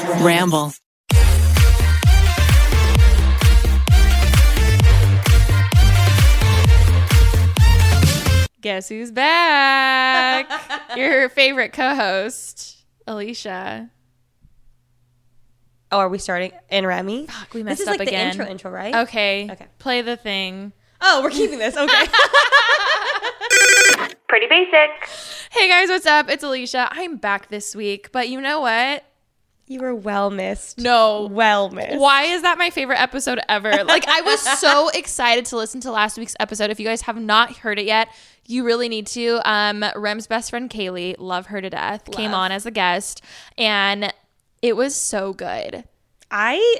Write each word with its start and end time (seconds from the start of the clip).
Ramble. 0.00 0.72
Guess 8.60 8.88
who's 8.90 9.10
back? 9.10 10.48
Your 10.96 11.28
favorite 11.28 11.72
co-host, 11.72 12.76
Alisha. 13.08 13.90
Oh, 15.90 15.98
are 15.98 16.08
we 16.08 16.18
starting 16.18 16.52
in 16.70 16.86
Remi? 16.86 17.26
Fuck, 17.26 17.54
we 17.54 17.62
This 17.62 17.64
messed 17.64 17.80
is 17.82 17.88
up 17.88 17.98
like 17.98 18.06
again. 18.06 18.26
the 18.28 18.30
intro 18.30 18.46
intro, 18.46 18.70
right? 18.70 18.94
Okay. 18.94 19.48
Okay. 19.50 19.66
Play 19.80 20.02
the 20.02 20.16
thing. 20.16 20.72
Oh, 21.00 21.22
we're 21.24 21.30
keeping 21.30 21.58
this. 21.58 21.76
Okay. 21.76 21.92
Pretty 24.28 24.46
basic. 24.46 24.90
Hey 25.50 25.68
guys, 25.68 25.88
what's 25.88 26.06
up? 26.06 26.30
It's 26.30 26.44
Alisha. 26.44 26.86
I'm 26.92 27.16
back 27.16 27.48
this 27.48 27.74
week, 27.74 28.12
but 28.12 28.28
you 28.28 28.40
know 28.40 28.60
what? 28.60 29.04
You 29.72 29.80
were 29.80 29.94
well 29.94 30.30
missed. 30.30 30.78
No. 30.78 31.28
Well 31.30 31.70
missed. 31.70 31.98
Why 31.98 32.24
is 32.24 32.42
that 32.42 32.58
my 32.58 32.70
favorite 32.70 33.00
episode 33.00 33.40
ever? 33.48 33.72
Like 33.92 34.06
I 34.08 34.20
was 34.22 34.40
so 34.60 34.88
excited 34.90 35.44
to 35.46 35.56
listen 35.56 35.80
to 35.82 35.90
last 35.90 36.16
week's 36.16 36.36
episode. 36.40 36.70
If 36.70 36.78
you 36.80 36.86
guys 36.86 37.02
have 37.02 37.20
not 37.20 37.56
heard 37.58 37.78
it 37.78 37.84
yet, 37.84 38.08
you 38.46 38.64
really 38.64 38.88
need 38.88 39.06
to. 39.08 39.40
Um 39.44 39.84
Rem's 39.96 40.26
best 40.26 40.50
friend 40.50 40.70
Kaylee, 40.70 41.16
love 41.18 41.46
her 41.46 41.60
to 41.60 41.68
death, 41.68 42.10
came 42.10 42.32
on 42.32 42.52
as 42.52 42.64
a 42.64 42.70
guest 42.70 43.22
and 43.58 44.12
it 44.62 44.76
was 44.76 44.94
so 44.94 45.32
good. 45.32 45.84
I 46.30 46.76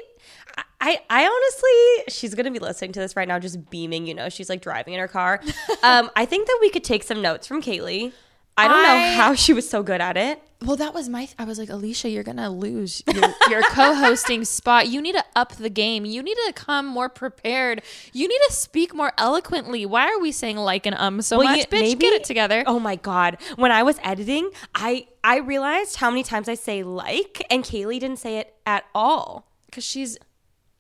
I 0.81 1.01
I 1.11 1.27
honestly 1.27 2.13
she's 2.15 2.35
gonna 2.35 2.51
be 2.51 2.59
listening 2.59 2.93
to 2.93 3.01
this 3.01 3.15
right 3.17 3.29
now, 3.29 3.39
just 3.39 3.69
beaming, 3.71 4.07
you 4.07 4.15
know, 4.15 4.29
she's 4.29 4.49
like 4.49 4.63
driving 4.63 4.95
in 4.95 5.01
her 5.01 5.09
car. 5.09 5.41
um, 5.83 6.11
I 6.17 6.25
think 6.25 6.47
that 6.47 6.59
we 6.61 6.71
could 6.71 6.85
take 6.85 7.03
some 7.03 7.21
notes 7.21 7.47
from 7.47 7.61
Kaylee. 7.63 8.13
I 8.57 8.69
don't 8.69 8.79
I- 8.79 8.83
know 8.83 9.17
how 9.17 9.35
she 9.45 9.53
was 9.53 9.69
so 9.69 9.83
good 9.83 10.01
at 10.01 10.17
it. 10.17 10.41
Well, 10.65 10.77
that 10.77 10.95
was 10.95 11.09
my. 11.09 11.29
I 11.41 11.45
was 11.45 11.59
like, 11.59 11.71
Alisha, 11.71 12.13
you're 12.13 12.23
gonna 12.23 12.49
lose 12.49 13.03
your, 13.13 13.25
your 13.51 13.63
co-hosting 13.71 14.45
spot. 14.45 14.87
You 14.89 15.03
need 15.03 15.17
to 15.17 15.25
up 15.35 15.57
the 15.57 15.69
game. 15.69 16.05
You 16.05 16.23
need 16.23 16.37
to 16.47 16.53
come 16.55 16.87
more 16.87 17.09
prepared. 17.09 17.83
You 18.13 18.29
need 18.29 18.39
to 18.47 18.53
speak 18.53 18.95
more 18.95 19.13
eloquently. 19.19 19.85
Why 19.87 20.07
are 20.07 20.21
we 20.21 20.31
saying 20.31 20.59
like 20.59 20.87
and 20.87 20.95
um 21.01 21.21
so 21.21 21.39
Well, 21.39 21.49
much? 21.49 21.59
you- 21.59 21.65
Bitch, 21.65 21.81
maybe- 21.81 22.01
get 22.01 22.13
it 22.13 22.23
together. 22.23 22.63
Oh 22.65 22.79
my 22.79 22.95
god. 22.95 23.39
When 23.57 23.73
I 23.73 23.83
was 23.83 23.99
editing, 24.05 24.51
I 24.73 25.09
I 25.25 25.39
realized 25.39 25.97
how 25.97 26.11
many 26.11 26.23
times 26.23 26.49
I 26.49 26.55
say 26.55 26.85
like 26.85 27.45
and 27.51 27.65
Kaylee 27.65 27.99
didn't 27.99 28.21
say 28.21 28.39
it 28.39 28.55
at 28.65 28.85
all. 28.95 29.49
because 29.67 29.83
she's 29.85 30.17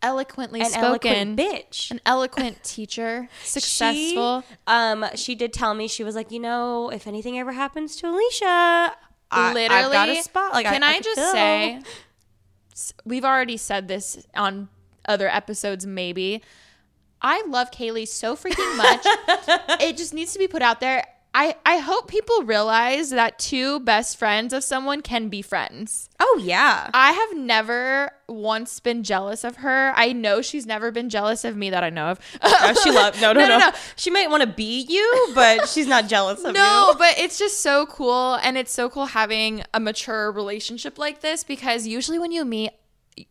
eloquently 0.03 0.61
An 0.61 0.67
spoken, 0.67 1.37
eloquent 1.37 1.39
bitch. 1.39 1.91
an 1.91 2.01
eloquent 2.05 2.63
teacher, 2.65 3.29
successful. 3.45 4.45
She, 4.49 4.57
um, 4.67 5.07
she 5.15 5.35
did 5.35 5.53
tell 5.53 5.75
me 5.75 5.89
she 5.89 6.05
was 6.05 6.15
like, 6.15 6.31
you 6.31 6.41
know, 6.41 6.91
if 6.91 7.07
anything 7.07 7.39
ever 7.39 7.53
happens 7.53 7.97
to 7.97 8.07
Alisha, 8.07 8.93
I, 9.33 9.53
Literally, 9.55 9.85
I've 9.85 9.93
got 9.93 10.09
a 10.09 10.23
spot. 10.23 10.53
Like, 10.53 10.67
can 10.67 10.83
I, 10.83 10.89
I, 10.89 10.95
could 10.95 11.05
just 11.05 11.21
fill. 11.21 11.33
say, 11.33 11.81
we've 13.05 13.25
already 13.25 13.57
said 13.57 13.89
this 13.89 14.27
on 14.35 14.69
other 15.07 15.29
episodes, 15.29 15.87
maybe. 15.87 16.43
I 17.21 17.45
love 17.47 17.71
Kaylee 17.71 18.09
so 18.09 18.37
freaking 18.37 18.77
much. 18.77 19.01
it 19.81 19.97
just 19.97 20.13
needs 20.13 20.33
to 20.33 20.39
be 20.39 20.49
put 20.49 20.61
out 20.61 20.81
there. 20.81 21.05
I, 21.35 21.57
I 21.65 21.79
hope 21.79 22.09
people 22.09 22.43
realize 22.43 23.11
that 23.11 23.39
two 23.39 23.81
best 23.81 24.19
friends 24.19 24.53
of 24.53 24.63
someone 24.63 25.01
can 25.01 25.29
be 25.29 25.41
friends. 25.41 26.11
Oh 26.21 26.41
yeah. 26.43 26.91
I 26.93 27.13
have 27.13 27.39
never 27.39 28.13
once 28.29 28.81
been 28.81 29.03
jealous 29.03 29.43
of 29.43 29.57
her. 29.57 29.93
I 29.97 30.13
know 30.13 30.43
she's 30.43 30.67
never 30.67 30.91
been 30.91 31.09
jealous 31.09 31.45
of 31.45 31.57
me 31.57 31.71
that 31.71 31.83
I 31.83 31.91
know 31.91 32.09
of. 32.09 32.21
Oh, 32.43 32.75
she 32.85 32.91
loved 32.91 33.21
no, 33.21 33.33
no, 33.33 33.41
No, 33.41 33.49
no, 33.49 33.59
no, 33.59 33.71
no. 33.71 33.77
She 33.97 34.11
might 34.11 34.31
want 34.31 34.43
to 34.43 34.47
be 34.47 34.87
you, 34.89 35.33
but 35.35 35.69
she's 35.71 35.87
not 35.87 36.07
jealous 36.07 36.41
of 36.45 36.53
No, 36.55 36.61
you. 36.61 36.93
No, 36.93 36.95
but 36.99 37.19
it's 37.19 37.39
just 37.39 37.61
so 37.61 37.87
cool. 37.87 38.35
And 38.43 38.59
it's 38.59 38.73
so 38.73 38.89
cool 38.91 39.07
having 39.07 39.63
a 39.73 39.81
mature 39.81 40.31
relationship 40.31 40.99
like 40.99 41.23
this 41.23 41.45
because 41.45 41.87
usually 41.87 42.19
when 42.19 42.31
you 42.31 42.45
meet, 42.45 42.71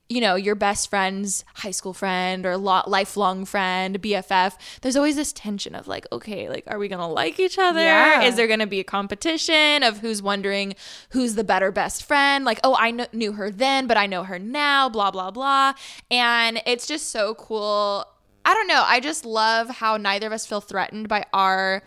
you 0.09 0.21
know, 0.21 0.35
your 0.35 0.55
best 0.55 0.89
friend's 0.89 1.43
high 1.55 1.71
school 1.71 1.93
friend 1.93 2.45
or 2.45 2.57
lo- 2.57 2.83
lifelong 2.85 3.45
friend, 3.45 4.01
BFF, 4.01 4.55
there's 4.81 4.95
always 4.95 5.15
this 5.15 5.33
tension 5.33 5.73
of 5.75 5.87
like, 5.87 6.05
okay, 6.11 6.49
like, 6.49 6.65
are 6.67 6.77
we 6.77 6.87
to 6.99 7.05
like 7.05 7.39
each 7.39 7.57
other? 7.57 7.81
Yeah. 7.81 8.23
Is 8.23 8.35
there 8.35 8.47
to 8.59 8.67
be 8.67 8.79
a 8.79 8.83
competition 8.83 9.83
of 9.83 9.99
who's 9.99 10.21
wondering 10.21 10.75
who's 11.11 11.35
the 11.35 11.43
better 11.43 11.71
best 11.71 12.03
friend? 12.03 12.45
Like, 12.45 12.59
oh, 12.63 12.75
I 12.75 12.91
kn- 12.91 13.07
knew 13.13 13.33
her 13.33 13.49
then, 13.49 13.87
but 13.87 13.97
I 13.97 14.05
know 14.05 14.23
her 14.23 14.37
now, 14.37 14.89
blah, 14.89 15.11
blah, 15.11 15.31
blah. 15.31 15.73
And 16.09 16.61
it's 16.65 16.87
just 16.87 17.09
so 17.09 17.35
cool. 17.35 18.05
I 18.45 18.53
don't 18.53 18.67
know. 18.67 18.83
I 18.85 18.99
just 18.99 19.25
love 19.25 19.69
how 19.69 19.97
neither 19.97 20.27
of 20.27 20.33
us 20.33 20.45
feel 20.45 20.61
threatened 20.61 21.07
by 21.07 21.25
our 21.33 21.83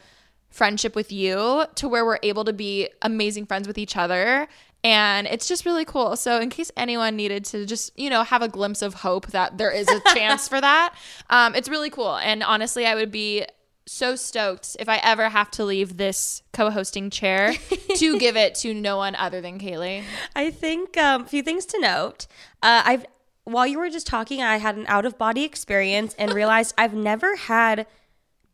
friendship 0.51 0.95
with 0.95 1.11
you 1.11 1.65
to 1.75 1.89
where 1.89 2.05
we're 2.05 2.21
able 2.23 2.45
to 2.45 2.53
be 2.53 2.89
amazing 3.03 3.45
friends 3.45 3.67
with 3.67 3.77
each 3.77 3.97
other 3.97 4.49
and 4.85 5.27
it's 5.27 5.49
just 5.49 5.65
really 5.65 5.87
cool. 5.87 6.15
So 6.15 6.39
in 6.39 6.51
case 6.51 6.71
anyone 6.77 7.17
needed 7.17 7.45
to 7.47 7.65
just 7.65 7.99
you 7.99 8.11
know 8.11 8.23
have 8.23 8.43
a 8.43 8.49
glimpse 8.49 8.83
of 8.83 8.95
hope 8.95 9.29
that 9.29 9.59
there 9.59 9.71
is 9.71 9.89
a 9.89 10.01
chance 10.15 10.47
for 10.47 10.61
that 10.61 10.95
um, 11.31 11.55
it's 11.55 11.69
really 11.69 11.91
cool. 11.91 12.17
And 12.17 12.43
honestly 12.43 12.87
i 12.87 12.95
would 12.95 13.11
be 13.11 13.47
so 13.87 14.17
stoked 14.17 14.77
if 14.79 14.89
i 14.89 14.97
ever 15.03 15.29
have 15.29 15.51
to 15.51 15.63
leave 15.63 15.99
this 15.99 16.43
co-hosting 16.55 17.11
chair 17.11 17.53
to 17.97 18.19
give 18.19 18.35
it 18.35 18.55
to 18.55 18.73
no 18.73 18.97
one 18.97 19.15
other 19.15 19.41
than 19.41 19.59
kaylee. 19.59 20.05
I 20.37 20.51
think 20.51 20.97
um, 20.97 21.23
a 21.23 21.27
few 21.27 21.43
things 21.43 21.67
to 21.67 21.81
note. 21.81 22.27
Uh, 22.63 22.83
I've 22.85 23.07
while 23.45 23.67
you 23.67 23.79
were 23.79 23.91
just 23.91 24.07
talking, 24.07 24.43
I 24.43 24.57
had 24.57 24.77
an 24.77 24.87
out 24.89 25.05
of 25.05 25.19
body 25.19 25.45
experience 25.45 26.15
and 26.19 26.33
realized 26.35 26.75
I've 26.79 26.95
never 26.95 27.37
had 27.37 27.87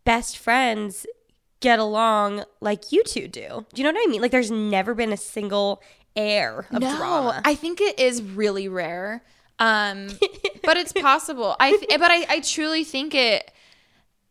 best 0.04 0.36
friends 0.36 1.06
get 1.60 1.78
along 1.78 2.44
like 2.60 2.90
you 2.92 3.02
two 3.04 3.28
do. 3.28 3.66
Do 3.72 3.82
you 3.82 3.84
know 3.84 3.92
what 3.92 4.06
I 4.06 4.10
mean? 4.10 4.20
Like, 4.22 4.30
there's 4.30 4.50
never 4.50 4.94
been 4.94 5.12
a 5.12 5.16
single 5.16 5.82
air 6.16 6.66
of 6.72 6.80
drama. 6.80 7.40
I 7.44 7.54
think 7.54 7.80
it 7.80 7.98
is 7.98 8.22
really 8.22 8.66
rare. 8.68 9.22
Um, 9.58 10.08
but 10.64 10.76
it's 10.76 10.92
possible. 10.92 11.54
I 11.60 11.76
th- 11.76 11.98
but 12.00 12.10
I, 12.10 12.26
I 12.28 12.40
truly 12.40 12.82
think 12.84 13.14
it 13.14 13.50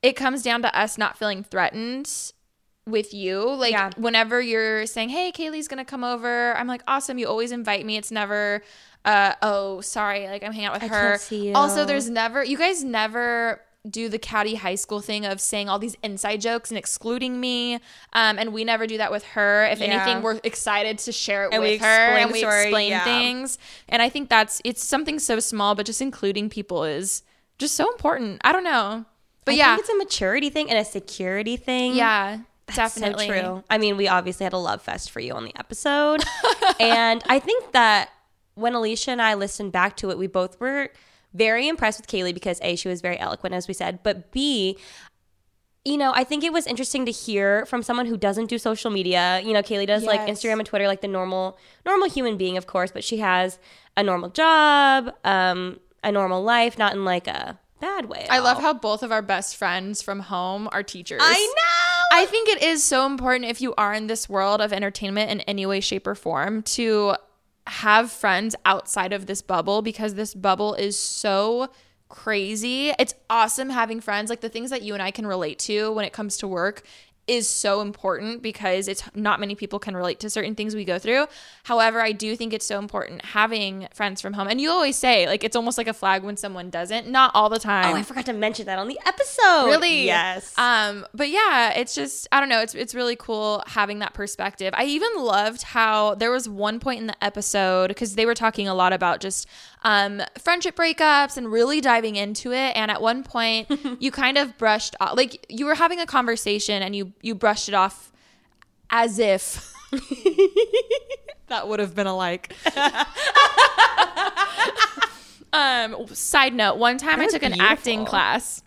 it 0.01 0.13
comes 0.13 0.41
down 0.43 0.61
to 0.63 0.77
us 0.79 0.97
not 0.97 1.17
feeling 1.17 1.43
threatened 1.43 2.11
with 2.87 3.13
you. 3.13 3.43
Like 3.53 3.71
Yeah. 3.73 3.91
whenever 3.97 4.41
you're 4.41 4.85
saying, 4.87 5.09
"Hey, 5.09 5.31
Kaylee's 5.31 5.67
going 5.67 5.77
to 5.77 5.85
come 5.85 6.03
over." 6.03 6.55
I'm 6.57 6.67
like, 6.67 6.81
"Awesome, 6.87 7.17
you 7.19 7.27
always 7.27 7.51
invite 7.51 7.85
me." 7.85 7.97
It's 7.97 8.09
never 8.11 8.63
uh 9.05 9.33
oh, 9.43 9.81
sorry, 9.81 10.27
like 10.27 10.43
I'm 10.43 10.51
hanging 10.51 10.65
out 10.67 10.73
with 10.73 10.83
I 10.83 10.87
her. 10.87 11.09
can't 11.11 11.21
see 11.21 11.47
you. 11.49 11.53
Also, 11.53 11.85
there's 11.85 12.09
never 12.09 12.43
you 12.43 12.57
guys 12.57 12.83
never 12.83 13.61
do 13.89 14.09
the 14.09 14.19
catty 14.19 14.55
high 14.55 14.75
school 14.75 14.99
thing 14.99 15.25
of 15.25 15.39
saying 15.39 15.69
all 15.69 15.79
these 15.79 15.95
inside 16.03 16.41
jokes 16.41 16.69
and 16.69 16.77
excluding 16.77 17.39
me 17.39 17.75
um, 18.13 18.37
and 18.37 18.51
we 18.51 18.63
never 18.65 18.85
do 18.85 18.97
that 18.97 19.11
with 19.11 19.23
her 19.23 19.65
if 19.65 19.79
Yeah. 19.79 19.85
anything 19.85 20.21
we're 20.21 20.39
excited 20.43 20.97
to 20.99 21.11
share 21.13 21.45
it 21.45 21.53
And 21.53 21.63
with 21.63 21.79
her 21.79 21.85
and 21.87 22.31
we 22.31 22.39
story, 22.39 22.63
explain 22.63 22.89
yeah. 22.91 23.03
things 23.05 23.57
and 23.87 24.01
i 24.01 24.09
think 24.09 24.29
that's 24.29 24.61
it's 24.65 24.83
something 24.83 25.17
so 25.17 25.39
small 25.39 25.75
but 25.75 25.85
just 25.85 26.01
including 26.01 26.49
people 26.49 26.83
is 26.83 27.23
just 27.57 27.73
so 27.75 27.89
important 27.91 28.41
i 28.43 28.51
don't 28.51 28.65
know 28.65 29.05
but 29.45 29.53
I 29.53 29.57
yeah 29.57 29.75
think 29.75 29.87
it's 29.87 29.93
a 29.93 29.97
maturity 29.97 30.49
thing 30.49 30.69
and 30.69 30.77
a 30.77 30.83
security 30.85 31.55
thing. 31.55 31.95
yeah 31.95 32.39
That's 32.67 32.93
so 32.95 32.99
definitely 33.01 33.27
true. 33.29 33.63
I 33.69 33.77
mean, 33.79 33.97
we 33.97 34.07
obviously 34.07 34.43
had 34.43 34.53
a 34.53 34.57
love 34.57 34.81
fest 34.83 35.09
for 35.09 35.21
you 35.21 35.33
on 35.33 35.43
the 35.45 35.55
episode. 35.57 36.23
and 36.79 37.23
I 37.27 37.39
think 37.39 37.71
that 37.71 38.09
when 38.53 38.73
Alisha 38.73 39.07
and 39.07 39.21
I 39.21 39.33
listened 39.33 39.71
back 39.71 39.95
to 39.97 40.11
it, 40.11 40.19
we 40.19 40.27
both 40.27 40.59
were 40.59 40.91
very 41.33 41.67
impressed 41.67 41.99
with 41.99 42.07
Kaylee 42.07 42.33
because 42.33 42.59
A, 42.61 42.75
she 42.75 42.87
was 42.87 43.01
very 43.01 43.19
eloquent, 43.19 43.53
as 43.55 43.67
we 43.67 43.73
said, 43.73 43.99
but 44.03 44.31
B, 44.31 44.77
you 45.85 45.97
know, 45.97 46.11
I 46.13 46.23
think 46.23 46.43
it 46.43 46.51
was 46.51 46.67
interesting 46.67 47.05
to 47.05 47.11
hear 47.11 47.65
from 47.65 47.83
someone 47.83 48.05
who 48.05 48.17
doesn't 48.17 48.47
do 48.47 48.57
social 48.57 48.91
media. 48.91 49.41
You 49.43 49.53
know, 49.53 49.61
Kaylee 49.61 49.87
does 49.87 50.03
like 50.03 50.21
Instagram 50.21 50.59
and 50.59 50.65
Twitter 50.65 50.87
like 50.87 51.01
the 51.01 51.07
normal 51.07 51.57
normal 51.85 52.09
human 52.09 52.37
being, 52.37 52.57
of 52.57 52.67
course, 52.67 52.91
but 52.91 53.03
she 53.03 53.17
has 53.17 53.59
a 53.95 54.03
normal 54.03 54.29
job, 54.29 55.13
um, 55.23 55.79
a 56.03 56.11
normal 56.11 56.43
life, 56.43 56.77
not 56.77 56.93
in 56.93 57.05
like 57.05 57.27
a 57.27 57.59
bad 57.79 58.07
way. 58.07 58.27
i 58.29 58.39
love 58.39 58.59
how 58.59 58.73
both 58.73 59.03
of 59.03 59.11
our 59.11 59.21
best 59.21 59.55
friends 59.55 60.01
from 60.01 60.19
home 60.19 60.67
are 60.73 60.83
teachers 60.83 61.21
I 61.23 61.53
know. 61.55 62.19
I 62.21 62.25
think 62.25 62.49
it 62.49 62.61
is 62.61 62.83
so 62.83 63.05
important 63.05 63.45
if 63.45 63.61
you 63.61 63.73
are 63.77 63.93
in 63.93 64.07
this 64.07 64.27
world 64.27 64.59
of 64.61 64.73
entertainment 64.73 65.31
in 65.31 65.39
any 65.41 65.65
way, 65.65 65.79
shape, 65.79 66.07
or 66.07 66.15
form 66.15 66.63
to 66.63 67.15
have 67.69 68.11
friends 68.11 68.55
outside 68.65 69.13
of 69.13 69.25
this 69.25 69.41
bubble 69.41 69.81
because 69.81 70.15
this 70.15 70.33
bubble 70.33 70.73
is 70.73 70.97
so 70.97 71.69
crazy. 72.09 72.91
It's 72.99 73.13
awesome 73.29 73.69
having 73.69 74.01
friends. 74.01 74.29
Like 74.29 74.41
the 74.41 74.49
things 74.49 74.71
that 74.71 74.81
you 74.81 74.93
and 74.93 75.03
I 75.03 75.11
can 75.11 75.27
relate 75.27 75.59
to 75.59 75.91
when 75.91 76.05
it 76.05 76.13
comes 76.13 76.37
to 76.37 76.47
work 76.47 76.83
is 77.29 77.47
so 77.47 77.81
important 77.81 78.41
because 78.41 78.87
it's 78.87 79.03
not 79.15 79.39
many 79.39 79.55
people 79.55 79.79
can 79.79 79.95
relate 79.95 80.19
to 80.21 80.29
certain 80.29 80.55
things 80.55 80.75
we 80.75 80.83
go 80.83 80.99
through. 80.99 81.27
However, 81.63 82.01
I 82.01 82.11
do 82.11 82.35
think 82.35 82.53
it's 82.53 82.65
so 82.65 82.79
important 82.79 83.23
having 83.23 83.87
friends 83.93 84.21
from 84.21 84.33
home. 84.33 84.47
And 84.47 84.59
you 84.59 84.69
always 84.69 84.95
say, 84.95 85.27
like, 85.27 85.43
it's 85.43 85.55
almost 85.55 85.77
like 85.77 85.87
a 85.87 85.93
flag 85.93 86.23
when 86.23 86.35
someone 86.37 86.69
doesn't. 86.69 87.07
Not 87.07 87.31
all 87.33 87.49
the 87.49 87.59
time. 87.59 87.93
Oh, 87.93 87.97
I 87.97 88.03
forgot 88.03 88.25
to 88.25 88.33
mention 88.33 88.65
that 88.65 88.79
on 88.79 88.87
the 88.87 88.99
episode. 89.05 89.67
Really? 89.67 90.05
Yes. 90.05 90.57
Um, 90.57 91.05
but 91.13 91.29
yeah, 91.29 91.71
it's 91.71 91.95
just 91.95 92.27
I 92.31 92.39
don't 92.39 92.49
know, 92.49 92.61
it's 92.61 92.75
it's 92.75 92.95
really 92.95 93.15
cool 93.15 93.63
having 93.67 93.99
that 93.99 94.13
perspective. 94.13 94.73
I 94.75 94.85
even 94.85 95.09
loved 95.17 95.61
how 95.61 96.15
there 96.15 96.31
was 96.31 96.49
one 96.49 96.79
point 96.79 96.99
in 96.99 97.07
the 97.07 97.23
episode 97.23 97.89
because 97.89 98.15
they 98.15 98.25
were 98.25 98.35
talking 98.35 98.67
a 98.67 98.73
lot 98.73 98.93
about 98.93 99.19
just 99.19 99.47
um 99.83 100.21
friendship 100.37 100.75
breakups 100.75 101.37
and 101.37 101.51
really 101.51 101.81
diving 101.81 102.15
into 102.15 102.51
it. 102.51 102.75
And 102.75 102.91
at 102.91 103.01
one 103.01 103.23
point 103.23 103.69
you 103.99 104.11
kind 104.11 104.37
of 104.37 104.57
brushed 104.57 104.95
off 104.99 105.15
like 105.15 105.45
you 105.49 105.65
were 105.65 105.75
having 105.75 105.99
a 105.99 106.05
conversation 106.05 106.81
and 106.83 106.95
you 106.95 107.13
you 107.21 107.35
brushed 107.35 107.69
it 107.69 107.75
off 107.75 108.11
as 108.89 109.19
if 109.19 109.73
that 111.47 111.67
would 111.67 111.79
have 111.79 111.95
been 111.95 112.07
a 112.07 112.15
like. 112.15 112.55
um, 115.53 116.07
side 116.07 116.53
note, 116.53 116.77
one 116.77 116.97
time 116.97 117.19
I 117.19 117.27
took 117.27 117.43
an 117.43 117.51
beautiful. 117.51 117.71
acting 117.71 118.05
class. 118.05 118.63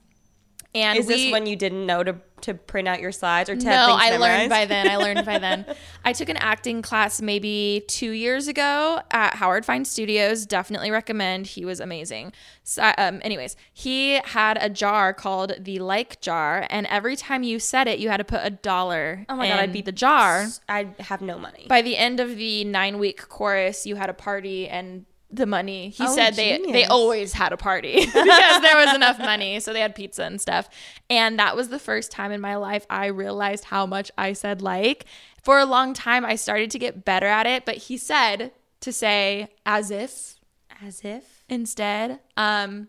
And 0.75 0.99
Is 0.99 1.06
we, 1.06 1.15
this 1.15 1.32
when 1.32 1.47
you 1.47 1.56
didn't 1.56 1.87
know 1.87 2.03
to 2.03 2.17
to 2.43 2.55
print 2.55 2.89
out 2.89 3.00
your 3.00 3.12
slides 3.12 3.49
or 3.49 3.56
to 3.56 3.65
no, 3.65 3.97
I 3.99 4.17
learned 4.17 4.50
by 4.50 4.67
then. 4.67 4.89
I 4.89 4.97
learned 4.97 5.25
by 5.25 5.39
then. 5.39 5.65
I 6.05 6.12
took 6.12 6.29
an 6.29 6.37
acting 6.37 6.83
class 6.83 7.21
maybe 7.21 7.85
two 7.89 8.11
years 8.11 8.49
ago 8.49 9.00
at 9.11 9.35
Howard 9.35 9.65
Fine 9.65 9.85
Studios. 9.85 10.47
Definitely 10.47 10.91
recommend. 10.91 11.47
He 11.47 11.65
was 11.65 11.81
amazing. 11.81 12.33
So, 12.65 12.93
um, 12.99 13.21
anyways, 13.25 13.56
he 13.73 14.21
had 14.25 14.59
a 14.61 14.69
jar 14.69 15.12
called 15.12 15.55
the 15.59 15.79
like 15.79 16.21
jar, 16.21 16.67
and 16.71 16.87
every 16.87 17.17
time 17.17 17.43
you 17.43 17.59
said 17.59 17.89
it, 17.89 17.99
you 17.99 18.09
had 18.09 18.19
to 18.19 18.25
put 18.25 18.41
a 18.43 18.50
dollar. 18.50 19.25
Oh 19.29 19.37
my 19.37 19.49
god, 19.49 19.61
I'd 19.61 19.73
be 19.73 19.83
the 19.83 19.93
jar. 19.93 20.47
I'd 20.69 20.94
have 21.00 21.23
no 21.23 21.39
money. 21.39 21.67
By 21.69 21.83
the 21.83 21.97
end 21.97 22.21
of 22.21 22.37
the 22.37 22.65
nine 22.65 22.99
week 22.99 23.29
chorus, 23.29 23.87
you 23.87 23.97
had 23.97 24.11
a 24.11 24.15
party 24.15 24.69
and 24.69 25.06
the 25.32 25.46
money. 25.46 25.88
He 25.88 26.05
Oh, 26.05 26.14
said 26.14 26.34
they 26.34 26.58
they 26.58 26.84
always 26.84 27.32
had 27.32 27.52
a 27.52 27.56
party 27.56 27.94
because 28.06 28.62
there 28.62 28.76
was 28.76 28.94
enough 28.94 29.19
money, 29.19 29.58
so 29.61 29.73
they 29.73 29.81
had 29.81 29.94
pizza 29.94 30.25
and 30.25 30.40
stuff. 30.40 30.69
And 31.08 31.38
that 31.38 31.56
was 31.56 31.69
the 31.70 31.79
first 31.79 32.11
time 32.12 32.31
in 32.32 32.40
my 32.40 32.56
life 32.56 32.87
I 32.90 33.06
realized 33.06 33.64
how 33.64 33.87
much 33.87 34.11
I 34.19 34.34
said 34.34 34.61
like. 34.62 35.06
For 35.43 35.58
a 35.58 35.64
long 35.64 35.93
time, 35.94 36.25
I 36.25 36.37
started 36.37 36.70
to 36.73 36.79
get 36.79 37.05
better 37.05 37.26
at 37.26 37.46
it, 37.46 37.64
but 37.64 37.76
he 37.76 37.96
said 37.96 38.52
to 38.81 38.93
say 38.93 39.49
as 39.67 39.90
if 39.90 40.37
As 40.84 41.00
if 41.05 41.44
instead. 41.49 42.20
Um, 42.37 42.88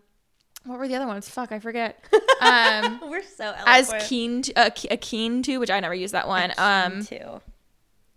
what 0.64 0.78
were 0.78 0.86
the 0.88 0.94
other 0.96 1.06
ones? 1.06 1.28
Fuck, 1.28 1.50
I 1.52 1.58
forget. 1.58 1.98
Um, 2.40 3.00
we're 3.08 3.22
so 3.22 3.54
as 3.64 3.90
keen 4.06 4.42
to, 4.42 4.52
uh, 4.54 4.70
a 4.90 4.96
keen 4.98 5.42
to, 5.44 5.56
which 5.58 5.70
I 5.70 5.80
never 5.80 5.94
used 5.94 6.12
that 6.12 6.28
one. 6.28 6.52
Um, 6.58 7.02
too. 7.04 7.40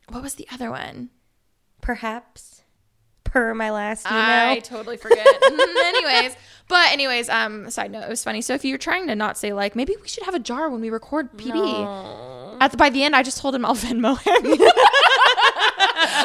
what 0.10 0.22
was 0.22 0.36
the 0.36 0.46
other 0.52 0.70
one? 0.70 1.12
Perhaps 1.82 2.57
per 3.28 3.54
my 3.54 3.70
last 3.72 4.06
email. 4.08 4.18
I 4.52 4.60
totally 4.60 4.98
forget. 4.98 5.26
Mm, 5.48 5.76
anyways, 5.86 6.36
but 6.68 6.92
anyways, 6.92 7.30
um, 7.30 7.70
side 7.70 7.92
note, 7.92 8.04
it 8.04 8.10
was 8.10 8.24
funny. 8.24 8.42
So 8.42 8.54
if 8.54 8.66
you're 8.66 8.78
trying 8.78 9.08
to 9.08 9.16
not 9.16 9.38
say 9.38 9.54
like, 9.54 9.76
maybe 9.76 9.96
we 10.02 10.08
should 10.08 10.24
have 10.24 10.36
a 10.36 10.40
jar 10.40 10.70
when 10.70 10.82
we 10.82 10.90
record 10.90 11.32
PB. 11.38 12.58
At 12.60 12.72
the, 12.72 12.78
by 12.78 12.90
the 12.90 13.04
end, 13.04 13.16
I 13.16 13.24
just 13.24 13.38
told 13.40 13.56
him 13.56 13.64
I'll 13.66 13.76
Venmo 13.76 14.18
him. 14.20 14.58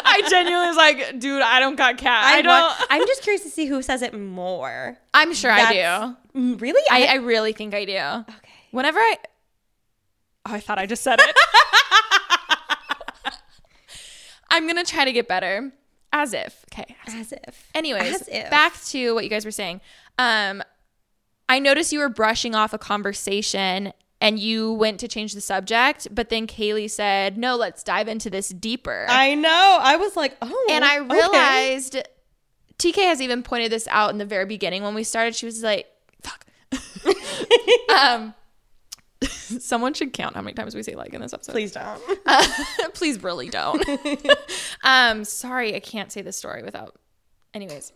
I 0.04 0.22
genuinely 0.28 0.66
was 0.68 0.76
like, 0.76 1.18
dude, 1.20 1.42
I 1.42 1.60
don't 1.60 1.76
got 1.76 1.96
cat. 1.98 2.24
I, 2.24 2.38
I 2.38 2.42
don't. 2.42 2.52
want- 2.60 2.86
I'm 2.90 3.06
just 3.06 3.22
curious 3.22 3.42
to 3.44 3.50
see 3.50 3.66
who 3.66 3.80
says 3.82 4.02
it 4.02 4.12
more. 4.18 4.98
I'm 5.14 5.32
sure 5.34 5.50
I 5.50 5.72
do. 5.72 6.38
Mm, 6.38 6.60
Really? 6.60 6.82
I, 6.90 7.04
I 7.06 7.14
really 7.16 7.52
think 7.52 7.74
I 7.74 7.84
do. 7.84 7.96
okay. 8.34 8.50
Whenever 8.72 8.98
I, 8.98 9.16
oh, 10.46 10.54
I 10.54 10.60
thought 10.60 10.78
I 10.78 10.86
just 10.86 11.02
said 11.02 11.20
it. 11.20 11.36
I'm 14.50 14.66
gonna 14.66 14.84
try 14.84 15.04
to 15.04 15.12
get 15.12 15.28
better. 15.28 15.72
As 16.12 16.34
if. 16.34 16.64
Okay. 16.72 16.94
As 17.06 17.32
if. 17.32 17.68
Anyways, 17.74 18.22
As 18.22 18.28
if. 18.28 18.50
back 18.50 18.82
to 18.86 19.14
what 19.14 19.24
you 19.24 19.30
guys 19.30 19.44
were 19.44 19.50
saying. 19.50 19.80
Um, 20.18 20.62
I 21.48 21.58
noticed 21.58 21.92
you 21.92 22.00
were 22.00 22.08
brushing 22.08 22.54
off 22.54 22.72
a 22.72 22.78
conversation 22.78 23.92
and 24.20 24.38
you 24.38 24.72
went 24.72 25.00
to 25.00 25.08
change 25.08 25.34
the 25.34 25.40
subject, 25.40 26.06
but 26.12 26.28
then 26.28 26.46
Kaylee 26.46 26.90
said, 26.90 27.36
"No, 27.36 27.56
let's 27.56 27.82
dive 27.82 28.06
into 28.06 28.30
this 28.30 28.50
deeper." 28.50 29.06
I 29.08 29.34
know. 29.34 29.78
I 29.82 29.96
was 29.96 30.16
like, 30.16 30.36
oh. 30.40 30.66
and 30.70 30.84
I 30.84 31.00
okay. 31.00 31.12
realized 31.12 31.96
TK 32.78 32.96
has 32.98 33.20
even 33.20 33.42
pointed 33.42 33.72
this 33.72 33.88
out 33.88 34.10
in 34.10 34.18
the 34.18 34.24
very 34.24 34.46
beginning 34.46 34.82
when 34.84 34.94
we 34.94 35.02
started. 35.02 35.34
She 35.34 35.46
was 35.46 35.62
like, 35.62 35.86
"Fuck." 36.22 36.46
um, 37.98 38.34
someone 39.60 39.94
should 39.94 40.12
count 40.12 40.34
how 40.34 40.42
many 40.42 40.54
times 40.54 40.74
we 40.74 40.82
say 40.82 40.94
like 40.94 41.14
in 41.14 41.20
this 41.20 41.32
episode. 41.32 41.52
Please 41.52 41.72
don't. 41.72 42.00
Uh, 42.24 42.46
please 42.94 43.22
really 43.22 43.48
don't. 43.48 43.84
um, 44.84 45.24
sorry, 45.24 45.74
I 45.74 45.80
can't 45.80 46.12
say 46.12 46.22
this 46.22 46.36
story 46.36 46.62
without. 46.62 46.96
Anyways, 47.52 47.92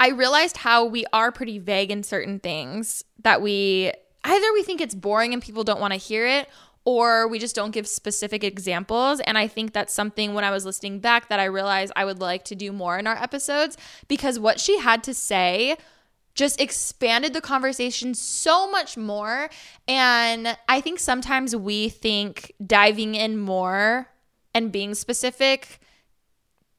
I 0.00 0.10
realized 0.10 0.58
how 0.58 0.84
we 0.84 1.06
are 1.12 1.30
pretty 1.30 1.58
vague 1.58 1.90
in 1.90 2.02
certain 2.02 2.40
things 2.40 3.04
that 3.22 3.40
we 3.40 3.92
either 4.24 4.52
we 4.52 4.62
think 4.62 4.80
it's 4.80 4.94
boring 4.94 5.32
and 5.32 5.40
people 5.40 5.64
don't 5.64 5.80
want 5.80 5.92
to 5.92 5.98
hear 5.98 6.26
it 6.26 6.48
or 6.84 7.28
we 7.28 7.38
just 7.38 7.54
don't 7.54 7.70
give 7.70 7.86
specific 7.86 8.42
examples 8.42 9.20
and 9.20 9.38
I 9.38 9.46
think 9.46 9.72
that's 9.72 9.92
something 9.92 10.34
when 10.34 10.44
I 10.44 10.50
was 10.50 10.64
listening 10.64 11.00
back 11.00 11.28
that 11.28 11.38
I 11.40 11.44
realized 11.44 11.92
I 11.96 12.04
would 12.04 12.18
like 12.18 12.44
to 12.46 12.54
do 12.54 12.72
more 12.72 12.98
in 12.98 13.06
our 13.06 13.16
episodes 13.16 13.76
because 14.08 14.38
what 14.38 14.58
she 14.58 14.78
had 14.78 15.02
to 15.04 15.14
say 15.14 15.76
just 16.38 16.60
expanded 16.60 17.34
the 17.34 17.40
conversation 17.40 18.14
so 18.14 18.70
much 18.70 18.96
more. 18.96 19.50
And 19.88 20.56
I 20.68 20.80
think 20.80 21.00
sometimes 21.00 21.54
we 21.54 21.88
think 21.88 22.54
diving 22.64 23.16
in 23.16 23.36
more 23.36 24.08
and 24.54 24.70
being 24.70 24.94
specific 24.94 25.80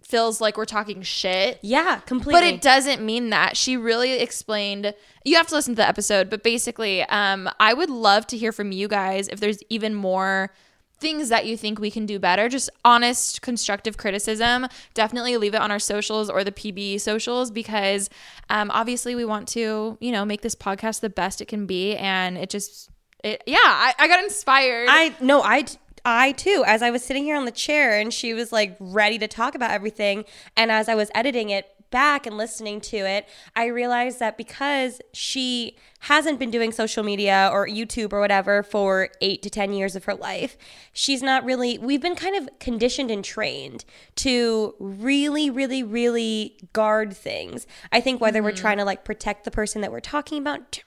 feels 0.02 0.40
like 0.40 0.58
we're 0.58 0.64
talking 0.64 1.02
shit. 1.02 1.60
Yeah, 1.62 2.00
completely. 2.00 2.40
But 2.40 2.44
it 2.46 2.62
doesn't 2.62 3.02
mean 3.06 3.32
that. 3.32 3.58
She 3.58 3.76
really 3.76 4.14
explained. 4.14 4.96
You 5.26 5.36
have 5.36 5.48
to 5.48 5.56
listen 5.56 5.74
to 5.74 5.82
the 5.82 5.88
episode, 5.88 6.30
but 6.30 6.42
basically, 6.42 7.04
um, 7.04 7.50
I 7.60 7.74
would 7.74 7.90
love 7.90 8.26
to 8.28 8.38
hear 8.38 8.54
from 8.54 8.72
you 8.72 8.88
guys 8.88 9.28
if 9.28 9.42
there's 9.42 9.60
even 9.70 9.94
more 9.94 10.52
things 11.00 11.30
that 11.30 11.46
you 11.46 11.56
think 11.56 11.80
we 11.80 11.90
can 11.90 12.06
do 12.06 12.20
better. 12.20 12.50
Just 12.50 12.70
honest, 12.84 13.42
constructive 13.42 13.98
criticism. 13.98 14.68
Definitely 14.94 15.38
leave 15.38 15.54
it 15.54 15.62
on 15.62 15.72
our 15.72 15.80
socials 15.80 16.30
or 16.30 16.44
the 16.44 16.52
PB 16.52 17.02
socials 17.02 17.52
because 17.52 18.10
um, 18.50 18.70
obviously 18.72 19.16
we 19.16 19.26
want 19.26 19.48
to, 19.50 19.98
you 20.00 20.12
know, 20.12 20.26
make 20.26 20.42
this 20.42 20.56
podcast 20.56 21.00
the 21.00 21.10
best 21.10 21.42
it 21.42 21.48
can 21.48 21.66
be. 21.66 21.96
And 21.96 22.38
it 22.38 22.50
just, 22.50 22.90
it, 23.24 23.44
yeah, 23.46 23.58
I, 23.60 23.94
I 23.98 24.08
got 24.08 24.24
inspired. 24.24 24.88
I 24.90 25.16
no, 25.22 25.42
I 25.42 25.66
I 26.06 26.32
too. 26.34 26.64
As 26.66 26.82
I 26.82 26.92
was 26.92 27.04
sitting 27.04 27.24
here 27.24 27.36
on 27.36 27.46
the 27.46 27.52
chair 27.52 28.00
and 28.00 28.14
she 28.14 28.34
was 28.34 28.52
like 28.52 28.76
ready 28.80 29.18
to 29.20 29.28
talk 29.28 29.56
about 29.56 29.72
everything, 29.72 30.26
and 30.56 30.72
as 30.72 30.90
I 30.90 30.96
was 30.96 31.12
editing 31.14 31.50
it 31.50 31.68
back 31.92 32.26
and 32.26 32.38
listening 32.38 32.82
to 32.82 32.98
it, 32.98 33.28
I 33.56 33.66
realized 33.66 34.20
that 34.20 34.38
because 34.38 35.02
she 35.14 35.78
hasn't 36.02 36.40
been 36.40 36.52
doing 36.52 36.72
social 36.72 37.04
media 37.04 37.50
or 37.52 37.68
YouTube 37.68 38.14
or 38.14 38.20
whatever 38.20 38.64
for 38.64 39.10
eight 39.22 39.42
to 39.44 39.50
10 39.50 39.74
years 39.74 39.96
of 39.96 40.06
her 40.06 40.16
life, 40.16 40.58
she's 40.94 41.22
not 41.22 41.44
really, 41.44 41.78
we've 41.78 42.02
been 42.02 42.16
kind 42.16 42.36
of 42.36 42.50
conditioned 42.60 43.12
and 43.12 43.24
trained 43.24 43.86
to 44.16 44.76
really, 44.80 45.50
really, 45.50 45.84
really 45.84 46.58
guard 46.74 47.16
things. 47.16 47.68
I 47.92 48.02
think 48.02 48.22
whether 48.22 48.42
we're 48.42 48.52
mm-hmm. 48.52 48.62
trying 48.62 48.78
to 48.78 48.86
like 48.86 49.04
protect 49.04 49.44
the 49.44 49.52
person 49.52 49.82
that 49.82 49.92
we're 49.92 50.00
talking 50.00 50.38
about, 50.38 50.80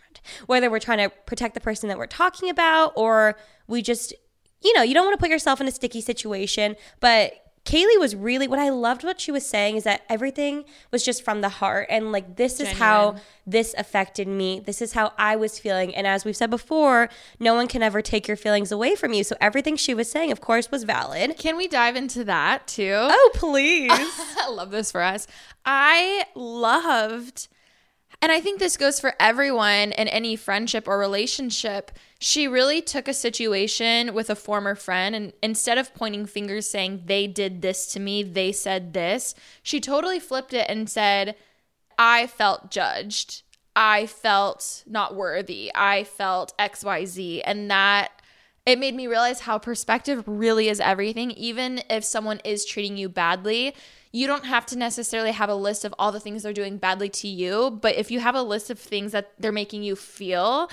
whether 0.47 0.71
we're 0.71 0.79
trying 0.79 0.99
to 0.99 1.11
protect 1.27 1.55
the 1.55 1.61
person 1.61 1.89
that 1.89 1.99
we're 1.99 2.07
talking 2.07 2.49
about, 2.49 2.93
or 2.97 3.37
we 3.67 3.83
just, 3.83 4.15
you 4.63 4.73
know, 4.75 4.83
you 4.83 4.95
don't 4.95 5.05
want 5.05 5.19
to 5.19 5.23
put 5.23 5.31
yourself 5.31 5.61
in 5.61 5.69
a 5.69 5.73
sticky 5.73 6.01
situation, 6.01 6.77
but 7.01 7.42
Kaylee 7.65 7.99
was 8.01 8.17
really 8.17 8.49
what 8.49 8.59
I 8.59 8.71
loved 8.71 9.05
what 9.05 9.21
she 9.21 9.31
was 9.31 9.47
saying 9.47 9.77
is 9.77 9.85
that 9.85 10.03
everything 10.09 10.65
was 10.91 11.05
just 11.05 11.23
from 11.23 11.43
the 11.43 11.49
heart 11.49 11.87
and 11.91 12.11
like 12.11 12.37
this 12.37 12.59
is 12.59 12.73
how 12.73 13.17
this 13.47 13.73
affected 13.79 14.27
me. 14.27 14.59
This 14.59 14.83
is 14.83 14.95
how 14.95 15.13
I 15.17 15.37
was 15.37 15.61
feeling. 15.61 15.95
And 15.95 16.05
as 16.05 16.25
we've 16.25 16.37
said 16.37 16.51
before, 16.51 17.09
no 17.39 17.55
one 17.55 17.69
can 17.69 17.83
ever 17.83 18.03
take 18.03 18.27
your 18.27 18.37
feelings 18.37 18.73
away 18.73 18.97
from 18.97 19.13
you. 19.13 19.23
So 19.23 19.37
everything 19.41 19.77
she 19.77 19.95
was 19.95 20.11
saying, 20.11 20.33
of 20.33 20.41
course, 20.41 20.73
was 20.73 20.83
valid. 20.83 21.39
can 21.39 21.57
we 21.57 21.69
dive 21.69 21.95
into 21.95 22.25
that 22.25 22.67
too? 22.67 22.95
Oh, 22.95 23.31
please. 23.35 23.91
I 23.93 24.49
love 24.51 24.73
this 24.73 24.91
for 24.91 25.01
us. 25.01 25.29
I 25.65 26.25
loved, 26.35 27.47
and 28.23 28.31
I 28.31 28.41
think 28.41 28.61
this 28.61 28.77
goes 28.77 29.01
for 29.01 29.15
everyone 29.19 29.93
in 29.93 30.07
any 30.07 30.37
friendship 30.37 30.87
or 30.87 30.97
relationship. 30.97 31.91
She 32.21 32.47
really 32.47 32.81
took 32.81 33.09
a 33.09 33.15
situation 33.15 34.15
with 34.15 34.31
a 34.31 34.37
former 34.37 34.77
friend, 34.77 35.15
and 35.17 35.33
instead 35.43 35.77
of 35.77 35.93
pointing 35.93 36.27
fingers 36.27 36.71
saying, 36.71 37.03
they 37.07 37.27
did 37.27 37.61
this 37.61 37.87
to 37.89 38.01
me, 38.01 38.23
they 38.23 38.53
said 38.53 38.93
this, 38.93 39.35
she 39.63 39.81
totally 39.81 40.21
flipped 40.21 40.55
it 40.55 40.71
and 40.71 40.89
said, 40.89 41.35
I 41.99 42.29
felt 42.29 42.71
judged. 42.71 43.43
I 43.75 44.07
felt 44.07 44.85
not 44.87 45.17
worthy. 45.17 45.73
I 45.75 46.05
felt 46.05 46.57
XYZ. 46.59 47.43
And 47.45 47.71
that 47.71 48.13
it 48.65 48.79
made 48.79 48.95
me 48.95 49.09
realize 49.09 49.41
how 49.41 49.59
perspective 49.59 50.23
really 50.27 50.69
is 50.69 50.79
everything. 50.79 51.33
Even 51.33 51.83
if 51.91 52.05
someone 52.05 52.41
is 52.45 52.65
treating 52.65 52.97
you 52.97 53.09
badly, 53.09 53.75
you 54.13 54.27
don't 54.27 54.45
have 54.45 54.67
to 54.67 54.77
necessarily 54.77 55.33
have 55.33 55.49
a 55.49 55.55
list 55.55 55.85
of 55.85 55.95
all 55.99 56.13
the 56.13 56.21
things 56.21 56.43
they're 56.43 56.53
doing 56.53 56.77
badly 56.77 57.09
to 57.09 57.29
you. 57.29 57.79
But 57.81 57.97
if 57.97 58.11
you 58.11 58.21
have 58.21 58.35
a 58.35 58.43
list 58.43 58.71
of 58.71 58.79
things 58.79 59.13
that 59.13 59.33
they're 59.39 59.53
making 59.53 59.83
you 59.83 59.97
feel, 59.97 60.71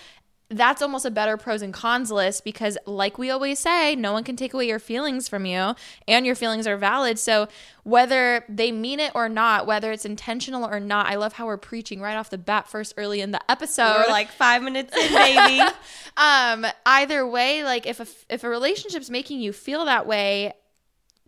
that's 0.52 0.82
almost 0.82 1.06
a 1.06 1.12
better 1.12 1.38
pros 1.38 1.62
and 1.62 1.74
cons 1.74 2.12
list 2.12 2.44
because, 2.44 2.78
like 2.86 3.18
we 3.18 3.30
always 3.30 3.60
say, 3.60 3.96
no 3.96 4.12
one 4.12 4.24
can 4.24 4.36
take 4.36 4.54
away 4.54 4.68
your 4.68 4.80
feelings 4.80 5.30
from 5.30 5.46
you, 5.46 5.76
and 6.08 6.26
your 6.26 6.34
feelings 6.34 6.66
are 6.66 6.76
valid. 6.76 7.20
So, 7.20 7.48
whether 7.84 8.44
they 8.50 8.72
mean 8.72 9.00
it 9.00 9.12
or 9.14 9.30
not, 9.30 9.68
whether 9.68 9.92
it's 9.92 10.06
intentional 10.06 10.66
or 10.66 10.80
not, 10.80 11.06
I 11.06 11.16
love 11.16 11.34
how 11.34 11.46
we're 11.46 11.58
preaching 11.58 12.02
right 12.02 12.16
off 12.16 12.32
the 12.32 12.38
bat, 12.40 12.68
first 12.68 12.96
early 12.98 13.22
in 13.22 13.30
the 13.32 13.40
episode. 13.50 14.06
We're 14.08 14.12
like 14.12 14.32
five 14.32 14.64
minutes 14.64 14.96
in, 14.98 15.14
baby. 15.14 15.62
um, 16.18 16.66
either 16.86 17.28
way, 17.28 17.64
like 17.64 17.86
if 17.86 18.00
a, 18.00 18.08
if 18.34 18.44
a 18.44 18.50
relationship's 18.50 19.12
making 19.12 19.42
you 19.42 19.54
feel 19.54 19.86
that 19.86 20.08
way, 20.08 20.54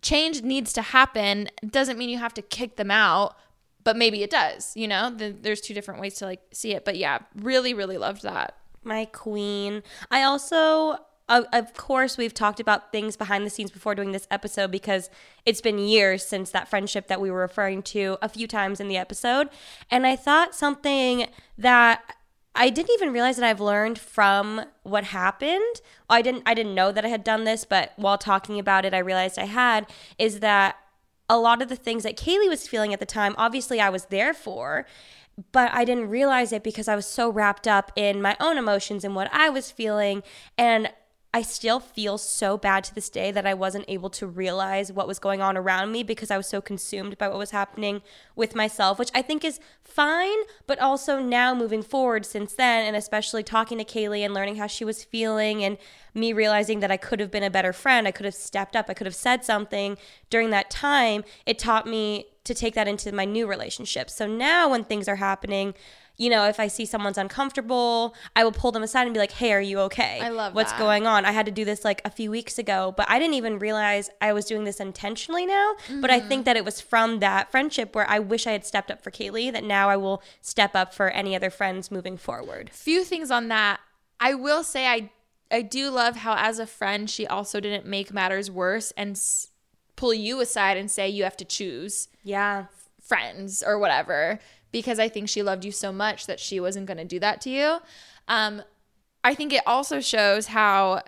change 0.02 0.42
needs 0.42 0.72
to 0.74 0.82
happen. 0.82 1.48
Doesn't 1.66 1.98
mean 1.98 2.10
you 2.10 2.18
have 2.18 2.34
to 2.34 2.42
kick 2.42 2.76
them 2.76 2.90
out, 2.90 3.36
but 3.84 3.96
maybe 3.96 4.22
it 4.22 4.30
does. 4.30 4.76
You 4.76 4.88
know, 4.88 5.10
the, 5.10 5.30
there's 5.30 5.60
two 5.60 5.74
different 5.74 6.00
ways 6.00 6.14
to 6.16 6.26
like 6.26 6.40
see 6.52 6.72
it. 6.72 6.84
But 6.84 6.96
yeah, 6.96 7.20
really, 7.34 7.72
really 7.72 7.98
loved 7.98 8.22
that. 8.22 8.56
my 8.84 9.06
queen. 9.06 9.82
I 10.10 10.22
also 10.22 10.98
of, 11.28 11.46
of 11.52 11.72
course, 11.74 12.18
we've 12.18 12.34
talked 12.34 12.60
about 12.60 12.92
things 12.92 13.16
behind 13.16 13.46
the 13.46 13.50
scenes 13.50 13.70
before 13.70 13.94
doing 13.94 14.12
this 14.12 14.26
episode 14.30 14.70
because 14.70 15.08
it's 15.46 15.60
been 15.60 15.78
years 15.78 16.26
since 16.26 16.50
that 16.50 16.68
friendship 16.68 17.06
that 17.08 17.20
we 17.20 17.30
were 17.30 17.38
referring 17.38 17.82
to 17.84 18.18
a 18.20 18.28
few 18.28 18.46
times 18.46 18.80
in 18.80 18.88
the 18.88 18.96
episode. 18.96 19.48
And 19.90 20.06
I 20.06 20.16
thought 20.16 20.54
something 20.54 21.28
that 21.56 22.16
I 22.54 22.68
didn't 22.68 22.90
even 22.94 23.12
realize 23.12 23.36
that 23.36 23.48
I've 23.48 23.60
learned 23.60 23.98
from 23.98 24.62
what 24.82 25.04
happened. 25.04 25.80
I 26.10 26.22
didn't 26.22 26.42
I 26.44 26.54
didn't 26.54 26.74
know 26.74 26.92
that 26.92 27.04
I 27.04 27.08
had 27.08 27.24
done 27.24 27.44
this, 27.44 27.64
but 27.64 27.92
while 27.96 28.18
talking 28.18 28.58
about 28.58 28.84
it, 28.84 28.92
I 28.92 28.98
realized 28.98 29.38
I 29.38 29.44
had 29.44 29.86
is 30.18 30.40
that 30.40 30.76
a 31.30 31.38
lot 31.38 31.62
of 31.62 31.68
the 31.68 31.76
things 31.76 32.02
that 32.02 32.16
Kaylee 32.16 32.48
was 32.48 32.68
feeling 32.68 32.92
at 32.92 33.00
the 33.00 33.06
time, 33.06 33.34
obviously 33.38 33.80
I 33.80 33.88
was 33.88 34.06
there 34.06 34.34
for, 34.34 34.86
but 35.50 35.72
I 35.72 35.84
didn't 35.84 36.10
realize 36.10 36.52
it 36.52 36.62
because 36.62 36.88
I 36.88 36.96
was 36.96 37.06
so 37.06 37.30
wrapped 37.30 37.66
up 37.66 37.90
in 37.96 38.20
my 38.20 38.36
own 38.38 38.58
emotions 38.58 39.02
and 39.02 39.14
what 39.14 39.32
I 39.32 39.48
was 39.48 39.70
feeling 39.70 40.22
and 40.58 40.92
I 41.34 41.40
still 41.40 41.80
feel 41.80 42.18
so 42.18 42.58
bad 42.58 42.84
to 42.84 42.94
this 42.94 43.08
day 43.08 43.30
that 43.30 43.46
I 43.46 43.54
wasn't 43.54 43.86
able 43.88 44.10
to 44.10 44.26
realize 44.26 44.92
what 44.92 45.08
was 45.08 45.18
going 45.18 45.40
on 45.40 45.56
around 45.56 45.90
me 45.90 46.02
because 46.02 46.30
I 46.30 46.36
was 46.36 46.46
so 46.46 46.60
consumed 46.60 47.16
by 47.16 47.28
what 47.28 47.38
was 47.38 47.52
happening 47.52 48.02
with 48.36 48.54
myself, 48.54 48.98
which 48.98 49.10
I 49.14 49.22
think 49.22 49.42
is 49.42 49.58
fine, 49.82 50.36
but 50.66 50.78
also 50.78 51.20
now 51.20 51.54
moving 51.54 51.82
forward 51.82 52.26
since 52.26 52.52
then, 52.52 52.86
and 52.86 52.94
especially 52.94 53.42
talking 53.42 53.78
to 53.78 53.84
Kaylee 53.84 54.22
and 54.22 54.34
learning 54.34 54.56
how 54.56 54.66
she 54.66 54.84
was 54.84 55.04
feeling, 55.04 55.64
and 55.64 55.78
me 56.12 56.34
realizing 56.34 56.80
that 56.80 56.90
I 56.90 56.98
could 56.98 57.20
have 57.20 57.30
been 57.30 57.42
a 57.42 57.50
better 57.50 57.72
friend, 57.72 58.06
I 58.06 58.10
could 58.10 58.26
have 58.26 58.34
stepped 58.34 58.76
up, 58.76 58.90
I 58.90 58.94
could 58.94 59.06
have 59.06 59.14
said 59.14 59.42
something 59.42 59.96
during 60.28 60.50
that 60.50 60.68
time, 60.68 61.24
it 61.46 61.58
taught 61.58 61.86
me 61.86 62.26
to 62.44 62.54
take 62.54 62.74
that 62.74 62.88
into 62.88 63.12
my 63.12 63.24
new 63.24 63.46
relationships. 63.46 64.14
So 64.14 64.26
now 64.26 64.68
when 64.68 64.84
things 64.84 65.08
are 65.08 65.16
happening, 65.16 65.74
you 66.16 66.28
know, 66.30 66.46
if 66.46 66.60
I 66.60 66.68
see 66.68 66.84
someone's 66.84 67.18
uncomfortable, 67.18 68.14
I 68.36 68.44
will 68.44 68.52
pull 68.52 68.70
them 68.72 68.82
aside 68.82 69.04
and 69.06 69.14
be 69.14 69.18
like, 69.20 69.32
"Hey, 69.32 69.52
are 69.52 69.60
you 69.60 69.78
okay? 69.80 70.20
I 70.20 70.28
love 70.28 70.54
what's 70.54 70.72
that. 70.72 70.78
going 70.78 71.06
on." 71.06 71.24
I 71.24 71.32
had 71.32 71.46
to 71.46 71.52
do 71.52 71.64
this 71.64 71.84
like 71.84 72.00
a 72.04 72.10
few 72.10 72.30
weeks 72.30 72.58
ago, 72.58 72.94
but 72.96 73.06
I 73.10 73.18
didn't 73.18 73.34
even 73.34 73.58
realize 73.58 74.10
I 74.20 74.32
was 74.32 74.44
doing 74.44 74.64
this 74.64 74.78
intentionally 74.80 75.46
now. 75.46 75.72
But 76.00 76.10
I 76.10 76.18
Mm-hmm. 76.20 76.28
think 76.28 76.44
that 76.44 76.56
it 76.56 76.64
was 76.64 76.80
from 76.80 77.20
that 77.20 77.50
friendship 77.50 77.94
where 77.94 78.08
I 78.08 78.18
wish 78.18 78.46
I 78.46 78.52
had 78.52 78.64
stepped 78.66 78.90
up 78.90 79.02
for 79.02 79.10
Kaylee. 79.10 79.52
That 79.52 79.64
now 79.64 79.88
I 79.88 79.96
will 79.96 80.22
step 80.40 80.76
up 80.76 80.92
for 80.94 81.08
any 81.10 81.34
other 81.34 81.50
friends 81.50 81.90
moving 81.90 82.16
forward. 82.16 82.70
few 82.72 83.04
things 83.04 83.30
on 83.30 83.48
that. 83.48 83.80
I 84.20 84.34
will 84.34 84.62
say 84.62 84.86
I 84.86 85.10
I 85.50 85.62
do 85.62 85.90
love 85.90 86.16
how 86.16 86.34
as 86.36 86.58
a 86.58 86.66
friend 86.66 87.10
she 87.10 87.26
also 87.26 87.60
didn't 87.60 87.84
make 87.86 88.12
matters 88.12 88.50
worse 88.50 88.90
and 88.96 89.12
s- 89.16 89.48
pull 89.96 90.14
you 90.14 90.40
aside 90.40 90.76
and 90.76 90.90
say 90.90 91.08
you 91.08 91.24
have 91.24 91.36
to 91.38 91.44
choose 91.44 92.08
Yeah, 92.24 92.66
friends 93.02 93.62
or 93.66 93.78
whatever 93.78 94.38
because 94.72 94.98
I 94.98 95.08
think 95.08 95.28
she 95.28 95.42
loved 95.42 95.64
you 95.64 95.72
so 95.72 95.92
much 95.92 96.26
that 96.26 96.40
she 96.40 96.58
wasn't 96.58 96.86
going 96.86 96.98
to 96.98 97.04
do 97.04 97.20
that 97.20 97.40
to 97.42 97.50
you. 97.50 97.78
Um, 98.28 98.62
I 99.22 99.34
think 99.34 99.52
it 99.52 99.62
also 99.66 100.00
shows 100.00 100.48
how 100.48 101.02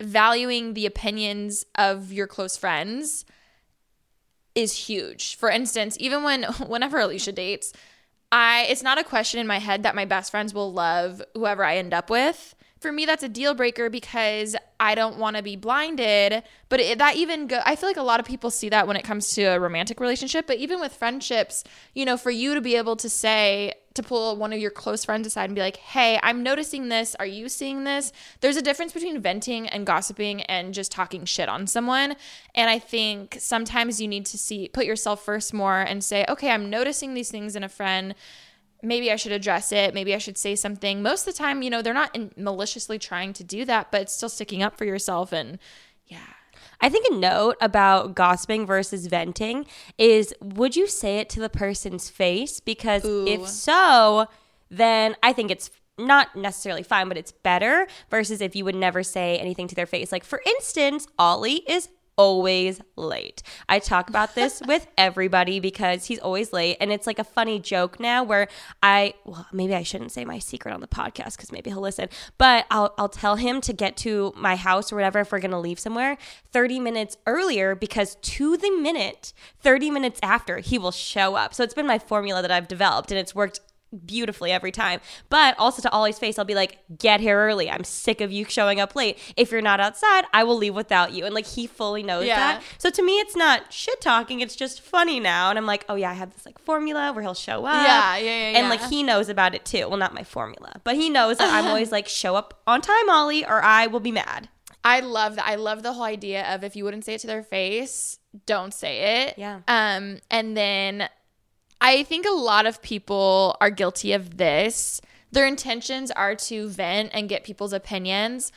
valuing 0.00 0.74
the 0.74 0.86
opinions 0.86 1.64
of 1.74 2.12
your 2.12 2.26
close 2.26 2.56
friends 2.56 3.24
is 4.54 4.86
huge. 4.88 5.36
For 5.36 5.50
instance, 5.50 5.96
even 6.00 6.24
when 6.24 6.42
whenever 6.66 6.98
Alisha 6.98 7.34
dates, 7.34 7.72
I 8.32 8.66
it's 8.68 8.82
not 8.82 8.98
a 8.98 9.04
question 9.04 9.38
in 9.38 9.46
my 9.46 9.58
head 9.58 9.84
that 9.84 9.94
my 9.94 10.04
best 10.04 10.30
friends 10.30 10.52
will 10.52 10.72
love 10.72 11.22
whoever 11.34 11.64
I 11.64 11.76
end 11.76 11.94
up 11.94 12.10
with. 12.10 12.55
For 12.80 12.92
me, 12.92 13.06
that's 13.06 13.22
a 13.22 13.28
deal 13.28 13.54
breaker 13.54 13.88
because 13.88 14.54
I 14.78 14.94
don't 14.94 15.18
want 15.18 15.36
to 15.36 15.42
be 15.42 15.56
blinded. 15.56 16.42
But 16.68 16.80
it, 16.80 16.98
that 16.98 17.16
even 17.16 17.46
go, 17.46 17.60
I 17.64 17.74
feel 17.74 17.88
like 17.88 17.96
a 17.96 18.02
lot 18.02 18.20
of 18.20 18.26
people 18.26 18.50
see 18.50 18.68
that 18.68 18.86
when 18.86 18.96
it 18.96 19.02
comes 19.02 19.30
to 19.34 19.44
a 19.44 19.60
romantic 19.60 19.98
relationship. 19.98 20.46
But 20.46 20.58
even 20.58 20.80
with 20.80 20.92
friendships, 20.92 21.64
you 21.94 22.04
know, 22.04 22.16
for 22.16 22.30
you 22.30 22.54
to 22.54 22.60
be 22.60 22.76
able 22.76 22.96
to 22.96 23.08
say 23.08 23.74
to 23.94 24.02
pull 24.02 24.36
one 24.36 24.52
of 24.52 24.58
your 24.58 24.70
close 24.70 25.06
friends 25.06 25.26
aside 25.26 25.46
and 25.46 25.54
be 25.54 25.62
like, 25.62 25.78
"Hey, 25.78 26.20
I'm 26.22 26.42
noticing 26.42 26.90
this. 26.90 27.14
Are 27.14 27.26
you 27.26 27.48
seeing 27.48 27.84
this?" 27.84 28.12
There's 28.40 28.58
a 28.58 28.62
difference 28.62 28.92
between 28.92 29.22
venting 29.22 29.66
and 29.68 29.86
gossiping 29.86 30.42
and 30.42 30.74
just 30.74 30.92
talking 30.92 31.24
shit 31.24 31.48
on 31.48 31.66
someone. 31.66 32.14
And 32.54 32.68
I 32.68 32.78
think 32.78 33.38
sometimes 33.40 34.00
you 34.00 34.06
need 34.06 34.26
to 34.26 34.38
see 34.38 34.68
put 34.68 34.84
yourself 34.84 35.24
first 35.24 35.54
more 35.54 35.80
and 35.80 36.04
say, 36.04 36.26
"Okay, 36.28 36.50
I'm 36.50 36.68
noticing 36.68 37.14
these 37.14 37.30
things 37.30 37.56
in 37.56 37.64
a 37.64 37.70
friend." 37.70 38.14
Maybe 38.86 39.10
I 39.10 39.16
should 39.16 39.32
address 39.32 39.72
it. 39.72 39.92
Maybe 39.94 40.14
I 40.14 40.18
should 40.18 40.38
say 40.38 40.54
something. 40.54 41.02
Most 41.02 41.26
of 41.26 41.34
the 41.34 41.38
time, 41.38 41.62
you 41.62 41.70
know, 41.70 41.82
they're 41.82 41.92
not 41.92 42.14
in 42.14 42.32
maliciously 42.36 42.98
trying 42.98 43.32
to 43.34 43.44
do 43.44 43.64
that, 43.64 43.90
but 43.90 44.02
it's 44.02 44.12
still 44.12 44.28
sticking 44.28 44.62
up 44.62 44.76
for 44.76 44.84
yourself. 44.84 45.32
And 45.32 45.58
yeah. 46.06 46.18
I 46.80 46.88
think 46.88 47.06
a 47.10 47.14
note 47.14 47.56
about 47.60 48.14
gossiping 48.14 48.66
versus 48.66 49.06
venting 49.06 49.66
is 49.98 50.34
would 50.40 50.76
you 50.76 50.86
say 50.86 51.18
it 51.18 51.28
to 51.30 51.40
the 51.40 51.48
person's 51.48 52.08
face? 52.08 52.60
Because 52.60 53.02
if 53.04 53.48
so, 53.48 54.26
then 54.70 55.16
I 55.22 55.32
think 55.32 55.50
it's 55.50 55.70
not 55.98 56.36
necessarily 56.36 56.82
fine, 56.82 57.08
but 57.08 57.16
it's 57.16 57.32
better 57.32 57.86
versus 58.10 58.40
if 58.40 58.54
you 58.54 58.64
would 58.64 58.74
never 58.74 59.02
say 59.02 59.38
anything 59.38 59.66
to 59.68 59.74
their 59.74 59.86
face. 59.86 60.12
Like, 60.12 60.24
for 60.24 60.42
instance, 60.46 61.08
Ollie 61.18 61.64
is 61.66 61.88
always 62.16 62.80
late. 62.96 63.42
I 63.68 63.78
talk 63.78 64.08
about 64.08 64.34
this 64.34 64.62
with 64.66 64.86
everybody 64.96 65.60
because 65.60 66.06
he's 66.06 66.18
always 66.18 66.52
late 66.52 66.76
and 66.80 66.90
it's 66.92 67.06
like 67.06 67.18
a 67.18 67.24
funny 67.24 67.58
joke 67.58 68.00
now 68.00 68.24
where 68.24 68.48
I 68.82 69.14
well 69.24 69.46
maybe 69.52 69.74
I 69.74 69.82
shouldn't 69.82 70.12
say 70.12 70.24
my 70.24 70.38
secret 70.38 70.72
on 70.72 70.80
the 70.80 70.88
podcast 70.88 71.38
cuz 71.38 71.52
maybe 71.52 71.70
he'll 71.70 71.80
listen 71.80 72.08
but 72.38 72.66
I'll 72.70 72.94
I'll 72.98 73.08
tell 73.08 73.36
him 73.36 73.60
to 73.62 73.72
get 73.72 73.96
to 73.98 74.32
my 74.36 74.56
house 74.56 74.92
or 74.92 74.96
whatever 74.96 75.20
if 75.20 75.32
we're 75.32 75.40
going 75.40 75.50
to 75.50 75.58
leave 75.58 75.78
somewhere 75.78 76.16
30 76.52 76.80
minutes 76.80 77.16
earlier 77.26 77.74
because 77.74 78.16
to 78.16 78.56
the 78.56 78.70
minute 78.70 79.32
30 79.60 79.90
minutes 79.90 80.20
after 80.22 80.58
he 80.58 80.78
will 80.78 80.92
show 80.92 81.34
up. 81.34 81.54
So 81.54 81.62
it's 81.62 81.74
been 81.74 81.86
my 81.86 81.98
formula 81.98 82.42
that 82.42 82.50
I've 82.50 82.68
developed 82.68 83.10
and 83.10 83.18
it's 83.18 83.34
worked 83.34 83.60
beautifully 84.04 84.52
every 84.52 84.72
time. 84.72 85.00
But 85.28 85.54
also 85.58 85.82
to 85.82 85.90
Ollie's 85.90 86.18
face, 86.18 86.38
I'll 86.38 86.44
be 86.44 86.54
like, 86.54 86.78
get 86.98 87.20
here 87.20 87.38
early. 87.38 87.70
I'm 87.70 87.84
sick 87.84 88.20
of 88.20 88.32
you 88.32 88.44
showing 88.44 88.80
up 88.80 88.96
late. 88.96 89.18
If 89.36 89.50
you're 89.52 89.62
not 89.62 89.80
outside, 89.80 90.24
I 90.32 90.44
will 90.44 90.56
leave 90.56 90.74
without 90.74 91.12
you. 91.12 91.24
And 91.24 91.34
like 91.34 91.46
he 91.46 91.66
fully 91.66 92.02
knows 92.02 92.26
Yeah. 92.26 92.36
that. 92.36 92.62
So 92.78 92.90
to 92.90 93.02
me, 93.02 93.18
it's 93.20 93.36
not 93.36 93.72
shit 93.72 94.00
talking. 94.00 94.40
It's 94.40 94.56
just 94.56 94.80
funny 94.80 95.20
now. 95.20 95.50
And 95.50 95.58
I'm 95.58 95.66
like, 95.66 95.84
oh 95.88 95.94
yeah, 95.94 96.10
I 96.10 96.14
have 96.14 96.32
this 96.34 96.44
like 96.44 96.58
formula 96.58 97.12
where 97.12 97.22
he'll 97.22 97.34
show 97.34 97.64
up. 97.64 97.86
Yeah, 97.86 98.16
yeah, 98.16 98.50
yeah, 98.52 98.58
And 98.58 98.68
like 98.68 98.82
he 98.82 99.02
knows 99.02 99.28
about 99.28 99.54
it 99.54 99.64
too. 99.64 99.88
Well, 99.88 99.98
not 99.98 100.14
my 100.14 100.24
formula, 100.24 100.80
but 100.84 100.96
he 100.96 101.08
knows 101.10 101.38
that 101.38 101.52
I'm 101.52 101.66
always 101.68 101.92
like, 101.92 102.08
show 102.08 102.36
up 102.36 102.60
on 102.66 102.80
time, 102.82 103.08
Ollie, 103.08 103.44
or 103.44 103.62
I 103.62 103.86
will 103.86 104.00
be 104.00 104.12
mad. 104.12 104.48
I 104.84 105.00
love 105.00 105.34
that. 105.36 105.46
I 105.48 105.56
love 105.56 105.82
the 105.82 105.92
whole 105.94 106.04
idea 106.04 106.44
of 106.54 106.62
if 106.62 106.76
you 106.76 106.84
wouldn't 106.84 107.04
say 107.04 107.14
it 107.14 107.20
to 107.22 107.26
their 107.26 107.42
face, 107.42 108.20
don't 108.46 108.72
say 108.72 109.26
it. 109.26 109.34
Yeah. 109.36 109.60
Um, 109.66 110.18
and 110.30 110.56
then 110.56 111.08
I 111.80 112.02
think 112.04 112.26
a 112.26 112.32
lot 112.32 112.66
of 112.66 112.82
people 112.82 113.56
are 113.60 113.70
guilty 113.70 114.12
of 114.12 114.36
this. 114.38 115.00
Their 115.32 115.46
intentions 115.46 116.10
are 116.10 116.34
to 116.34 116.68
vent 116.68 117.10
and 117.12 117.28
get 117.28 117.44
people's 117.44 117.72
opinions. 117.72 118.52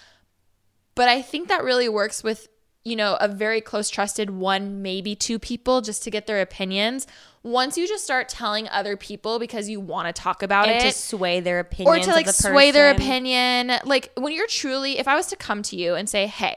But 0.95 1.09
I 1.09 1.21
think 1.21 1.47
that 1.47 1.63
really 1.63 1.89
works 1.89 2.23
with, 2.23 2.47
you 2.83 2.95
know, 2.95 3.17
a 3.19 3.27
very 3.27 3.61
close 3.61 3.89
trusted 3.89 4.29
one, 4.29 4.81
maybe 4.81 5.15
two 5.15 5.39
people 5.39 5.81
just 5.81 6.03
to 6.03 6.11
get 6.11 6.27
their 6.27 6.41
opinions. 6.41 7.07
Once 7.41 7.77
you 7.77 7.87
just 7.87 8.03
start 8.03 8.27
telling 8.27 8.67
other 8.67 8.97
people 8.97 9.39
because 9.39 9.69
you 9.69 9.79
want 9.79 10.13
to 10.13 10.21
talk 10.21 10.43
about 10.43 10.67
And 10.67 10.77
it 10.77 10.91
to 10.91 10.97
sway 10.97 11.39
their 11.39 11.59
or 11.85 11.99
to 11.99 12.11
like 12.11 12.25
the 12.25 12.33
sway 12.33 12.71
their 12.71 12.91
opinion. 12.91 13.73
Like 13.85 14.11
when 14.15 14.33
you're 14.33 14.47
truly, 14.47 14.97
if 14.97 15.07
I 15.07 15.15
was 15.15 15.27
to 15.27 15.37
come 15.37 15.61
to 15.63 15.77
you 15.77 15.95
and 15.95 16.09
say, 16.09 16.27
"Hey, 16.27 16.55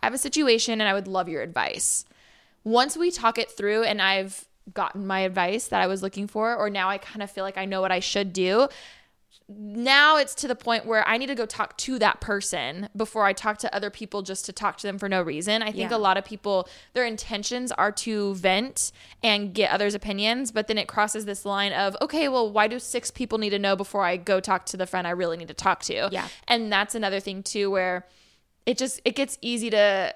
I 0.00 0.06
have 0.06 0.14
a 0.14 0.18
situation 0.18 0.80
and 0.80 0.88
I 0.88 0.94
would 0.94 1.08
love 1.08 1.28
your 1.28 1.42
advice." 1.42 2.04
Once 2.62 2.96
we 2.96 3.10
talk 3.10 3.38
it 3.38 3.50
through 3.50 3.82
and 3.82 4.00
I've 4.00 4.46
gotten 4.74 5.06
my 5.06 5.20
advice 5.20 5.68
that 5.68 5.80
I 5.80 5.86
was 5.86 6.02
looking 6.02 6.26
for, 6.26 6.54
or 6.56 6.70
now 6.70 6.88
I 6.88 6.98
kind 6.98 7.22
of 7.22 7.30
feel 7.30 7.44
like 7.44 7.58
I 7.58 7.64
know 7.64 7.80
what 7.80 7.92
I 7.92 8.00
should 8.00 8.32
do. 8.32 8.68
Now 9.48 10.16
it's 10.18 10.34
to 10.36 10.48
the 10.48 10.54
point 10.54 10.86
where 10.86 11.06
I 11.06 11.18
need 11.18 11.26
to 11.26 11.34
go 11.34 11.46
talk 11.46 11.76
to 11.78 11.98
that 11.98 12.20
person 12.20 12.88
before 12.96 13.24
I 13.24 13.32
talk 13.32 13.58
to 13.58 13.74
other 13.74 13.90
people 13.90 14.22
just 14.22 14.46
to 14.46 14.52
talk 14.52 14.78
to 14.78 14.86
them 14.86 14.98
for 14.98 15.08
no 15.08 15.20
reason. 15.20 15.62
I 15.62 15.72
think 15.72 15.90
Yeah. 15.90 15.96
a 15.96 15.98
lot 15.98 16.16
of 16.16 16.24
people, 16.24 16.68
their 16.94 17.04
intentions 17.04 17.72
are 17.72 17.92
to 17.92 18.34
vent 18.36 18.92
and 19.22 19.52
get 19.52 19.70
others' 19.70 19.94
opinions, 19.94 20.52
but 20.52 20.68
then 20.68 20.78
it 20.78 20.86
crosses 20.86 21.24
this 21.26 21.44
line 21.44 21.72
of, 21.72 21.96
okay, 22.00 22.28
well, 22.28 22.50
why 22.50 22.66
do 22.68 22.78
six 22.78 23.10
people 23.10 23.36
need 23.36 23.50
to 23.50 23.58
know 23.58 23.74
before 23.76 24.04
I 24.04 24.16
go 24.16 24.38
talk 24.40 24.64
to 24.66 24.76
the 24.76 24.86
friend 24.86 25.06
I 25.06 25.10
really 25.10 25.36
need 25.36 25.48
to 25.48 25.54
talk 25.54 25.82
to? 25.82 26.08
Yeah. 26.12 26.28
And 26.48 26.72
that's 26.72 26.94
another 26.94 27.20
thing 27.20 27.42
too, 27.42 27.70
where 27.70 28.06
it 28.64 28.78
just 28.78 29.00
it 29.04 29.16
gets 29.16 29.38
easy 29.42 29.70
to 29.70 30.14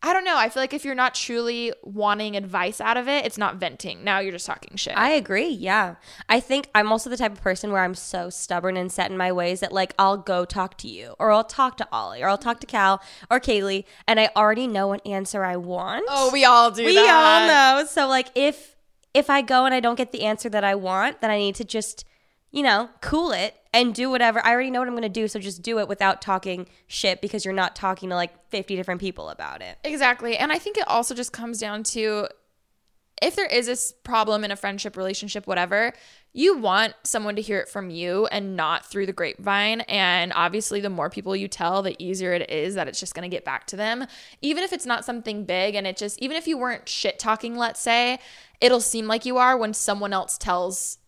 I 0.00 0.12
don't 0.12 0.24
know. 0.24 0.36
I 0.36 0.48
feel 0.48 0.62
like 0.62 0.72
if 0.72 0.84
you're 0.84 0.94
not 0.94 1.14
truly 1.14 1.72
wanting 1.82 2.36
advice 2.36 2.80
out 2.80 2.96
of 2.96 3.08
it, 3.08 3.26
it's 3.26 3.36
not 3.36 3.56
venting. 3.56 4.04
Now 4.04 4.20
you're 4.20 4.30
just 4.30 4.46
talking 4.46 4.76
shit. 4.76 4.96
I 4.96 5.10
agree. 5.10 5.48
Yeah. 5.48 5.96
I 6.28 6.38
think 6.38 6.68
I'm 6.72 6.92
also 6.92 7.10
the 7.10 7.16
type 7.16 7.32
of 7.32 7.40
person 7.40 7.72
where 7.72 7.82
I'm 7.82 7.96
so 7.96 8.30
stubborn 8.30 8.76
and 8.76 8.92
set 8.92 9.10
in 9.10 9.16
my 9.16 9.32
ways 9.32 9.58
that 9.58 9.72
like 9.72 9.94
I'll 9.98 10.16
go 10.16 10.44
talk 10.44 10.78
to 10.78 10.88
you 10.88 11.14
or 11.18 11.32
I'll 11.32 11.42
talk 11.42 11.76
to 11.78 11.88
Ollie 11.90 12.22
or 12.22 12.28
I'll 12.28 12.38
talk 12.38 12.60
to 12.60 12.66
Cal 12.66 13.02
or 13.28 13.40
Kaylee 13.40 13.84
and 14.06 14.20
I 14.20 14.30
already 14.36 14.68
know 14.68 14.86
what 14.86 15.04
answer 15.04 15.42
I 15.44 15.56
want. 15.56 16.04
oh, 16.08 16.30
we 16.32 16.44
all 16.44 16.70
do 16.70 16.84
we 16.84 16.94
that. 16.94 17.08
all 17.10 17.80
know. 17.80 17.84
So 17.86 18.06
like 18.06 18.28
if 18.36 18.76
if 19.14 19.28
I 19.28 19.42
go 19.42 19.64
and 19.64 19.74
I 19.74 19.80
don't 19.80 19.96
get 19.96 20.12
the 20.12 20.22
answer 20.22 20.48
that 20.50 20.62
I 20.62 20.76
want, 20.76 21.20
then 21.22 21.30
I 21.30 21.38
need 21.38 21.56
to 21.56 21.64
just, 21.64 22.04
you 22.52 22.62
know, 22.62 22.90
cool 23.00 23.32
it 23.32 23.56
and 23.78 23.94
do 23.94 24.10
whatever. 24.10 24.44
I 24.44 24.50
already 24.50 24.72
know 24.72 24.80
what 24.80 24.88
I'm 24.88 24.94
going 24.94 25.02
to 25.02 25.08
do, 25.08 25.28
so 25.28 25.38
just 25.38 25.62
do 25.62 25.78
it 25.78 25.86
without 25.86 26.20
talking 26.20 26.66
shit 26.88 27.20
because 27.20 27.44
you're 27.44 27.54
not 27.54 27.76
talking 27.76 28.08
to 28.08 28.16
like 28.16 28.32
50 28.50 28.74
different 28.74 29.00
people 29.00 29.28
about 29.28 29.62
it. 29.62 29.78
Exactly. 29.84 30.36
And 30.36 30.50
I 30.50 30.58
think 30.58 30.76
it 30.76 30.88
also 30.88 31.14
just 31.14 31.32
comes 31.32 31.60
down 31.60 31.84
to 31.84 32.26
if 33.22 33.36
there 33.36 33.46
is 33.46 33.66
this 33.66 33.92
problem 34.02 34.42
in 34.42 34.50
a 34.50 34.56
friendship, 34.56 34.96
relationship, 34.96 35.46
whatever, 35.46 35.92
you 36.32 36.56
want 36.56 36.94
someone 37.04 37.36
to 37.36 37.42
hear 37.42 37.60
it 37.60 37.68
from 37.68 37.88
you 37.88 38.26
and 38.26 38.56
not 38.56 38.84
through 38.84 39.06
the 39.06 39.12
grapevine. 39.12 39.82
And 39.82 40.32
obviously, 40.34 40.80
the 40.80 40.90
more 40.90 41.08
people 41.08 41.36
you 41.36 41.46
tell, 41.46 41.80
the 41.80 41.94
easier 42.02 42.32
it 42.32 42.50
is 42.50 42.74
that 42.74 42.88
it's 42.88 42.98
just 42.98 43.14
going 43.14 43.28
to 43.28 43.34
get 43.34 43.44
back 43.44 43.68
to 43.68 43.76
them. 43.76 44.06
Even 44.42 44.64
if 44.64 44.72
it's 44.72 44.86
not 44.86 45.04
something 45.04 45.44
big 45.44 45.76
and 45.76 45.86
it 45.86 45.96
just, 45.96 46.18
even 46.18 46.36
if 46.36 46.48
you 46.48 46.58
weren't 46.58 46.88
shit 46.88 47.20
talking, 47.20 47.56
let's 47.56 47.80
say, 47.80 48.18
it'll 48.60 48.80
seem 48.80 49.06
like 49.06 49.24
you 49.24 49.36
are 49.36 49.56
when 49.56 49.72
someone 49.72 50.12
else 50.12 50.36
tells 50.36 50.98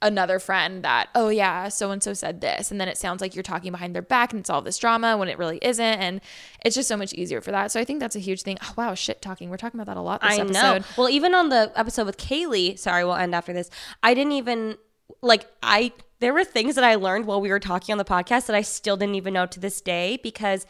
another 0.00 0.38
friend 0.38 0.84
that, 0.84 1.08
oh 1.14 1.28
yeah, 1.28 1.68
so 1.68 1.90
and 1.90 2.02
so 2.02 2.12
said 2.12 2.40
this. 2.40 2.70
And 2.70 2.80
then 2.80 2.88
it 2.88 2.96
sounds 2.96 3.20
like 3.20 3.34
you're 3.34 3.42
talking 3.42 3.72
behind 3.72 3.94
their 3.94 4.02
back 4.02 4.32
and 4.32 4.40
it's 4.40 4.50
all 4.50 4.62
this 4.62 4.78
drama 4.78 5.16
when 5.16 5.28
it 5.28 5.38
really 5.38 5.58
isn't. 5.60 5.84
And 5.84 6.20
it's 6.64 6.76
just 6.76 6.88
so 6.88 6.96
much 6.96 7.12
easier 7.14 7.40
for 7.40 7.50
that. 7.50 7.72
So 7.72 7.80
I 7.80 7.84
think 7.84 8.00
that's 8.00 8.16
a 8.16 8.20
huge 8.20 8.42
thing. 8.42 8.58
Oh, 8.62 8.74
wow, 8.76 8.94
shit 8.94 9.20
talking. 9.20 9.50
We're 9.50 9.56
talking 9.56 9.80
about 9.80 9.92
that 9.92 9.98
a 9.98 10.02
lot 10.02 10.20
this 10.20 10.38
I 10.38 10.42
episode. 10.42 10.80
know. 10.80 10.86
Well, 10.96 11.08
even 11.08 11.34
on 11.34 11.48
the 11.48 11.72
episode 11.74 12.06
with 12.06 12.16
Kaylee, 12.16 12.78
sorry, 12.78 13.04
we'll 13.04 13.14
end 13.14 13.34
after 13.34 13.52
this. 13.52 13.70
I 14.02 14.14
didn't 14.14 14.32
even 14.32 14.76
like 15.22 15.46
I 15.62 15.92
there 16.20 16.34
were 16.34 16.44
things 16.44 16.74
that 16.74 16.84
I 16.84 16.96
learned 16.96 17.26
while 17.26 17.40
we 17.40 17.50
were 17.50 17.60
talking 17.60 17.92
on 17.92 17.98
the 17.98 18.04
podcast 18.04 18.46
that 18.46 18.56
I 18.56 18.62
still 18.62 18.96
didn't 18.96 19.14
even 19.14 19.34
know 19.34 19.46
to 19.46 19.60
this 19.60 19.80
day 19.80 20.18
because 20.22 20.66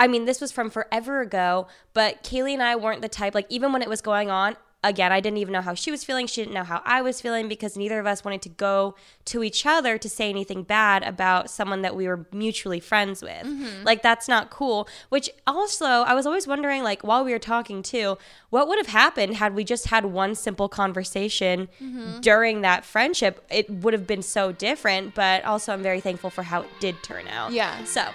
I 0.00 0.08
mean, 0.08 0.24
this 0.24 0.40
was 0.40 0.50
from 0.50 0.70
forever 0.70 1.20
ago, 1.20 1.68
but 1.94 2.24
Kaylee 2.24 2.54
and 2.54 2.62
I 2.62 2.76
weren't 2.76 3.02
the 3.02 3.08
type 3.08 3.34
like 3.34 3.46
even 3.48 3.72
when 3.72 3.82
it 3.82 3.88
was 3.88 4.00
going 4.00 4.30
on, 4.30 4.56
again, 4.84 5.12
I 5.12 5.20
didn't 5.20 5.38
even 5.38 5.52
know 5.52 5.60
how 5.60 5.74
she 5.74 5.90
was 5.90 6.04
feeling. 6.04 6.26
She 6.26 6.42
didn't 6.42 6.54
know 6.54 6.64
how 6.64 6.82
I 6.84 7.02
was 7.02 7.20
feeling 7.20 7.48
because 7.48 7.76
neither 7.76 8.00
of 8.00 8.06
us 8.06 8.24
wanted 8.24 8.42
to 8.42 8.48
go 8.48 8.94
to 9.26 9.42
each 9.42 9.64
other 9.64 9.98
to 9.98 10.08
say 10.08 10.28
anything 10.28 10.62
bad 10.64 11.02
about 11.04 11.50
someone 11.50 11.82
that 11.82 11.94
we 11.94 12.08
were 12.08 12.26
mutually 12.32 12.80
friends 12.80 13.22
with. 13.22 13.46
Mm-hmm. 13.46 13.84
Like, 13.84 14.02
that's 14.02 14.28
not 14.28 14.50
cool. 14.50 14.88
Which 15.08 15.30
also, 15.46 15.86
I 15.86 16.14
was 16.14 16.26
always 16.26 16.46
wondering, 16.46 16.82
like, 16.82 17.02
while 17.02 17.24
we 17.24 17.32
were 17.32 17.38
talking 17.38 17.82
too, 17.82 18.18
what 18.50 18.68
would 18.68 18.78
have 18.78 18.88
happened 18.88 19.36
had 19.36 19.54
we 19.54 19.64
just 19.64 19.86
had 19.86 20.06
one 20.06 20.34
simple 20.34 20.68
conversation 20.68 21.68
mm-hmm. 21.80 22.20
during 22.20 22.62
that 22.62 22.84
friendship? 22.84 23.44
It 23.50 23.70
would 23.70 23.92
have 23.92 24.06
been 24.06 24.22
so 24.22 24.52
different, 24.52 25.14
but 25.14 25.44
also, 25.44 25.72
I'm 25.72 25.82
very 25.82 26.00
thankful 26.00 26.30
for 26.30 26.42
how 26.42 26.62
it 26.62 26.70
did 26.80 27.02
turn 27.02 27.28
out. 27.28 27.52
Yeah. 27.52 27.84
So, 27.84 28.06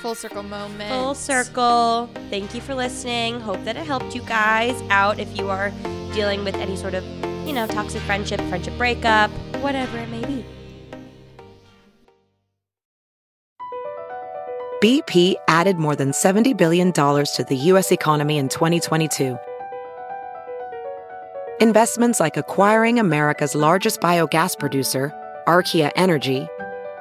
Full 0.00 0.14
circle 0.14 0.44
moment. 0.44 0.90
full 0.90 1.14
circle. 1.14 2.08
Thank 2.30 2.54
you 2.54 2.60
for 2.60 2.74
listening. 2.74 3.40
Hope 3.40 3.62
that 3.64 3.76
it 3.76 3.84
helped 3.84 4.14
you 4.14 4.22
guys 4.22 4.80
out 4.90 5.18
if 5.18 5.36
you 5.36 5.50
are 5.50 5.70
dealing 6.14 6.44
with 6.44 6.54
any 6.54 6.76
sort 6.76 6.94
of, 6.94 7.04
you 7.46 7.52
know, 7.52 7.66
toxic 7.66 8.02
friendship, 8.02 8.40
friendship 8.42 8.76
breakup, 8.78 9.30
whatever 9.60 9.98
it 9.98 10.08
may 10.08 10.24
be. 10.24 10.44
BP 14.80 15.34
added 15.48 15.76
more 15.78 15.96
than 15.96 16.12
$70 16.12 16.56
billion 16.56 16.92
to 16.92 17.46
the 17.48 17.56
U.S. 17.56 17.90
economy 17.90 18.38
in 18.38 18.48
2022. 18.48 19.36
Investments 21.60 22.20
like 22.20 22.36
acquiring 22.36 23.00
America's 23.00 23.56
largest 23.56 24.00
biogas 24.00 24.56
producer, 24.56 25.12
Archaea 25.48 25.90
Energy, 25.96 26.46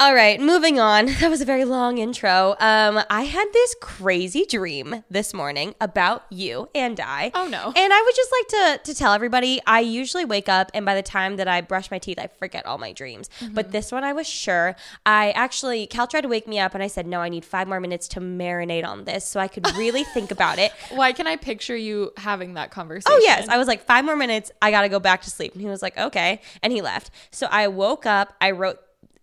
All 0.00 0.14
right, 0.14 0.40
moving 0.40 0.80
on. 0.80 1.08
That 1.20 1.28
was 1.28 1.42
a 1.42 1.44
very 1.44 1.66
long 1.66 1.98
intro. 1.98 2.56
Um, 2.58 3.02
I 3.10 3.24
had 3.24 3.46
this 3.52 3.76
crazy 3.82 4.46
dream 4.46 5.04
this 5.10 5.34
morning 5.34 5.74
about 5.78 6.24
you 6.30 6.70
and 6.74 6.98
I. 6.98 7.30
Oh, 7.34 7.46
no. 7.46 7.70
And 7.76 7.92
I 7.92 8.02
would 8.02 8.14
just 8.16 8.32
like 8.32 8.48
to 8.48 8.90
to 8.90 8.98
tell 8.98 9.12
everybody 9.12 9.60
I 9.66 9.80
usually 9.80 10.24
wake 10.24 10.48
up 10.48 10.70
and 10.72 10.86
by 10.86 10.94
the 10.94 11.02
time 11.02 11.36
that 11.36 11.46
I 11.46 11.60
brush 11.60 11.90
my 11.90 11.98
teeth, 11.98 12.18
I 12.18 12.28
forget 12.28 12.64
all 12.64 12.78
my 12.78 12.92
dreams. 12.92 13.28
Mm-hmm. 13.40 13.52
But 13.52 13.72
this 13.72 13.92
one 13.92 14.02
I 14.02 14.14
was 14.14 14.26
sure. 14.26 14.74
I 15.04 15.32
actually 15.32 15.86
Cal 15.86 16.06
tried 16.06 16.22
to 16.22 16.28
wake 16.28 16.48
me 16.48 16.58
up 16.58 16.72
and 16.72 16.82
I 16.82 16.86
said, 16.86 17.06
"No, 17.06 17.20
I 17.20 17.28
need 17.28 17.44
5 17.44 17.68
more 17.68 17.80
minutes 17.80 18.08
to 18.08 18.20
marinate 18.20 18.86
on 18.86 19.04
this 19.04 19.26
so 19.26 19.38
I 19.38 19.48
could 19.48 19.70
really 19.76 20.04
think 20.04 20.30
about 20.38 20.58
it." 20.58 20.72
Why 20.88 21.12
can 21.12 21.26
I 21.26 21.36
picture 21.36 21.76
you 21.76 22.12
having 22.16 22.54
that 22.54 22.70
conversation? 22.70 23.12
Oh 23.14 23.20
yes, 23.22 23.48
I 23.48 23.58
was 23.58 23.68
like 23.68 23.84
five 23.84 24.06
more 24.06 24.16
minutes. 24.16 24.50
I 24.62 24.70
gotta 24.70 24.88
go 24.88 25.00
back 25.00 25.20
to 25.22 25.30
sleep, 25.30 25.52
and 25.52 25.60
he 25.60 25.68
was 25.68 25.82
like, 25.82 25.98
okay, 25.98 26.40
and 26.62 26.72
he 26.72 26.80
left. 26.80 27.10
So 27.30 27.46
I 27.50 27.68
woke 27.68 28.06
up. 28.06 28.32
I 28.40 28.52
wrote 28.52 28.78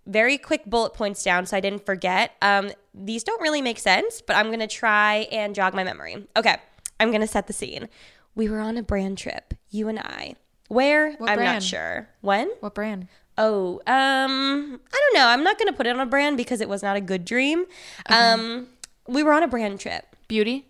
very 0.08 0.38
quick 0.38 0.66
bullet 0.66 0.94
points 0.94 1.24
down 1.24 1.46
so 1.46 1.58
I 1.58 1.60
didn't 1.60 1.86
forget. 1.86 2.32
Um, 2.42 2.72
these 2.94 3.24
don't 3.24 3.42
really 3.42 3.62
make 3.62 3.78
sense, 3.78 4.22
but 4.22 4.36
I'm 4.36 4.50
gonna 4.50 4.68
try 4.68 5.28
and 5.32 5.54
jog 5.54 5.74
my 5.74 5.84
memory. 5.84 6.26
Okay, 6.36 6.56
I'm 7.00 7.12
gonna 7.12 7.28
set 7.28 7.48
the 7.48 7.54
scene. 7.54 7.90
We 8.34 8.50
were 8.50 8.60
on 8.60 8.78
a 8.78 8.84
brand 8.84 9.18
trip, 9.18 9.54
you 9.70 9.88
and 9.88 10.00
I. 10.00 10.36
Where? 10.70 11.14
What 11.14 11.30
I'm 11.30 11.40
not 11.40 11.64
sure. 11.64 12.10
When? 12.22 12.50
What 12.60 12.74
brand? 12.74 13.08
Oh, 13.38 13.82
um, 13.86 14.80
I 14.94 15.00
don't 15.00 15.14
know. 15.14 15.28
I'm 15.28 15.44
not 15.44 15.60
gonna 15.60 15.74
put 15.74 15.86
it 15.86 15.92
on 15.92 16.00
a 16.00 16.06
brand 16.06 16.38
because 16.38 16.62
it 16.62 16.70
was 16.70 16.82
not 16.82 16.98
a 16.98 17.02
good 17.02 17.24
dream. 17.24 17.66
Um, 18.08 18.68
we 19.08 19.24
were 19.24 19.34
on 19.34 19.44
a 19.44 19.48
brand 19.48 19.80
trip. 19.80 20.16
Beauty? 20.28 20.66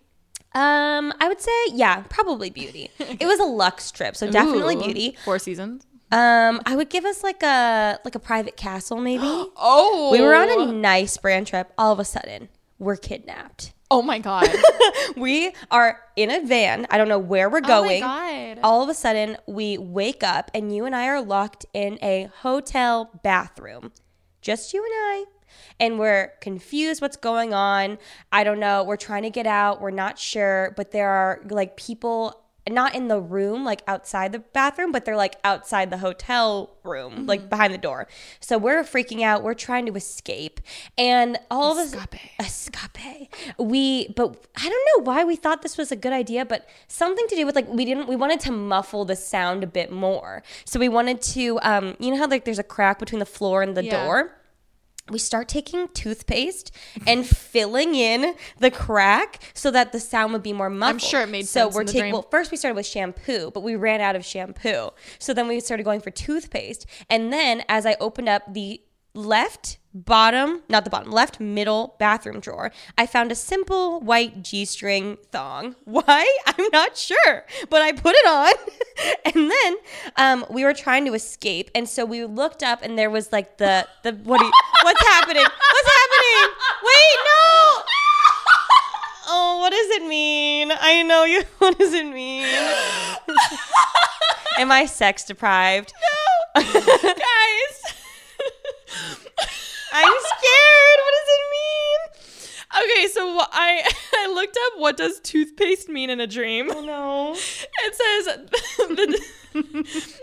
Um, 0.54 1.12
I 1.20 1.28
would 1.28 1.40
say, 1.40 1.50
yeah, 1.72 2.04
probably 2.08 2.50
beauty. 2.50 2.90
it 2.98 3.26
was 3.26 3.38
a 3.38 3.44
luxe 3.44 3.90
trip, 3.90 4.16
so 4.16 4.30
definitely 4.30 4.76
Ooh, 4.76 4.82
beauty. 4.82 5.16
Four 5.24 5.38
seasons. 5.38 5.86
Um, 6.10 6.62
I 6.64 6.74
would 6.74 6.88
give 6.88 7.04
us 7.04 7.22
like 7.22 7.42
a 7.42 7.98
like 8.04 8.14
a 8.14 8.18
private 8.20 8.56
castle, 8.56 8.98
maybe. 8.98 9.22
Oh. 9.56 10.08
we 10.12 10.20
were 10.20 10.34
on 10.34 10.48
a 10.68 10.72
nice 10.72 11.16
brand 11.16 11.46
trip. 11.46 11.72
All 11.76 11.92
of 11.92 11.98
a 11.98 12.04
sudden, 12.04 12.48
we're 12.78 12.96
kidnapped. 12.96 13.72
Oh 13.90 14.02
my 14.02 14.18
God. 14.18 14.48
We 15.16 15.52
are 15.70 16.00
in 16.16 16.30
a 16.30 16.44
van. 16.44 16.86
I 16.90 16.98
don't 16.98 17.08
know 17.08 17.18
where 17.18 17.48
we're 17.48 17.58
Oh 17.64 17.82
my 17.82 17.98
going. 17.98 18.00
God. 18.00 18.58
All 18.62 18.82
of 18.82 18.88
a 18.88 18.94
sudden, 18.94 19.36
we 19.46 19.78
wake 19.78 20.22
up 20.22 20.50
and 20.54 20.74
you 20.74 20.84
and 20.84 20.94
I 20.94 21.06
are 21.08 21.20
locked 21.22 21.66
in 21.72 21.98
a 22.02 22.28
hotel 22.42 23.10
bathroom. 23.22 23.92
Just 24.42 24.72
you 24.74 24.84
and 24.84 24.92
I. 24.94 25.24
And 25.80 25.98
we're 25.98 26.32
confused 26.40 27.00
what's 27.00 27.16
going 27.16 27.52
on. 27.54 27.98
I 28.30 28.44
don't 28.44 28.60
know. 28.60 28.84
We're 28.84 28.96
trying 28.96 29.22
to 29.22 29.30
get 29.30 29.46
out. 29.46 29.80
We're 29.80 29.90
not 29.90 30.18
sure. 30.18 30.72
But 30.76 30.90
there 30.92 31.08
are 31.10 31.40
like 31.50 31.76
people 31.76 32.44
not 32.72 32.94
in 32.94 33.08
the 33.08 33.20
room, 33.20 33.64
like 33.64 33.82
outside 33.86 34.32
the 34.32 34.38
bathroom, 34.38 34.92
but 34.92 35.04
they're 35.04 35.16
like 35.16 35.36
outside 35.44 35.90
the 35.90 35.98
hotel 35.98 36.70
room, 36.84 37.12
Mm-hmm. 37.12 37.26
like 37.26 37.48
behind 37.50 37.72
the 37.74 37.78
door. 37.78 38.06
So 38.40 38.56
we're 38.58 38.82
freaking 38.82 39.22
out. 39.22 39.42
We're 39.42 39.54
trying 39.54 39.86
to 39.86 39.94
escape. 39.94 40.60
And 40.96 41.38
all 41.50 41.78
of 41.78 41.86
Escape. 41.94 42.14
escape. 42.40 43.28
We, 43.58 44.08
but 44.16 44.36
I 44.56 44.68
don't 44.68 44.88
know 44.98 45.04
why 45.12 45.24
we 45.24 45.36
thought 45.36 45.62
this 45.62 45.76
was 45.76 45.92
a 45.92 45.96
good 45.96 46.12
idea, 46.12 46.44
but 46.44 46.68
something 46.88 47.26
to 47.28 47.36
do 47.36 47.46
with 47.46 47.54
like 47.54 47.68
we 47.68 47.84
didn't. 47.84 48.08
We 48.08 48.16
wanted 48.16 48.40
to 48.40 48.52
muffle 48.52 49.04
the 49.04 49.16
sound 49.16 49.62
a 49.62 49.66
bit 49.66 49.92
more, 49.92 50.42
so 50.64 50.78
we 50.80 50.88
wanted 50.88 51.20
to. 51.22 51.58
Um, 51.62 51.96
you 51.98 52.10
know 52.10 52.16
how 52.18 52.26
like 52.28 52.44
there's 52.44 52.58
a 52.58 52.62
crack 52.64 52.98
between 52.98 53.18
the 53.20 53.26
floor 53.26 53.62
and 53.62 53.76
the 53.76 53.84
Yeah. 53.84 54.04
door. 54.06 54.32
We 55.10 55.18
start 55.18 55.48
taking 55.48 55.88
toothpaste 55.88 56.70
and 57.06 57.26
filling 57.26 57.94
in 57.94 58.34
the 58.58 58.70
crack 58.70 59.40
so 59.54 59.70
that 59.70 59.92
the 59.92 60.00
sound 60.00 60.32
would 60.32 60.42
be 60.42 60.52
more 60.52 60.70
muffled. 60.70 60.94
I'm 60.94 60.98
sure 60.98 61.22
it 61.22 61.28
made 61.28 61.46
so 61.46 61.64
sense 61.64 61.74
we're 61.74 61.84
taking. 61.84 62.12
Well, 62.12 62.26
first 62.30 62.50
we 62.50 62.56
started 62.56 62.76
with 62.76 62.86
shampoo, 62.86 63.50
but 63.52 63.62
we 63.62 63.76
ran 63.76 64.00
out 64.00 64.16
of 64.16 64.24
shampoo. 64.24 64.90
So 65.18 65.34
then 65.34 65.48
we 65.48 65.60
started 65.60 65.84
going 65.84 66.00
for 66.00 66.10
toothpaste, 66.10 66.86
and 67.08 67.32
then 67.32 67.62
as 67.68 67.86
I 67.86 67.96
opened 68.00 68.28
up 68.28 68.52
the 68.52 68.80
left 69.18 69.78
bottom, 69.92 70.62
not 70.68 70.84
the 70.84 70.90
bottom, 70.90 71.10
left 71.10 71.40
middle 71.40 71.96
bathroom 71.98 72.40
drawer, 72.40 72.70
I 72.96 73.06
found 73.06 73.32
a 73.32 73.34
simple 73.34 74.00
white 74.00 74.42
G 74.42 74.64
string 74.64 75.18
thong. 75.32 75.74
Why? 75.84 76.38
I'm 76.46 76.68
not 76.72 76.96
sure, 76.96 77.44
but 77.68 77.82
I 77.82 77.92
put 77.92 78.14
it 78.14 78.26
on. 78.26 78.52
and 79.34 79.50
then 79.50 79.76
um, 80.16 80.46
we 80.50 80.64
were 80.64 80.74
trying 80.74 81.04
to 81.06 81.14
escape. 81.14 81.70
And 81.74 81.88
so 81.88 82.04
we 82.04 82.24
looked 82.24 82.62
up 82.62 82.82
and 82.82 82.98
there 82.98 83.10
was 83.10 83.32
like 83.32 83.58
the, 83.58 83.86
the 84.02 84.12
what 84.12 84.40
you, 84.40 84.50
what's 84.82 85.02
happening? 85.02 85.42
What's 85.42 85.90
happening? 85.96 86.54
Wait, 86.84 87.18
no. 87.24 87.82
Oh, 89.30 89.58
what 89.60 89.70
does 89.70 89.88
it 89.90 90.08
mean? 90.08 90.72
I 90.72 91.02
know 91.02 91.24
you. 91.24 91.42
What 91.58 91.78
does 91.78 91.92
it 91.92 92.06
mean? 92.06 92.46
Am 94.58 94.72
I 94.72 94.86
sex 94.86 95.24
deprived? 95.24 95.92
No. 96.56 96.62
Guys. 96.62 97.77
I'm 99.92 100.14
scared. 100.20 100.98
What 101.04 101.14
does 101.16 101.28
it 101.28 101.42
mean? 101.50 101.98
Okay, 102.84 103.08
so 103.08 103.40
I 103.50 103.82
I 104.14 104.32
looked 104.34 104.56
up 104.66 104.80
what 104.80 104.96
does 104.96 105.20
toothpaste 105.20 105.88
mean 105.88 106.10
in 106.10 106.20
a 106.20 106.26
dream. 106.26 106.70
Oh 106.70 106.80
no. 106.84 107.32
It 107.34 107.94
says 107.94 108.24
the, 108.88 109.20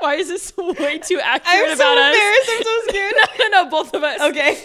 Why 0.00 0.14
is 0.14 0.28
this 0.28 0.56
way 0.56 0.98
too 0.98 1.18
accurate 1.20 1.70
I'm 1.70 1.76
so 1.76 1.92
about 1.92 1.98
us? 1.98 2.14
embarrassed. 2.14 2.50
I'm 2.50 2.62
so 2.62 2.80
scared. 2.88 3.14
no, 3.16 3.24
no, 3.48 3.62
no, 3.64 3.70
both 3.70 3.94
of 3.94 4.04
us. 4.04 4.20
Okay. 4.20 4.56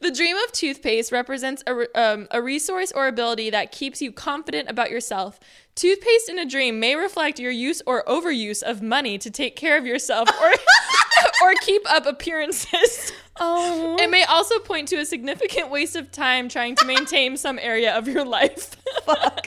the 0.00 0.10
dream 0.10 0.36
of 0.36 0.50
toothpaste 0.50 1.12
represents 1.12 1.62
a, 1.68 1.86
um, 2.00 2.26
a 2.32 2.42
resource 2.42 2.90
or 2.90 3.06
ability 3.06 3.50
that 3.50 3.70
keeps 3.70 4.02
you 4.02 4.10
confident 4.10 4.68
about 4.68 4.90
yourself. 4.90 5.38
Toothpaste 5.78 6.28
in 6.28 6.40
a 6.40 6.44
dream 6.44 6.80
may 6.80 6.96
reflect 6.96 7.38
your 7.38 7.52
use 7.52 7.80
or 7.86 8.02
overuse 8.08 8.64
of 8.64 8.82
money 8.82 9.16
to 9.16 9.30
take 9.30 9.54
care 9.54 9.78
of 9.78 9.86
yourself 9.86 10.28
or 10.28 10.50
or 11.42 11.54
keep 11.60 11.88
up 11.88 12.04
appearances. 12.04 13.12
Oh. 13.38 13.96
It 14.00 14.10
may 14.10 14.24
also 14.24 14.58
point 14.58 14.88
to 14.88 14.96
a 14.96 15.06
significant 15.06 15.70
waste 15.70 15.94
of 15.94 16.10
time 16.10 16.48
trying 16.48 16.74
to 16.74 16.84
maintain 16.84 17.36
some 17.36 17.60
area 17.60 17.96
of 17.96 18.08
your 18.08 18.24
life. 18.24 18.74
Fuck. 19.04 19.46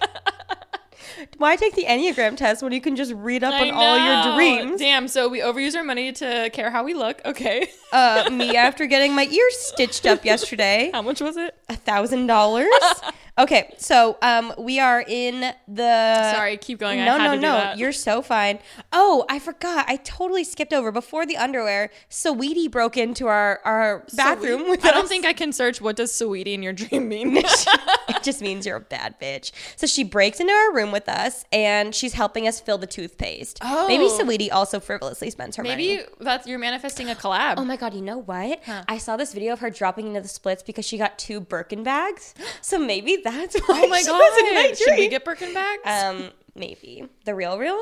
Why 1.37 1.57
take 1.57 1.75
the 1.75 1.83
Enneagram 1.83 2.37
test 2.37 2.63
when 2.63 2.71
you 2.71 2.79
can 2.79 2.95
just 2.95 3.11
read 3.13 3.43
up 3.43 3.53
I 3.53 3.69
on 3.69 3.73
all 3.73 3.97
your 3.99 4.35
dreams? 4.37 4.79
Damn, 4.79 5.09
so 5.09 5.27
we 5.27 5.41
overuse 5.41 5.75
our 5.75 5.83
money 5.83 6.13
to 6.13 6.49
care 6.53 6.71
how 6.71 6.83
we 6.85 6.93
look. 6.93 7.21
Okay. 7.25 7.67
Uh, 7.91 8.29
me 8.31 8.55
after 8.55 8.85
getting 8.85 9.13
my 9.13 9.25
ears 9.25 9.57
stitched 9.57 10.05
up 10.05 10.23
yesterday. 10.33 10.91
how 10.93 11.01
much 11.01 11.19
was 11.19 11.35
it? 11.35 11.55
A 11.67 11.75
thousand 11.75 12.27
dollars. 12.27 12.69
Okay, 13.37 13.73
so 13.77 14.17
um, 14.21 14.53
we 14.57 14.79
are 14.79 15.03
in 15.07 15.53
the. 15.67 16.33
Sorry, 16.33 16.57
keep 16.57 16.79
going. 16.79 16.99
I 16.99 17.05
No, 17.05 17.17
had 17.17 17.39
no, 17.41 17.69
no. 17.69 17.73
You're 17.75 17.93
so 17.93 18.21
fine. 18.21 18.59
Oh, 18.91 19.25
I 19.29 19.39
forgot. 19.39 19.85
I 19.87 19.95
totally 19.95 20.43
skipped 20.43 20.73
over 20.73 20.91
before 20.91 21.25
the 21.25 21.37
underwear. 21.37 21.89
Sweetie 22.09 22.67
broke 22.67 22.97
into 22.97 23.27
our 23.27 23.61
our 23.63 24.05
bathroom. 24.15 24.69
With 24.69 24.85
I 24.85 24.91
don't 24.91 25.03
us. 25.05 25.09
think 25.09 25.25
I 25.25 25.33
can 25.33 25.53
search 25.53 25.79
what 25.81 25.95
does 25.95 26.13
sweetie 26.13 26.53
in 26.53 26.61
your 26.61 26.73
dream 26.73 27.07
mean. 27.07 27.37
it 27.37 28.21
just 28.21 28.41
means 28.41 28.65
you're 28.65 28.75
a 28.77 28.81
bad 28.81 29.19
bitch. 29.19 29.51
So 29.77 29.87
she 29.87 30.03
breaks 30.03 30.39
into 30.39 30.53
our 30.53 30.73
room 30.73 30.91
with 30.91 31.07
us, 31.07 31.45
and 31.53 31.95
she's 31.95 32.13
helping 32.13 32.47
us 32.47 32.59
fill 32.59 32.77
the 32.77 32.87
toothpaste. 32.87 33.59
Oh. 33.61 33.87
maybe 33.87 34.09
Sweetie 34.09 34.51
also 34.51 34.79
frivolously 34.79 35.29
spends 35.29 35.55
her 35.55 35.63
money. 35.63 35.75
Maybe 35.97 36.03
that's 36.19 36.45
you're 36.47 36.59
manifesting 36.59 37.09
a 37.09 37.15
collab. 37.15 37.55
Oh 37.57 37.65
my 37.65 37.77
god, 37.77 37.93
you 37.93 38.01
know 38.01 38.17
what? 38.19 38.59
I 38.87 38.97
saw 38.97 39.15
this 39.15 39.33
video 39.33 39.53
of 39.53 39.59
her 39.59 39.69
dropping 39.69 40.07
into 40.07 40.21
the 40.21 40.27
splits 40.27 40.61
because 40.63 40.85
she 40.85 40.97
got 40.97 41.17
two 41.17 41.39
Birkin 41.39 41.83
bags. 41.83 42.33
So 42.63 42.77
maybe 42.77 43.20
that's 43.23 43.55
why 43.59 43.81
Oh 43.83 43.87
my 43.87 44.01
she 44.01 44.11
was 44.11 44.37
in 44.39 44.55
my 44.55 44.67
god! 44.67 44.77
Should 44.77 44.97
we 44.97 45.07
get 45.07 45.23
Birkin 45.25 45.53
bags? 45.53 45.81
um 45.85 46.29
maybe 46.55 47.07
the 47.25 47.35
real 47.35 47.57
real? 47.57 47.79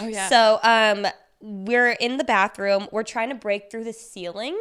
oh 0.00 0.06
yeah. 0.06 0.28
So 0.28 0.58
um 0.62 1.06
we're 1.42 1.90
in 1.92 2.16
the 2.16 2.24
bathroom. 2.24 2.88
We're 2.90 3.02
trying 3.02 3.28
to 3.28 3.34
break 3.34 3.70
through 3.70 3.84
the 3.84 3.92
ceiling, 3.92 4.58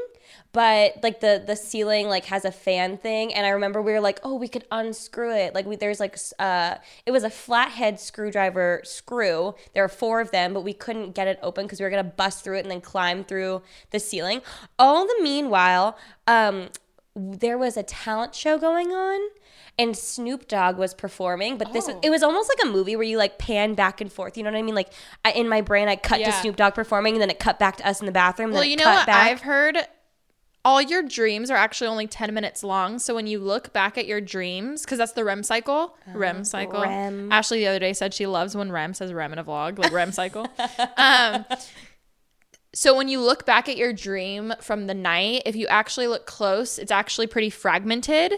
but 0.51 1.01
like 1.01 1.21
the 1.21 1.41
the 1.43 1.55
ceiling 1.55 2.09
like 2.09 2.25
has 2.25 2.43
a 2.43 2.51
fan 2.51 2.97
thing 2.97 3.33
and 3.33 3.45
I 3.45 3.49
remember 3.51 3.81
we 3.81 3.93
were 3.93 4.01
like, 4.01 4.19
"Oh, 4.23 4.35
we 4.35 4.49
could 4.49 4.65
unscrew 4.71 5.33
it." 5.33 5.55
Like 5.55 5.65
we 5.65 5.77
there's 5.77 6.01
like 6.01 6.17
uh 6.37 6.75
it 7.05 7.11
was 7.11 7.23
a 7.23 7.29
flathead 7.29 7.99
screwdriver 7.99 8.81
screw. 8.83 9.55
There 9.73 9.85
are 9.85 9.89
four 9.89 10.19
of 10.19 10.31
them, 10.31 10.53
but 10.53 10.61
we 10.65 10.73
couldn't 10.73 11.15
get 11.15 11.27
it 11.29 11.39
open 11.41 11.65
cuz 11.67 11.79
we 11.79 11.85
were 11.85 11.89
going 11.89 12.03
to 12.03 12.11
bust 12.11 12.43
through 12.43 12.57
it 12.57 12.61
and 12.61 12.71
then 12.71 12.81
climb 12.81 13.23
through 13.23 13.61
the 13.91 13.99
ceiling. 13.99 14.41
All 14.77 15.07
the 15.07 15.15
meanwhile, 15.21 15.97
um 16.27 16.69
there 17.15 17.57
was 17.57 17.77
a 17.77 17.83
talent 17.83 18.35
show 18.35 18.57
going 18.57 18.89
on 18.91 19.19
and 19.77 19.95
Snoop 19.95 20.47
Dogg 20.47 20.77
was 20.77 20.93
performing, 20.93 21.57
but 21.57 21.73
this 21.73 21.87
Oh. 21.89 21.99
it 22.01 22.09
was 22.09 22.23
almost 22.23 22.49
like 22.49 22.59
a 22.67 22.71
movie 22.71 22.95
where 22.95 23.05
you 23.05 23.17
like 23.17 23.37
pan 23.37 23.73
back 23.73 23.99
and 24.01 24.11
forth. 24.11 24.37
You 24.37 24.43
know 24.43 24.51
what 24.51 24.57
I 24.57 24.61
mean? 24.61 24.75
Like 24.75 24.91
I, 25.23 25.31
in 25.31 25.49
my 25.49 25.61
brain, 25.61 25.87
I 25.87 25.95
cut 25.95 26.17
to 26.17 26.31
Snoop 26.31 26.55
Dogg 26.55 26.73
performing, 26.73 27.15
and 27.15 27.21
then 27.21 27.29
it 27.29 27.39
cut 27.39 27.59
back 27.59 27.77
to 27.77 27.87
us 27.87 27.99
in 27.99 28.05
the 28.05 28.11
bathroom. 28.11 28.51
well, 28.51 28.63
you 28.63 28.77
know 28.77 28.83
cut 28.85 28.95
what 28.95 29.05
back. 29.07 29.31
I've 29.31 29.41
heard. 29.41 29.77
All 30.63 30.81
your 30.81 31.03
dreams 31.03 31.51
are 31.51 31.57
actually 31.57 31.87
only 31.89 32.07
10 32.07 32.33
minutes 32.33 32.63
long. 32.63 32.97
So 32.97 33.13
when 33.13 33.27
you 33.27 33.37
look 33.37 33.71
back 33.71 33.99
at 33.99 34.07
your 34.07 34.19
dreams, 34.19 34.81
because 34.81 34.97
that's 34.97 35.11
the 35.11 35.23
REM 35.23 35.43
cycle, 35.43 35.95
REM 36.11 36.43
cycle. 36.43 36.81
REM. 36.81 37.31
Ashley 37.31 37.59
the 37.59 37.67
other 37.67 37.77
day 37.77 37.93
said 37.93 38.15
she 38.15 38.25
loves 38.25 38.55
when 38.57 38.71
REM 38.71 38.95
says 38.95 39.13
REM 39.13 39.31
in 39.33 39.37
a 39.37 39.43
vlog, 39.43 39.77
like 39.77 39.91
REM 39.91 40.11
cycle. 40.11 40.47
um, 40.97 41.45
so 42.75 42.93
when 42.93 43.07
you 43.07 43.21
look 43.21 43.45
back 43.45 43.69
at 43.69 43.77
your 43.77 43.93
dream 43.93 44.53
from 44.59 44.87
the 44.87 44.93
night, 44.93 45.43
if 45.45 45.55
you 45.55 45.65
actually 45.67 46.07
look 46.07 46.25
close, 46.25 46.77
it's 46.77 46.91
actually 46.91 47.25
pretty 47.25 47.49
fragmented. 47.49 48.33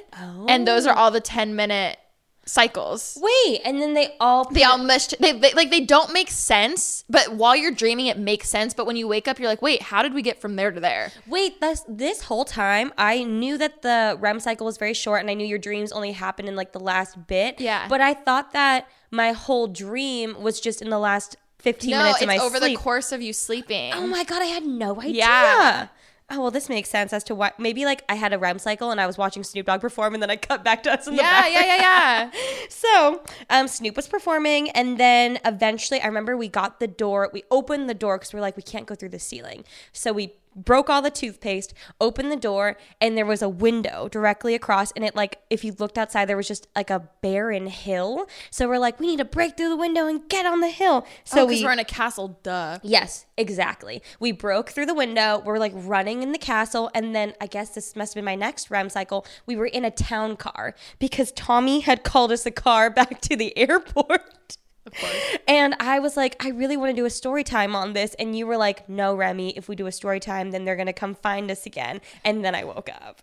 And 0.48 0.68
those 0.68 0.86
are 0.86 0.96
oh. 0.96 1.00
all 1.00 1.12
the 1.12 1.20
10 1.20 1.56
minute 1.56 1.98
cycles. 2.46 3.18
Wait, 3.20 3.62
and 3.66 3.82
then 3.82 3.96
they 3.96 4.16
all 4.20 4.50
They 4.50 4.64
all 4.64 4.78
meshed. 4.78 5.16
They, 5.20 5.34
they 5.34 5.54
like 5.54 5.72
they 5.72 5.82
don't 5.82 6.14
make 6.14 6.30
sense, 6.30 7.04
but 7.10 7.34
while 7.34 7.56
you're 7.56 7.72
dreaming, 7.72 8.06
it 8.08 8.18
makes 8.18 8.48
sense. 8.48 8.74
But 8.74 8.86
when 8.86 8.96
you 8.96 9.08
wake 9.08 9.28
up, 9.28 9.40
you're 9.40 9.50
like, 9.50 9.62
wait, 9.62 9.82
how 9.82 10.02
did 10.04 10.14
we 10.14 10.22
get 10.22 10.40
from 10.40 10.56
there 10.56 10.72
to 10.72 10.80
there? 10.80 11.12
Wait, 11.28 11.60
this 11.60 11.84
this 11.88 12.22
whole 12.22 12.46
time 12.46 12.94
I 12.98 13.24
knew 13.24 13.58
that 13.58 13.82
the 13.82 14.18
REM 14.20 14.40
cycle 14.40 14.66
was 14.66 14.78
very 14.78 14.94
short 14.94 15.22
and 15.22 15.30
I 15.30 15.34
knew 15.34 15.46
your 15.46 15.60
dreams 15.60 15.92
only 15.92 16.12
happened 16.12 16.48
in 16.48 16.56
like 16.56 16.74
the 16.74 16.80
last 16.80 17.28
bit. 17.28 17.60
Yeah. 17.60 17.88
But 17.90 18.02
I 18.02 18.14
thought 18.14 18.54
that 18.54 18.88
my 19.12 19.32
whole 19.32 19.68
dream 19.68 20.42
was 20.42 20.60
just 20.60 20.82
in 20.82 20.90
the 20.90 21.00
last 21.00 21.38
15 21.60 21.90
No, 21.90 21.98
minutes 22.04 22.22
of 22.22 22.28
my 22.28 22.38
over 22.38 22.58
sleep. 22.58 22.78
the 22.78 22.84
course 22.84 23.12
of 23.12 23.22
you 23.22 23.34
sleeping. 23.34 23.94
Oh 23.94 24.08
my 24.08 24.24
god, 24.24 24.42
I 24.42 24.46
had 24.46 24.66
no 24.66 25.00
idea. 25.02 25.16
Yeah. 25.16 25.88
Oh 26.30 26.42
well, 26.42 26.52
this 26.52 26.68
makes 26.68 26.90
sense 26.90 27.14
as 27.14 27.24
to 27.26 27.36
why. 27.36 27.54
Maybe 27.58 27.86
like 27.86 28.04
I 28.10 28.16
had 28.16 28.34
a 28.34 28.38
REM 28.38 28.60
cycle 28.60 28.92
and 28.92 29.00
I 29.00 29.08
was 29.08 29.18
watching 29.18 29.44
Snoop 29.46 29.66
Dogg 29.66 29.80
perform, 29.80 30.14
and 30.14 30.22
then 30.22 30.30
I 30.30 30.36
cut 30.36 30.62
back 30.64 30.84
to 30.84 30.92
us 30.92 31.08
in 31.08 31.16
the 31.16 31.22
yeah, 31.24 31.42
bathroom. 31.42 31.54
yeah, 31.54 31.76
yeah, 31.76 32.32
yeah. 32.32 32.32
So, 32.70 33.24
um, 33.50 33.68
Snoop 33.70 33.96
was 33.96 34.08
performing, 34.10 34.70
and 34.72 34.98
then 34.98 35.40
eventually, 35.46 36.02
I 36.02 36.06
remember 36.08 36.36
we 36.36 36.50
got 36.50 36.82
the 36.82 36.88
door. 36.88 37.30
We 37.32 37.44
opened 37.50 37.90
the 37.90 37.94
door 37.94 38.18
because 38.18 38.34
we're 38.34 38.42
like, 38.42 38.58
we 38.58 38.64
can't 38.64 38.86
go 38.86 38.94
through 38.94 39.10
the 39.10 39.20
ceiling. 39.20 39.64
So 39.94 40.12
we 40.12 40.34
broke 40.58 40.90
all 40.90 41.02
the 41.02 41.12
toothpaste, 41.12 41.74
opened 42.02 42.32
the 42.32 42.36
door, 42.36 42.78
and 43.00 43.18
there 43.18 43.26
was 43.26 43.42
a 43.42 43.50
window 43.50 44.10
directly 44.10 44.56
across. 44.56 44.92
And 44.92 45.06
it 45.06 45.16
like, 45.16 45.40
if 45.50 45.64
you 45.64 45.76
looked 45.78 45.98
outside, 45.98 46.26
there 46.26 46.38
was 46.38 46.48
just 46.48 46.68
like 46.76 46.90
a 46.90 47.08
barren 47.22 47.68
hill. 47.68 48.28
So 48.50 48.68
we're 48.68 48.80
like, 48.80 49.00
we 49.00 49.08
need 49.08 49.20
to 49.20 49.26
break 49.26 49.56
through 49.56 49.70
the 49.70 49.78
window 49.78 50.08
and 50.08 50.28
get 50.28 50.46
on 50.46 50.60
the 50.62 50.70
hill. 50.70 51.06
Oh, 51.06 51.10
so 51.24 51.36
So 51.38 51.46
we 51.46 51.54
because 51.54 51.64
we're 51.66 51.74
in 51.74 51.80
a 51.80 51.86
castle, 51.86 52.40
duh. 52.44 52.80
Yes, 52.84 53.26
exactly. 53.38 54.02
We 54.20 54.32
broke 54.32 54.72
through 54.72 54.88
the 54.88 54.96
window. 54.96 55.42
We're 55.46 55.60
like 55.60 55.74
running 55.76 56.24
in 56.24 56.32
the 56.32 56.38
castle. 56.38 56.90
And 56.94 57.16
then 57.16 57.34
I 57.40 57.48
guess 57.48 57.70
this 57.70 57.96
must 57.96 58.14
have 58.14 58.16
been 58.20 58.26
my 58.26 58.36
next 58.36 58.72
REM 58.72 58.90
cycle. 58.90 59.26
We 59.46 59.56
were 59.56 59.68
in 59.68 59.86
a 59.86 59.92
town 59.92 60.36
car 60.38 60.74
because 61.00 61.32
Tommy 61.34 61.82
had 61.82 62.04
called 62.04 62.32
us 62.32 62.46
a 62.46 62.52
car 62.52 62.90
back 62.90 63.22
to 63.22 63.36
the 63.36 63.56
airport. 63.58 64.58
Of 64.88 64.94
course. 64.94 65.38
And 65.48 65.76
I 65.82 66.00
was 66.00 66.16
like, 66.16 66.44
I 66.44 66.50
really 66.50 66.78
want 66.78 66.92
to 66.92 66.96
do 66.96 67.06
a 67.06 67.10
story 67.10 67.44
time 67.44 67.76
on 67.76 67.94
this. 67.94 68.14
And 68.16 68.38
you 68.38 68.48
were 68.48 68.58
like, 68.58 68.88
no, 68.88 69.14
Remi, 69.14 69.50
if 69.58 69.68
we 69.68 69.76
do 69.76 69.86
a 69.86 69.92
story 69.92 70.20
time, 70.20 70.52
then 70.52 70.64
they're 70.64 70.78
going 70.78 70.88
to 70.88 70.94
come 70.94 71.14
find 71.14 71.52
us 71.52 71.66
again. 71.66 72.00
And 72.24 72.44
then 72.44 72.56
I 72.56 72.64
woke 72.64 72.90
up. 72.90 73.22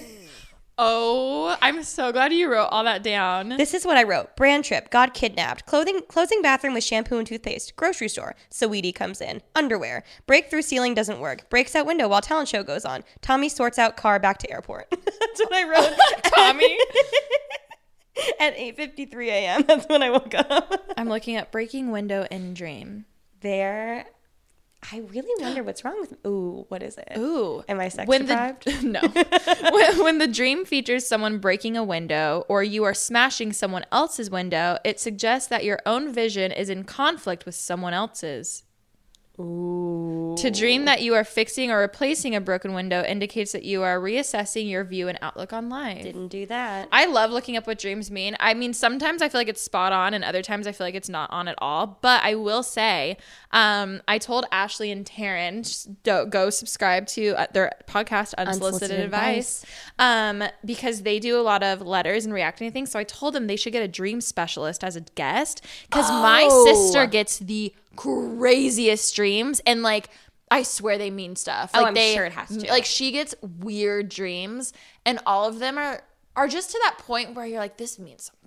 Oh, 0.77 1.57
I'm 1.63 1.85
so 1.85 2.11
glad 2.11 2.33
you 2.33 2.51
wrote 2.51 2.67
all 2.67 2.83
that 2.83 3.05
down. 3.05 3.51
This 3.51 3.75
is 3.75 3.87
what 3.87 3.97
I 3.97 4.03
wrote. 4.03 4.35
Brand 4.37 4.65
trip, 4.65 4.91
got 4.91 5.15
kidnapped. 5.15 5.67
Clothing 5.67 6.01
closing 6.09 6.43
bathroom 6.43 6.75
with 6.75 6.83
shampoo 6.83 7.17
and 7.17 7.27
toothpaste. 7.27 7.77
Grocery 7.77 8.09
store. 8.09 8.35
Sweetie 8.51 8.91
comes 8.91 9.21
in. 9.21 9.41
Underwear. 9.55 10.03
Breakthrough 10.27 10.63
ceiling 10.63 10.93
doesn't 10.93 11.21
work. 11.21 11.49
Breaks 11.49 11.77
out 11.77 11.87
window 11.87 12.09
while 12.09 12.21
talent 12.21 12.49
show 12.49 12.65
goes 12.65 12.85
on. 12.85 13.05
Tommy 13.23 13.49
sorts 13.49 13.79
out 13.79 13.97
car 13.97 14.19
back 14.19 14.39
to 14.39 14.51
airport. 14.51 14.91
That's 14.91 15.41
what 15.41 15.53
I 15.53 15.63
wrote. 15.69 15.97
Tommy. 16.35 16.77
At 18.41 18.57
8:53 18.57 19.27
a.m. 19.27 19.65
That's 19.69 19.87
when 19.89 20.03
I 20.03 20.11
woke 20.11 20.35
up. 20.35 20.73
I'm 20.97 21.09
looking 21.09 21.37
at 21.37 21.51
breaking 21.51 21.91
window 21.91 22.27
in 22.31 22.55
dream. 22.55 23.07
there 23.41 24.07
I 24.93 24.99
really 24.99 25.43
wonder 25.43 25.63
what's 25.63 25.83
wrong 25.85 25.99
with 25.99 26.13
me. 26.13 26.19
Ooh, 26.27 26.67
what 26.69 26.83
is 26.83 26.99
it? 26.99 27.15
Ooh. 27.17 27.65
Am 27.69 27.81
I 27.81 27.89
sex 27.89 28.07
when 28.07 28.27
deprived? 28.27 28.65
The, 28.67 28.83
no. 28.87 29.71
when, 29.73 30.05
when 30.05 30.19
the 30.19 30.27
dream 30.27 30.67
features 30.67 31.07
someone 31.07 31.39
breaking 31.39 31.77
a 31.77 31.83
window 31.83 32.45
or 32.49 32.63
you 32.63 32.85
are 32.85 32.93
smashing 32.93 33.55
someone 33.55 33.87
else's 33.91 34.31
window, 34.31 34.77
it 34.85 35.01
suggests 35.01 35.49
that 35.49 35.65
your 35.65 35.81
own 35.87 36.13
vision 36.13 36.53
is 36.53 36.69
in 36.69 36.85
conflict 36.85 37.47
with 37.47 37.55
someone 37.55 37.95
else's. 37.95 38.65
Ooh. 39.41 40.35
To 40.39 40.51
dream 40.51 40.85
that 40.85 41.03
you 41.03 41.15
are 41.15 41.25
fixing 41.25 41.71
or 41.71 41.79
replacing 41.81 42.35
a 42.37 42.41
broken 42.41 42.73
window 42.73 43.03
indicates 43.03 43.53
that 43.53 43.65
you 43.65 43.83
are 43.83 43.99
reassessing 44.01 44.69
your 44.69 44.85
view 44.85 45.09
and 45.09 45.19
outlook 45.23 45.53
on 45.53 45.69
life. 45.69 46.03
Didn't 46.03 46.29
do 46.29 46.47
that. 46.47 46.89
I 46.93 47.07
love 47.07 47.31
looking 47.31 47.57
up 47.57 47.67
what 47.67 47.79
dreams 47.79 48.11
mean. 48.11 48.37
I 48.39 48.55
mean, 48.55 48.73
sometimes 48.73 49.23
I 49.23 49.29
feel 49.29 49.41
like 49.41 49.49
it's 49.49 49.61
spot 49.63 49.93
on, 49.93 50.15
and 50.15 50.23
other 50.25 50.43
times 50.43 50.67
I 50.67 50.73
feel 50.73 50.87
like 50.87 50.95
it's 50.95 51.09
not 51.09 51.31
on 51.33 51.49
at 51.49 51.57
all. 51.59 51.99
But 52.01 52.23
I 52.23 52.35
will 52.37 52.63
say, 52.63 53.17
um, 53.51 54.03
I 54.07 54.19
told 54.19 54.45
Ashley 54.53 54.91
and 54.91 55.05
Taryn 55.05 55.65
go 56.31 56.51
subscribe 56.51 57.07
to 57.09 57.35
uh, 57.35 57.47
their 57.53 57.73
podcast, 57.89 58.35
Unsolicited, 58.35 58.47
Unsolicited 58.49 59.01
Advice, 59.01 59.65
um, 59.99 60.45
because 60.65 61.03
they 61.03 61.19
do 61.19 61.39
a 61.39 61.43
lot 61.43 61.63
of 61.63 61.81
letters 61.83 62.25
and 62.25 62.33
reacting 62.35 62.69
to 62.69 62.73
things. 62.73 62.91
So 62.91 62.99
I 62.99 63.05
told 63.05 63.35
them 63.35 63.47
they 63.47 63.57
should 63.57 63.73
get 63.73 63.83
a 63.83 63.89
dream 63.89 64.21
specialist 64.21 64.85
as 64.85 64.95
a 64.97 65.01
guest 65.01 65.65
because 65.89 66.09
my 66.11 66.47
Oh. 66.51 66.65
sister 66.67 67.07
gets 67.07 67.39
the 67.39 67.73
craziest 67.97 69.15
dreams 69.15 69.61
and 69.67 69.83
like. 69.83 70.09
I 70.51 70.63
swear 70.63 70.99
they 70.99 71.11
mean 71.11 71.37
stuff. 71.37 71.71
Oh, 71.75 71.81
Like 71.81 71.89
I'm 71.89 71.95
they, 71.95 72.15
sure 72.15 72.27
it 72.27 72.33
has 72.33 72.57
to. 72.57 72.69
Like 72.69 72.85
she 72.85 73.11
gets 73.11 73.35
weird 73.41 74.09
dreams, 74.09 74.73
and 75.05 75.19
all 75.27 75.49
of 75.49 75.59
them 75.59 75.79
are 75.79 76.03
are 76.37 76.49
just 76.49 76.71
to 76.73 76.81
that 76.85 76.99
point 76.99 77.35
where 77.35 77.47
you're 77.47 77.59
like, 77.59 77.77
this 77.77 77.99
means 77.99 78.25
something. 78.25 78.44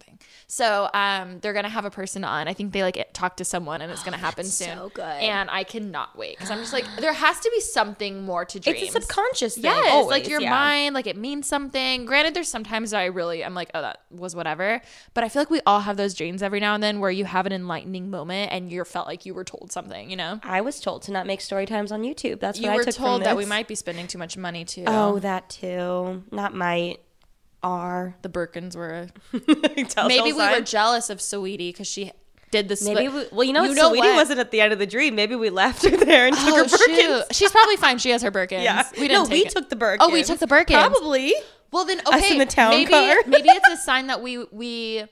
So 0.47 0.89
um, 0.93 1.39
they're 1.39 1.53
gonna 1.53 1.69
have 1.69 1.85
a 1.85 1.91
person 1.91 2.23
on. 2.23 2.47
I 2.47 2.53
think 2.53 2.73
they 2.73 2.83
like 2.83 3.09
talk 3.13 3.37
to 3.37 3.45
someone, 3.45 3.81
and 3.81 3.91
it's 3.91 4.03
gonna 4.03 4.17
happen 4.17 4.45
soon. 4.45 4.77
so 4.77 4.91
good. 4.93 5.03
And 5.03 5.49
I 5.49 5.63
cannot 5.63 6.17
wait 6.17 6.37
because 6.37 6.51
I'm 6.51 6.59
just 6.59 6.73
like, 6.73 6.85
there 6.99 7.13
has 7.13 7.39
to 7.39 7.51
be 7.53 7.61
something 7.61 8.23
more 8.23 8.45
to 8.45 8.59
dreams. 8.59 8.81
It's 8.81 8.95
a 8.95 9.01
subconscious 9.01 9.55
thing. 9.55 9.65
Yes, 9.65 9.91
always, 9.91 10.09
like 10.09 10.29
your 10.29 10.41
yeah. 10.41 10.49
mind, 10.49 10.95
like 10.95 11.07
it 11.07 11.17
means 11.17 11.47
something. 11.47 12.05
Granted, 12.05 12.33
there's 12.33 12.49
sometimes 12.49 12.93
I 12.93 13.05
really 13.05 13.43
I'm 13.43 13.53
like, 13.53 13.71
oh, 13.73 13.81
that 13.81 14.01
was 14.11 14.35
whatever. 14.35 14.81
But 15.13 15.23
I 15.23 15.29
feel 15.29 15.41
like 15.41 15.49
we 15.49 15.61
all 15.65 15.81
have 15.81 15.97
those 15.97 16.13
dreams 16.13 16.41
every 16.41 16.59
now 16.59 16.73
and 16.73 16.83
then 16.83 16.99
where 16.99 17.11
you 17.11 17.25
have 17.25 17.45
an 17.45 17.53
enlightening 17.53 18.09
moment 18.09 18.51
and 18.51 18.71
you 18.71 18.83
felt 18.83 19.07
like 19.07 19.25
you 19.25 19.33
were 19.33 19.43
told 19.43 19.71
something. 19.71 20.09
You 20.09 20.15
know, 20.15 20.39
I 20.43 20.61
was 20.61 20.79
told 20.79 21.01
to 21.03 21.11
not 21.11 21.25
make 21.27 21.41
story 21.41 21.65
times 21.65 21.91
on 21.91 22.03
YouTube. 22.03 22.39
That's 22.39 22.59
you 22.59 22.67
what 22.67 22.75
were 22.75 22.81
I 22.81 22.85
took 22.85 22.95
told 22.95 23.21
from 23.21 23.25
that 23.25 23.37
we 23.37 23.45
might 23.45 23.67
be 23.67 23.75
spending 23.75 24.07
too 24.07 24.17
much 24.17 24.37
money 24.37 24.65
too. 24.65 24.83
Oh, 24.87 25.19
that 25.19 25.49
too. 25.49 26.23
Not 26.31 26.53
might. 26.53 26.99
Are 27.67 28.15
the 28.21 28.29
Birkins 28.29 28.75
were. 28.77 29.07
Telltale 29.33 30.07
Maybe 30.07 30.31
we 30.31 30.39
were 30.39 30.61
jealous 30.61 31.09
of 31.09 31.19
Sweetie 31.19 31.71
because 31.71 31.87
she 31.87 32.11
did 32.49 32.69
the 32.69 32.77
Maybe 32.81 33.09
we, 33.09 33.25
well, 33.31 33.43
you 33.43 33.51
know, 33.51 33.63
You 33.63 33.75
know 33.75 33.89
Sweetie 33.89 34.07
what? 34.07 34.15
wasn't 34.15 34.39
at 34.39 34.51
the 34.51 34.61
end 34.61 34.71
of 34.71 34.79
the 34.79 34.85
dream. 34.87 35.15
Maybe 35.15 35.35
we 35.35 35.49
left 35.49 35.83
her 35.83 35.89
there 35.97 36.27
and 36.27 36.35
took 36.35 36.45
oh, 36.47 36.55
her 36.55 36.61
Oh, 36.61 36.65
Birkins. 36.65 36.95
shoot. 37.27 37.35
She's 37.35 37.51
probably 37.51 37.75
fine. 37.75 37.97
She 37.97 38.11
has 38.11 38.21
her 38.21 38.31
Birkins. 38.31 38.63
Yeah, 38.63 38.87
we 38.93 39.09
didn't 39.09 39.23
no, 39.23 39.25
take 39.25 39.33
we 39.33 39.39
it. 39.47 39.51
took 39.51 39.69
the 39.69 39.75
Birkins. 39.75 39.97
Oh, 39.99 40.11
we 40.11 40.23
took 40.23 40.39
the 40.39 40.47
Birkins. 40.47 40.71
Probably. 40.89 41.33
Well, 41.71 41.83
then 41.83 41.99
Us 42.05 42.31
in 42.31 42.37
the 42.37 42.45
town 42.45 42.71
maybe 42.71 42.91
car. 42.91 43.15
maybe 43.27 43.49
it's 43.49 43.67
a 43.69 43.75
sign 43.83 44.07
that 44.07 44.21
we 44.21 44.45
we 44.45 45.03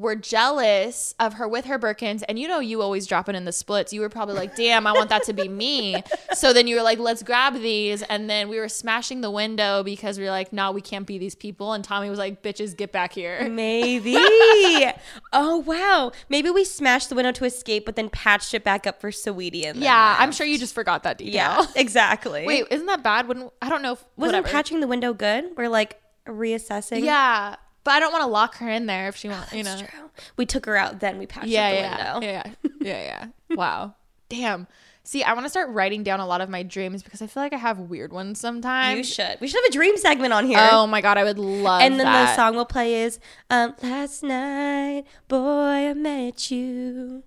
were 0.00 0.16
jealous 0.16 1.14
of 1.20 1.34
her 1.34 1.46
with 1.46 1.66
her 1.66 1.78
Birkins, 1.78 2.22
and 2.26 2.38
you 2.38 2.48
know 2.48 2.58
you 2.58 2.80
always 2.80 3.06
drop 3.06 3.28
it 3.28 3.34
in 3.34 3.44
the 3.44 3.52
splits. 3.52 3.92
You 3.92 4.00
were 4.00 4.08
probably 4.08 4.34
like, 4.34 4.56
"Damn, 4.56 4.86
I 4.86 4.92
want 4.92 5.10
that 5.10 5.24
to 5.24 5.32
be 5.34 5.46
me." 5.46 6.02
So 6.32 6.52
then 6.52 6.66
you 6.66 6.76
were 6.76 6.82
like, 6.82 6.98
"Let's 6.98 7.22
grab 7.22 7.54
these," 7.54 8.02
and 8.02 8.30
then 8.30 8.48
we 8.48 8.58
were 8.58 8.68
smashing 8.68 9.20
the 9.20 9.30
window 9.30 9.82
because 9.82 10.16
we 10.16 10.24
were 10.24 10.30
like, 10.30 10.52
"No, 10.52 10.70
we 10.70 10.80
can't 10.80 11.06
be 11.06 11.18
these 11.18 11.34
people." 11.34 11.72
And 11.72 11.84
Tommy 11.84 12.08
was 12.08 12.18
like, 12.18 12.42
"Bitches, 12.42 12.74
get 12.76 12.92
back 12.92 13.12
here." 13.12 13.46
Maybe. 13.48 14.16
oh 15.32 15.58
wow. 15.58 16.12
Maybe 16.28 16.48
we 16.50 16.64
smashed 16.64 17.10
the 17.10 17.14
window 17.14 17.32
to 17.32 17.44
escape, 17.44 17.84
but 17.84 17.96
then 17.96 18.08
patched 18.08 18.54
it 18.54 18.64
back 18.64 18.86
up 18.86 19.00
for 19.00 19.12
Sweetie. 19.12 19.66
And 19.66 19.80
Yeah, 19.80 20.10
left. 20.10 20.20
I'm 20.22 20.32
sure 20.32 20.46
you 20.46 20.58
just 20.58 20.74
forgot 20.74 21.02
that 21.02 21.18
detail. 21.18 21.32
Yeah, 21.32 21.66
exactly. 21.76 22.46
Wait, 22.46 22.64
isn't 22.70 22.86
that 22.86 23.02
bad? 23.02 23.28
When 23.28 23.50
I 23.60 23.68
don't 23.68 23.82
know. 23.82 23.92
If, 23.92 24.04
wasn't 24.16 24.44
whatever. 24.44 24.48
patching 24.48 24.80
the 24.80 24.88
window 24.88 25.12
good? 25.12 25.56
We're 25.56 25.68
like 25.68 26.00
reassessing. 26.26 27.04
Yeah, 27.04 27.56
but 27.84 27.92
I 27.92 28.00
don't 28.00 28.12
want 28.12 28.22
to 28.22 28.28
lock 28.28 28.56
her 28.56 28.68
in 28.68 28.86
there 28.86 29.08
if 29.08 29.16
she 29.16 29.28
wants. 29.28 29.52
You 29.52 29.64
know. 29.64 29.76
True. 29.76 30.10
We 30.36 30.46
took 30.46 30.66
her 30.66 30.76
out, 30.76 31.00
then 31.00 31.18
we 31.18 31.26
patched 31.26 31.46
yeah, 31.48 31.68
up 31.68 31.70
the 31.70 31.76
yeah, 31.76 32.12
window. 32.14 32.26
yeah, 32.26 32.42
yeah, 32.62 32.70
yeah, 32.80 33.02
yeah. 33.50 33.56
wow, 33.56 33.94
damn. 34.28 34.66
See, 35.02 35.22
I 35.24 35.32
want 35.32 35.46
to 35.46 35.50
start 35.50 35.70
writing 35.70 36.02
down 36.02 36.20
a 36.20 36.26
lot 36.26 36.42
of 36.42 36.48
my 36.50 36.62
dreams 36.62 37.02
because 37.02 37.22
I 37.22 37.26
feel 37.26 37.42
like 37.42 37.54
I 37.54 37.56
have 37.56 37.78
weird 37.78 38.12
ones 38.12 38.38
sometimes. 38.38 38.98
You 38.98 39.04
should. 39.04 39.40
We 39.40 39.48
should 39.48 39.56
have 39.64 39.70
a 39.70 39.72
dream 39.72 39.96
segment 39.96 40.32
on 40.32 40.46
here. 40.46 40.68
Oh 40.70 40.86
my 40.86 41.00
god, 41.00 41.16
I 41.18 41.24
would 41.24 41.38
love. 41.38 41.80
and 41.80 41.98
then 41.98 42.06
that. 42.06 42.26
the 42.26 42.36
song 42.36 42.54
we'll 42.54 42.66
play 42.66 43.02
is 43.02 43.18
um, 43.48 43.74
Last 43.82 44.22
night, 44.22 45.04
boy, 45.26 45.88
I 45.88 45.94
met 45.94 46.50
you 46.50 47.24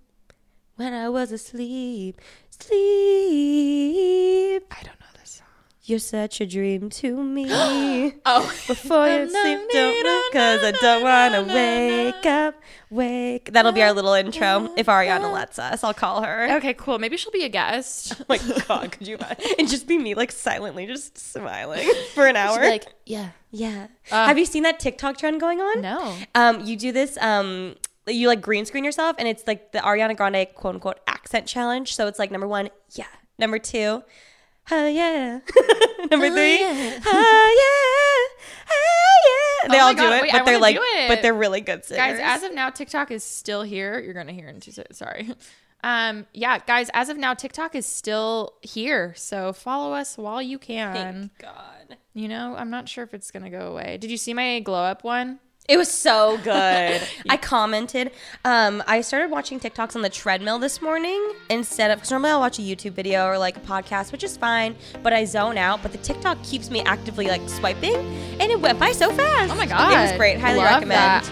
when 0.75 0.93
I 0.93 1.09
was 1.09 1.31
asleep. 1.31 2.21
Sleep. 2.51 2.71
I 4.71 4.83
don't 4.83 4.99
know. 4.99 5.02
You're 5.85 5.99
such 5.99 6.39
a 6.39 6.45
dream 6.45 6.89
to 6.91 7.21
me. 7.21 7.47
Oh, 8.25 8.45
Before 8.67 9.07
you 9.07 9.29
sleep, 9.29 9.59
don't 9.71 10.03
look, 10.03 10.31
cause 10.33 10.63
I 10.63 10.71
don't 10.81 11.03
wanna 11.03 11.43
wake 11.43 12.25
up. 12.25 12.55
Wake. 12.89 13.51
That'll 13.51 13.71
be 13.73 13.81
our 13.81 13.91
little 13.91 14.13
intro. 14.13 14.69
If 14.77 14.85
Ariana 14.87 15.33
lets 15.33 15.59
us, 15.59 15.83
I'll 15.83 15.93
call 15.93 16.21
her. 16.23 16.55
okay, 16.57 16.73
cool. 16.73 16.99
Maybe 16.99 17.17
she'll 17.17 17.31
be 17.31 17.43
a 17.43 17.49
guest. 17.49 18.13
Oh 18.21 18.25
my 18.29 18.37
god, 18.67 18.91
could 18.93 19.07
you 19.07 19.15
imagine? 19.17 19.45
And 19.59 19.67
just 19.69 19.85
be 19.87 19.97
me 19.97 20.15
like 20.15 20.31
silently 20.31 20.85
just 20.87 21.17
smiling 21.17 21.87
for 22.13 22.27
an 22.27 22.35
hour. 22.37 22.53
She'll 22.53 22.61
be 22.61 22.69
like, 22.69 22.87
yeah, 23.05 23.29
yeah. 23.51 23.87
Have 24.09 24.37
you 24.37 24.45
seen 24.45 24.63
that 24.63 24.79
TikTok 24.79 25.17
trend 25.17 25.39
going 25.41 25.59
on? 25.59 25.81
no. 25.81 26.15
Um, 26.35 26.61
you 26.61 26.77
do 26.77 26.91
this. 26.93 27.17
Um, 27.17 27.75
you 28.07 28.27
like 28.27 28.41
green 28.41 28.65
screen 28.65 28.83
yourself, 28.85 29.15
and 29.19 29.27
it's 29.27 29.45
like 29.47 29.71
the 29.73 29.79
Ariana 29.79 30.15
Grande 30.15 30.47
quote 30.55 30.75
unquote 30.75 30.99
accent 31.07 31.45
challenge. 31.47 31.93
So 31.95 32.07
it's 32.07 32.19
like 32.19 32.31
number 32.31 32.47
one, 32.47 32.69
yeah. 32.91 33.05
Number 33.37 33.59
two, 33.59 34.03
oh 34.71 34.87
yeah. 34.87 35.39
number 36.11 36.29
three, 36.29 36.59
yeah. 36.59 36.99
oh 37.05 38.29
yeah, 38.37 38.65
oh 38.69 39.63
yeah. 39.65 39.69
They 39.71 39.79
Oh 39.79 39.83
all 39.85 39.93
do 39.93 40.03
it, 40.03 40.21
wait, 40.23 40.31
but 40.31 40.45
they're 40.45 40.59
like, 40.59 40.77
but 41.07 41.21
they're 41.21 41.33
really 41.33 41.61
good 41.61 41.85
singers. 41.85 42.19
guys 42.19 42.19
as 42.21 42.43
of 42.43 42.53
now 42.53 42.69
tiktok 42.69 43.11
is 43.11 43.23
still 43.23 43.63
here. 43.63 43.99
You're 43.99 44.13
gonna 44.13 44.33
hear 44.33 44.47
in 44.47 44.59
two 44.59 44.71
se- 44.71 44.85
sorry. 44.91 45.33
Um 45.83 46.25
yeah 46.33 46.59
guys 46.59 46.89
as 46.93 47.09
of 47.09 47.17
now 47.17 47.33
tiktok 47.33 47.75
is 47.75 47.85
still 47.85 48.53
here. 48.61 49.13
So 49.15 49.53
follow 49.53 49.93
us 49.93 50.17
while 50.17 50.41
you 50.41 50.57
can. 50.57 51.29
God, 51.39 51.97
you 52.13 52.27
know 52.27 52.55
i'm 52.57 52.69
not 52.69 52.87
sure 52.87 53.03
if 53.03 53.13
it's 53.13 53.31
gonna 53.31 53.49
go 53.49 53.71
away. 53.71 53.97
Did 53.97 54.11
you 54.11 54.17
see 54.17 54.33
my 54.33 54.59
glow 54.59 54.83
up 54.83 55.03
one 55.03 55.39
it 55.69 55.77
was 55.77 55.89
so 55.89 56.37
good. 56.43 57.01
I 57.29 57.37
commented. 57.37 58.11
Um, 58.43 58.83
I 58.87 59.01
started 59.01 59.31
watching 59.31 59.59
TikToks 59.59 59.95
on 59.95 60.01
the 60.01 60.09
treadmill 60.09 60.59
this 60.59 60.81
morning 60.81 61.33
instead 61.49 61.91
of 61.91 61.97
because 61.97 62.11
normally 62.11 62.31
I'll 62.31 62.39
watch 62.39 62.59
a 62.59 62.61
YouTube 62.61 62.91
video 62.91 63.25
or 63.25 63.37
like 63.37 63.57
a 63.57 63.61
podcast, 63.61 64.11
which 64.11 64.23
is 64.23 64.35
fine, 64.35 64.75
but 65.01 65.13
I 65.13 65.25
zone 65.25 65.57
out. 65.57 65.81
But 65.81 65.91
the 65.91 65.99
TikTok 65.99 66.41
keeps 66.43 66.69
me 66.69 66.81
actively 66.81 67.27
like 67.27 67.47
swiping, 67.47 67.95
and 68.39 68.51
it 68.51 68.59
went 68.59 68.79
by 68.79 68.91
so 68.91 69.11
fast. 69.11 69.53
oh 69.53 69.55
my 69.55 69.65
god, 69.65 69.93
it 69.93 70.01
was 70.09 70.17
great. 70.17 70.39
Highly 70.39 70.59
Love 70.59 70.81
recommend. 70.81 70.91
that. 71.25 71.31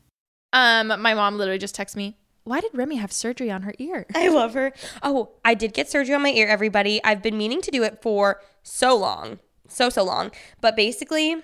um 0.53 0.88
my 1.00 1.14
mom 1.14 1.38
literally 1.38 1.59
just 1.59 1.77
texted 1.77 1.96
me 1.96 2.16
why 2.44 2.61
did 2.61 2.70
remi 2.74 2.96
have 2.96 3.12
surgery 3.12 3.50
on 3.50 3.62
her 3.62 3.74
ear 3.79 4.07
I 4.14 4.29
love 4.29 4.55
her. 4.55 4.72
Oh, 5.03 5.31
I 5.44 5.55
did 5.55 5.72
get 5.72 5.90
surgery 5.90 6.14
on 6.14 6.22
my 6.22 6.31
ear, 6.31 6.46
everybody. 6.48 7.03
I've 7.03 7.22
been 7.22 7.38
meaning 7.38 7.62
to 7.62 7.70
do 7.70 7.83
it 7.83 8.03
for 8.03 8.40
so 8.62 8.94
long. 8.96 9.38
So, 9.66 9.88
so 9.88 10.05
long. 10.05 10.31
But 10.61 10.77
basically, 10.77 11.37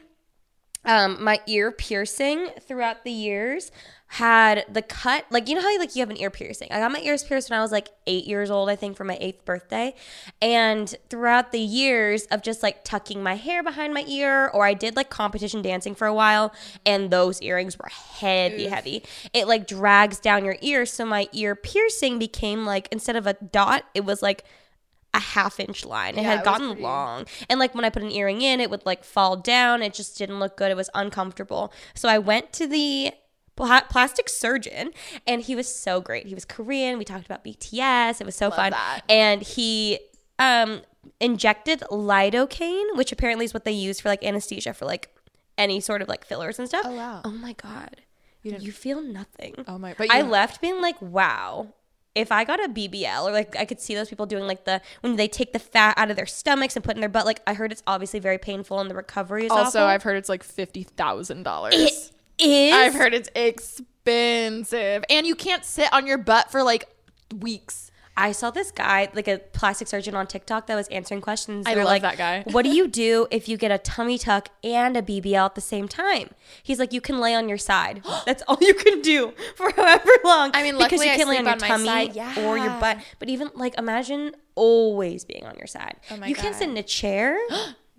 um, 0.84 1.22
my 1.22 1.40
ear 1.46 1.70
piercing 1.72 2.48
throughout 2.60 3.04
the 3.04 3.10
years 3.10 3.70
had 4.14 4.64
the 4.68 4.82
cut 4.82 5.24
like 5.30 5.48
you 5.48 5.54
know 5.54 5.60
how 5.60 5.78
like 5.78 5.94
you 5.94 6.00
have 6.00 6.10
an 6.10 6.20
ear 6.20 6.30
piercing? 6.30 6.66
I 6.72 6.80
got 6.80 6.90
my 6.90 6.98
ears 6.98 7.22
pierced 7.22 7.48
when 7.48 7.60
i 7.60 7.62
was 7.62 7.70
like 7.70 7.90
eight 8.08 8.24
years 8.24 8.50
old 8.50 8.68
i 8.68 8.74
think 8.74 8.96
for 8.96 9.04
my 9.04 9.16
eighth 9.20 9.44
birthday. 9.44 9.94
And 10.42 10.92
throughout 11.08 11.52
the 11.52 11.60
years 11.60 12.24
of 12.32 12.42
just 12.42 12.60
like 12.60 12.82
tucking 12.82 13.22
my 13.22 13.36
hair 13.36 13.62
behind 13.62 13.94
my 13.94 14.04
ear 14.08 14.50
or 14.52 14.66
i 14.66 14.74
did 14.74 14.96
like 14.96 15.10
competition 15.10 15.62
dancing 15.62 15.94
for 15.94 16.08
a 16.08 16.14
while 16.14 16.52
and 16.84 17.10
those 17.10 17.40
earrings 17.40 17.78
were 17.78 17.88
heavy 17.88 18.66
heavy. 18.66 19.04
It 19.32 19.46
like 19.46 19.68
drags 19.68 20.18
down 20.18 20.44
your 20.44 20.56
ear 20.60 20.86
so 20.86 21.04
my 21.04 21.28
ear 21.32 21.54
piercing 21.54 22.18
became 22.18 22.64
like 22.66 22.88
instead 22.90 23.14
of 23.14 23.28
a 23.28 23.34
dot 23.34 23.84
it 23.94 24.04
was 24.04 24.22
like 24.22 24.44
a 25.12 25.18
half 25.18 25.58
inch 25.58 25.84
line. 25.84 26.14
It 26.16 26.22
Yeah, 26.22 26.36
had 26.36 26.44
gotten 26.44 26.80
long. 26.80 27.26
And 27.48 27.58
like 27.58 27.74
when 27.74 27.84
I 27.84 27.90
put 27.90 28.02
an 28.02 28.10
earring 28.12 28.42
in, 28.42 28.60
it 28.60 28.70
would 28.70 28.86
like 28.86 29.02
fall 29.04 29.36
down. 29.36 29.82
It 29.82 29.92
just 29.94 30.16
didn't 30.16 30.38
look 30.38 30.56
good. 30.56 30.70
It 30.70 30.76
was 30.76 30.88
uncomfortable. 30.94 31.72
So 31.94 32.08
I 32.08 32.18
went 32.18 32.52
to 32.54 32.66
the 32.68 33.12
pla- 33.56 33.82
plastic 33.90 34.28
surgeon 34.28 34.92
and 35.26 35.42
he 35.42 35.56
was 35.56 35.66
so 35.74 36.00
great. 36.00 36.26
He 36.26 36.34
was 36.34 36.44
Korean. 36.44 36.96
We 36.96 37.04
talked 37.04 37.26
about 37.26 37.44
BTS. 37.44 38.20
It 38.20 38.24
was 38.24 38.36
so 38.36 38.50
fun. 38.50 38.70
that. 38.70 39.00
And 39.08 39.42
he 39.42 39.98
um 40.38 40.82
injected 41.18 41.80
lidocaine, 41.90 42.96
which 42.96 43.10
apparently 43.12 43.44
is 43.44 43.54
what 43.54 43.64
they 43.64 43.72
use 43.72 44.00
for 44.00 44.08
like 44.08 44.22
anesthesia 44.24 44.74
for 44.74 44.84
like 44.84 45.08
any 45.58 45.80
sort 45.80 46.02
of 46.02 46.08
like 46.08 46.24
fillers 46.24 46.58
and 46.58 46.68
stuff. 46.68 46.82
Oh, 46.84 46.94
wow. 46.94 47.20
Oh 47.24 47.30
my 47.30 47.52
god. 47.54 47.96
you, 48.42 48.72
feel 48.72 49.02
nothing. 49.02 49.54
Oh 49.68 49.76
my- 49.78 49.94
but 49.98 50.10
I 50.10 50.18
you- 50.18 50.24
left 50.24 50.60
being 50.60 50.80
like, 50.80 51.00
wow. 51.02 51.74
If 52.14 52.32
I 52.32 52.44
got 52.44 52.58
a 52.64 52.68
BBL 52.68 53.28
or 53.28 53.32
like 53.32 53.54
I 53.56 53.64
could 53.64 53.80
see 53.80 53.94
those 53.94 54.08
people 54.08 54.26
doing 54.26 54.44
like 54.44 54.64
the 54.64 54.80
when 55.00 55.16
they 55.16 55.28
take 55.28 55.52
the 55.52 55.58
fat 55.60 55.96
out 55.96 56.10
of 56.10 56.16
their 56.16 56.26
stomachs 56.26 56.74
and 56.74 56.84
put 56.84 56.96
in 56.96 57.00
their 57.00 57.08
butt, 57.08 57.24
like 57.24 57.40
I 57.46 57.54
heard 57.54 57.70
it's 57.70 57.82
obviously 57.86 58.18
very 58.18 58.38
painful 58.38 58.80
and 58.80 58.90
the 58.90 58.94
recovery 58.96 59.44
is 59.46 59.50
Also, 59.52 59.78
awful. 59.80 59.80
I've 59.82 60.02
heard 60.02 60.16
it's 60.16 60.28
like 60.28 60.42
fifty 60.42 60.82
thousand 60.82 61.44
dollars. 61.44 61.74
it 61.74 62.10
is. 62.40 62.74
I've 62.74 62.94
heard 62.94 63.14
it's 63.14 63.28
expensive, 63.36 65.04
and 65.08 65.26
you 65.26 65.34
can't 65.34 65.64
sit 65.64 65.92
on 65.92 66.06
your 66.06 66.18
butt 66.18 66.50
for 66.50 66.62
like 66.62 66.88
weeks. 67.38 67.89
I 68.16 68.32
saw 68.32 68.50
this 68.50 68.70
guy, 68.70 69.08
like 69.14 69.28
a 69.28 69.38
plastic 69.38 69.88
surgeon 69.88 70.14
on 70.14 70.26
TikTok, 70.26 70.66
that 70.66 70.74
was 70.74 70.88
answering 70.88 71.20
questions. 71.20 71.66
I 71.66 71.74
love 71.74 71.84
like, 71.84 72.02
that 72.02 72.18
guy. 72.18 72.42
what 72.50 72.62
do 72.64 72.70
you 72.70 72.86
do 73.06 73.26
if 73.30 73.48
you 73.48 73.56
get 73.56 73.70
a 73.70 73.78
tummy 73.78 74.18
tuck 74.18 74.50
and 74.62 74.96
a 74.96 75.02
BBL 75.02 75.46
at 75.46 75.54
the 75.54 75.60
same 75.60 75.88
time? 75.88 76.30
He's 76.62 76.78
like, 76.78 76.92
you 76.92 77.00
can 77.00 77.18
lay 77.18 77.34
on 77.34 77.48
your 77.48 77.58
side. 77.58 78.02
That's 78.26 78.42
all 78.46 78.58
you 78.60 78.74
can 78.74 79.00
do 79.00 79.32
for 79.56 79.70
however 79.72 80.10
long. 80.24 80.50
I 80.54 80.62
mean, 80.62 80.76
because 80.76 81.02
you 81.02 81.10
I 81.10 81.16
can 81.16 81.28
lay 81.28 81.38
on 81.38 81.44
sleep 81.44 81.60
your 81.60 81.72
on 81.72 81.84
tummy 81.84 82.12
side. 82.12 82.38
or 82.38 82.58
your 82.58 82.78
butt. 82.80 82.98
But 83.18 83.28
even 83.28 83.50
like, 83.54 83.78
imagine 83.78 84.32
always 84.54 85.24
being 85.24 85.44
on 85.46 85.56
your 85.56 85.66
side. 85.66 85.96
Oh 86.10 86.16
my 86.16 86.26
you 86.26 86.34
can't 86.34 86.54
sit 86.54 86.68
in 86.68 86.76
a 86.76 86.82
chair. 86.82 87.38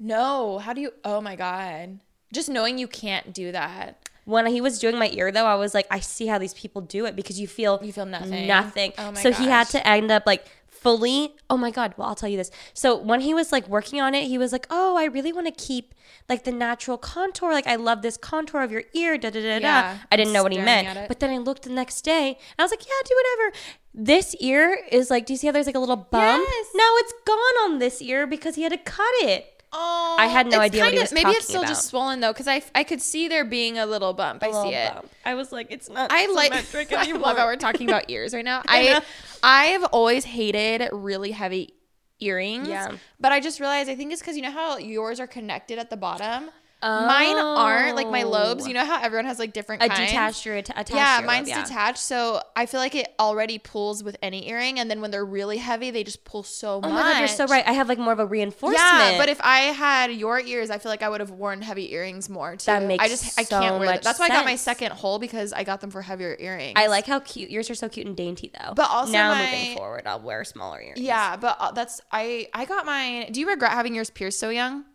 No, 0.03 0.57
how 0.57 0.73
do 0.73 0.81
you? 0.81 0.93
Oh 1.05 1.21
my 1.21 1.35
god! 1.35 1.99
Just 2.33 2.49
knowing 2.49 2.79
you 2.79 2.87
can't 2.87 3.31
do 3.33 3.51
that. 3.51 4.00
When 4.25 4.45
he 4.47 4.61
was 4.61 4.79
doing 4.79 4.97
my 4.97 5.09
ear 5.13 5.31
though, 5.31 5.45
I 5.45 5.55
was 5.55 5.73
like, 5.73 5.87
I 5.91 5.99
see 5.99 6.27
how 6.27 6.37
these 6.37 6.53
people 6.53 6.81
do 6.81 7.05
it 7.05 7.15
because 7.15 7.39
you 7.39 7.47
feel 7.47 7.79
You 7.83 7.91
feel 7.93 8.05
nothing. 8.05 8.47
Nothing. 8.47 8.93
Oh 8.97 9.11
my 9.11 9.21
so 9.21 9.31
he 9.31 9.45
had 9.45 9.67
to 9.69 9.85
end 9.87 10.11
up 10.11 10.23
like 10.25 10.45
fully 10.67 11.35
oh 11.47 11.57
my 11.57 11.69
god 11.69 11.93
well 11.95 12.07
i'll 12.07 12.15
tell 12.15 12.27
you 12.29 12.37
this. 12.37 12.49
So 12.73 12.97
when 12.97 13.21
he 13.21 13.35
was 13.35 13.51
like 13.51 13.67
working 13.67 14.01
on 14.01 14.15
it 14.15 14.23
he 14.27 14.39
was 14.39 14.51
like 14.51 14.65
oh 14.71 14.97
i 14.97 15.03
really 15.05 15.31
want 15.31 15.45
to 15.45 15.51
keep 15.53 15.93
like 16.27 16.43
the 16.43 16.51
natural 16.51 16.97
contour. 16.97 17.51
Like 17.51 17.67
i 17.67 17.75
love 17.75 18.01
this 18.01 18.17
contour 18.17 18.61
of 18.63 18.71
your 18.71 18.83
ear 18.93 19.15
da 19.17 19.29
da 19.29 19.41
da 19.41 19.57
Yeah, 19.57 19.93
da. 19.93 19.99
I 20.11 20.15
didn't 20.17 20.33
know 20.33 20.41
what 20.41 20.51
he 20.51 20.57
meant. 20.57 21.07
but 21.07 21.19
then 21.19 21.29
i 21.29 21.37
looked 21.37 21.63
the 21.63 21.69
next 21.69 22.01
day 22.01 22.29
and 22.29 22.59
i 22.59 22.63
was 22.63 22.71
like 22.71 22.83
yeah 22.85 22.93
do 23.05 23.15
whatever. 23.15 23.57
This 23.93 24.35
ear 24.39 24.79
is 24.91 25.09
like 25.11 25.25
do 25.27 25.33
you 25.33 25.37
see 25.37 25.45
how 25.47 25.53
there's 25.53 25.65
like 25.67 25.75
a 25.75 25.79
little 25.79 25.97
bump 25.97 26.47
Yes. 26.47 26.67
no 26.73 26.83
it's 26.97 27.13
gone 27.27 27.57
on 27.71 27.79
this 27.79 28.01
ear 28.01 28.25
because 28.25 28.55
he 28.55 28.63
had 28.63 28.71
to 28.71 28.77
cut 28.79 29.13
it 29.21 29.50
Oh, 29.73 30.17
I 30.19 30.27
had 30.27 30.47
no 30.47 30.57
oh, 30.57 30.61
it's 30.61 30.73
idea 30.73 30.83
what 30.83 30.93
he 30.93 30.99
was 30.99 31.13
Maybe 31.13 31.29
it's 31.31 31.45
still 31.45 31.61
about. 31.61 31.69
just 31.69 31.87
swollen 31.87 32.19
though, 32.19 32.33
because 32.33 32.47
I 32.47 32.61
I 32.75 32.83
could 32.83 33.01
see 33.01 33.27
there 33.27 33.45
being 33.45 33.77
a 33.77 33.85
little 33.85 34.13
bump. 34.13 34.43
I 34.43 34.47
A 34.47 34.49
little 34.49 34.63
see 34.69 34.75
it. 34.75 34.93
bump. 34.93 35.09
i 35.23 35.33
was 35.33 35.51
like 35.51 35.67
it's 35.71 35.89
not 35.89 36.11
I 36.11 36.25
like. 36.27 36.51
I 36.91 37.11
love 37.13 37.37
how 37.37 37.45
we're 37.45 37.55
talking 37.55 37.87
about 37.89 38.09
ears 38.09 38.33
right 38.33 38.45
now. 38.45 38.63
I. 38.67 38.95
I 38.95 39.73
I've 39.73 39.83
always 39.85 40.25
hated 40.25 40.89
really 40.91 41.31
heavy 41.31 41.73
earrings. 42.19 42.67
Yeah. 42.67 42.91
But 43.19 43.31
I 43.31 43.39
just 43.39 43.59
realized 43.59 43.89
I 43.89 43.95
think 43.95 44.11
it's 44.11 44.21
because 44.21 44.35
you 44.35 44.43
know 44.43 44.51
how 44.51 44.77
yours 44.77 45.19
are 45.19 45.27
connected 45.27 45.79
at 45.79 45.89
the 45.89 45.97
bottom. 45.97 46.49
Mine 46.83 47.35
aren't 47.37 47.95
like 47.95 48.09
my 48.09 48.23
lobes. 48.23 48.67
You 48.67 48.73
know 48.73 48.85
how 48.85 49.01
everyone 49.01 49.25
has 49.25 49.37
like 49.39 49.53
different 49.53 49.83
a 49.83 49.87
kinds. 49.87 49.99
detached 50.09 50.47
or 50.47 50.57
atta- 50.57 50.71
attached 50.79 50.91
yeah, 50.95 51.21
mine's 51.25 51.47
yeah. 51.49 51.63
detached, 51.63 51.99
so 51.99 52.41
I 52.55 52.65
feel 52.65 52.79
like 52.79 52.95
it 52.95 53.13
already 53.19 53.59
pulls 53.59 54.03
with 54.03 54.17
any 54.23 54.49
earring, 54.49 54.79
and 54.79 54.89
then 54.89 54.99
when 55.01 55.11
they're 55.11 55.25
really 55.25 55.57
heavy, 55.57 55.91
they 55.91 56.03
just 56.03 56.25
pull 56.25 56.43
so 56.43 56.75
Oh 56.77 56.81
much. 56.81 56.91
my 56.91 57.01
god, 57.13 57.19
you're 57.19 57.27
so 57.27 57.45
right. 57.45 57.63
I 57.67 57.73
have 57.73 57.87
like 57.87 57.99
more 57.99 58.13
of 58.13 58.19
a 58.19 58.25
reinforcement. 58.25 58.81
Yeah, 58.83 59.17
but 59.17 59.29
if 59.29 59.39
I 59.41 59.59
had 59.59 60.11
your 60.11 60.39
ears, 60.39 60.69
I 60.71 60.77
feel 60.79 60.91
like 60.91 61.03
I 61.03 61.09
would 61.09 61.19
have 61.19 61.31
worn 61.31 61.61
heavy 61.61 61.93
earrings 61.93 62.29
more 62.29 62.55
too. 62.55 62.65
That 62.65 62.83
makes 62.83 63.03
I 63.03 63.07
just 63.09 63.37
I 63.39 63.43
so 63.43 63.59
can't 63.59 63.79
wear. 63.79 63.99
That's 63.99 64.19
why 64.19 64.25
I 64.25 64.29
got 64.29 64.45
my 64.45 64.55
second 64.55 64.91
hole 64.93 65.19
because 65.19 65.53
I 65.53 65.63
got 65.63 65.81
them 65.81 65.91
for 65.91 66.01
heavier 66.01 66.35
earrings. 66.39 66.73
I 66.77 66.87
like 66.87 67.05
how 67.05 67.19
cute 67.19 67.49
yours 67.51 67.69
are 67.69 67.75
so 67.75 67.89
cute 67.89 68.07
and 68.07 68.17
dainty 68.17 68.51
though. 68.59 68.73
But 68.73 68.89
also 68.89 69.11
now 69.11 69.33
my- 69.33 69.45
moving 69.45 69.77
forward, 69.77 70.03
I'll 70.07 70.19
wear 70.21 70.43
smaller 70.43 70.81
earrings. 70.81 70.99
Yeah, 70.99 71.35
but 71.35 71.57
uh, 71.59 71.71
that's 71.71 72.01
I 72.11 72.47
I 72.53 72.65
got 72.65 72.85
mine. 72.87 73.31
Do 73.31 73.39
you 73.39 73.47
regret 73.47 73.71
having 73.71 73.93
yours 73.93 74.09
pierced 74.09 74.39
so 74.39 74.49
young? 74.49 74.85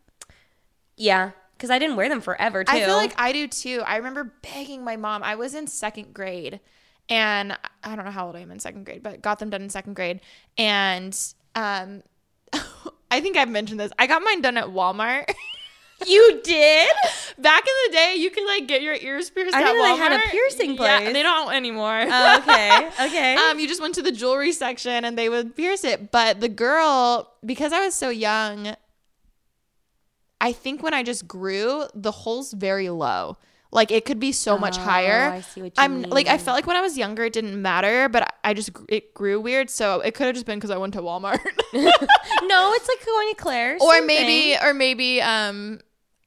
yeah, 0.96 1.32
because 1.56 1.70
I 1.70 1.78
didn't 1.78 1.96
wear 1.96 2.08
them 2.08 2.20
forever 2.20 2.64
too. 2.64 2.72
I 2.72 2.84
feel 2.84 2.96
like 2.96 3.14
I 3.18 3.32
do 3.32 3.46
too. 3.48 3.82
I 3.86 3.96
remember 3.96 4.32
begging 4.42 4.84
my 4.84 4.96
mom. 4.96 5.22
I 5.22 5.34
was 5.36 5.54
in 5.54 5.66
second 5.66 6.12
grade, 6.14 6.60
and 7.08 7.56
I 7.82 7.96
don't 7.96 8.04
know 8.04 8.10
how 8.10 8.26
old 8.26 8.36
I 8.36 8.40
am 8.40 8.50
in 8.50 8.60
second 8.60 8.84
grade, 8.84 9.02
but 9.02 9.22
got 9.22 9.38
them 9.38 9.50
done 9.50 9.62
in 9.62 9.70
second 9.70 9.94
grade. 9.94 10.20
And 10.58 11.18
um, 11.54 12.02
I 13.10 13.20
think 13.20 13.36
I've 13.36 13.48
mentioned 13.48 13.80
this. 13.80 13.92
I 13.98 14.06
got 14.06 14.22
mine 14.22 14.42
done 14.42 14.56
at 14.56 14.66
Walmart. 14.66 15.30
you 16.06 16.40
did. 16.44 16.90
Back 17.38 17.62
in 17.62 17.74
the 17.86 17.92
day, 17.96 18.14
you 18.18 18.30
could 18.30 18.44
like 18.46 18.66
get 18.66 18.82
your 18.82 18.94
ears 18.94 19.30
pierced. 19.30 19.54
I 19.54 19.60
at 19.60 19.64
know 19.64 19.82
they 19.82 19.96
had 19.96 20.12
a 20.12 20.18
Walmart. 20.18 20.30
piercing 20.30 20.70
Yeah, 20.72 20.98
place. 21.00 21.12
they 21.12 21.22
don't 21.22 21.52
anymore. 21.54 22.04
Oh, 22.06 22.38
okay, 22.38 22.88
okay. 23.06 23.34
um, 23.36 23.58
you 23.58 23.66
just 23.66 23.80
went 23.80 23.94
to 23.94 24.02
the 24.02 24.12
jewelry 24.12 24.52
section 24.52 25.04
and 25.04 25.16
they 25.16 25.28
would 25.28 25.56
pierce 25.56 25.84
it. 25.84 26.10
But 26.10 26.40
the 26.40 26.48
girl, 26.48 27.32
because 27.44 27.72
I 27.72 27.84
was 27.84 27.94
so 27.94 28.10
young, 28.10 28.76
I 30.40 30.52
think 30.52 30.82
when 30.82 30.94
I 30.94 31.02
just 31.02 31.26
grew, 31.26 31.84
the 31.94 32.10
hole's 32.10 32.52
very 32.52 32.88
low. 32.90 33.36
Like 33.72 33.90
it 33.90 34.04
could 34.04 34.20
be 34.20 34.32
so 34.32 34.56
much 34.56 34.78
Oh, 34.78 34.82
higher. 34.82 35.30
I 35.32 35.40
see 35.40 35.60
what 35.60 35.76
you 35.76 35.82
I'm 35.82 36.02
like 36.02 36.28
I 36.28 36.38
felt 36.38 36.54
like 36.54 36.66
when 36.66 36.76
I 36.76 36.80
was 36.80 36.96
younger, 36.96 37.24
it 37.24 37.32
didn't 37.32 37.60
matter, 37.60 38.08
but 38.08 38.22
I- 38.22 38.50
I 38.50 38.54
just 38.54 38.70
it 38.88 39.12
grew 39.12 39.40
weird. 39.40 39.68
So 39.70 40.00
it 40.00 40.14
could 40.14 40.26
have 40.26 40.34
just 40.34 40.46
been 40.46 40.58
because 40.58 40.70
I 40.70 40.76
went 40.76 40.94
to 40.94 41.02
Walmart, 41.02 41.40
no, 41.74 42.72
it's 42.74 42.88
like 42.88 43.04
going 43.04 43.28
to 43.30 43.34
Claire's. 43.36 43.82
or 43.84 44.00
maybe 44.02 44.54
thing. 44.54 44.58
or 44.62 44.72
maybe 44.72 45.20
um. 45.20 45.80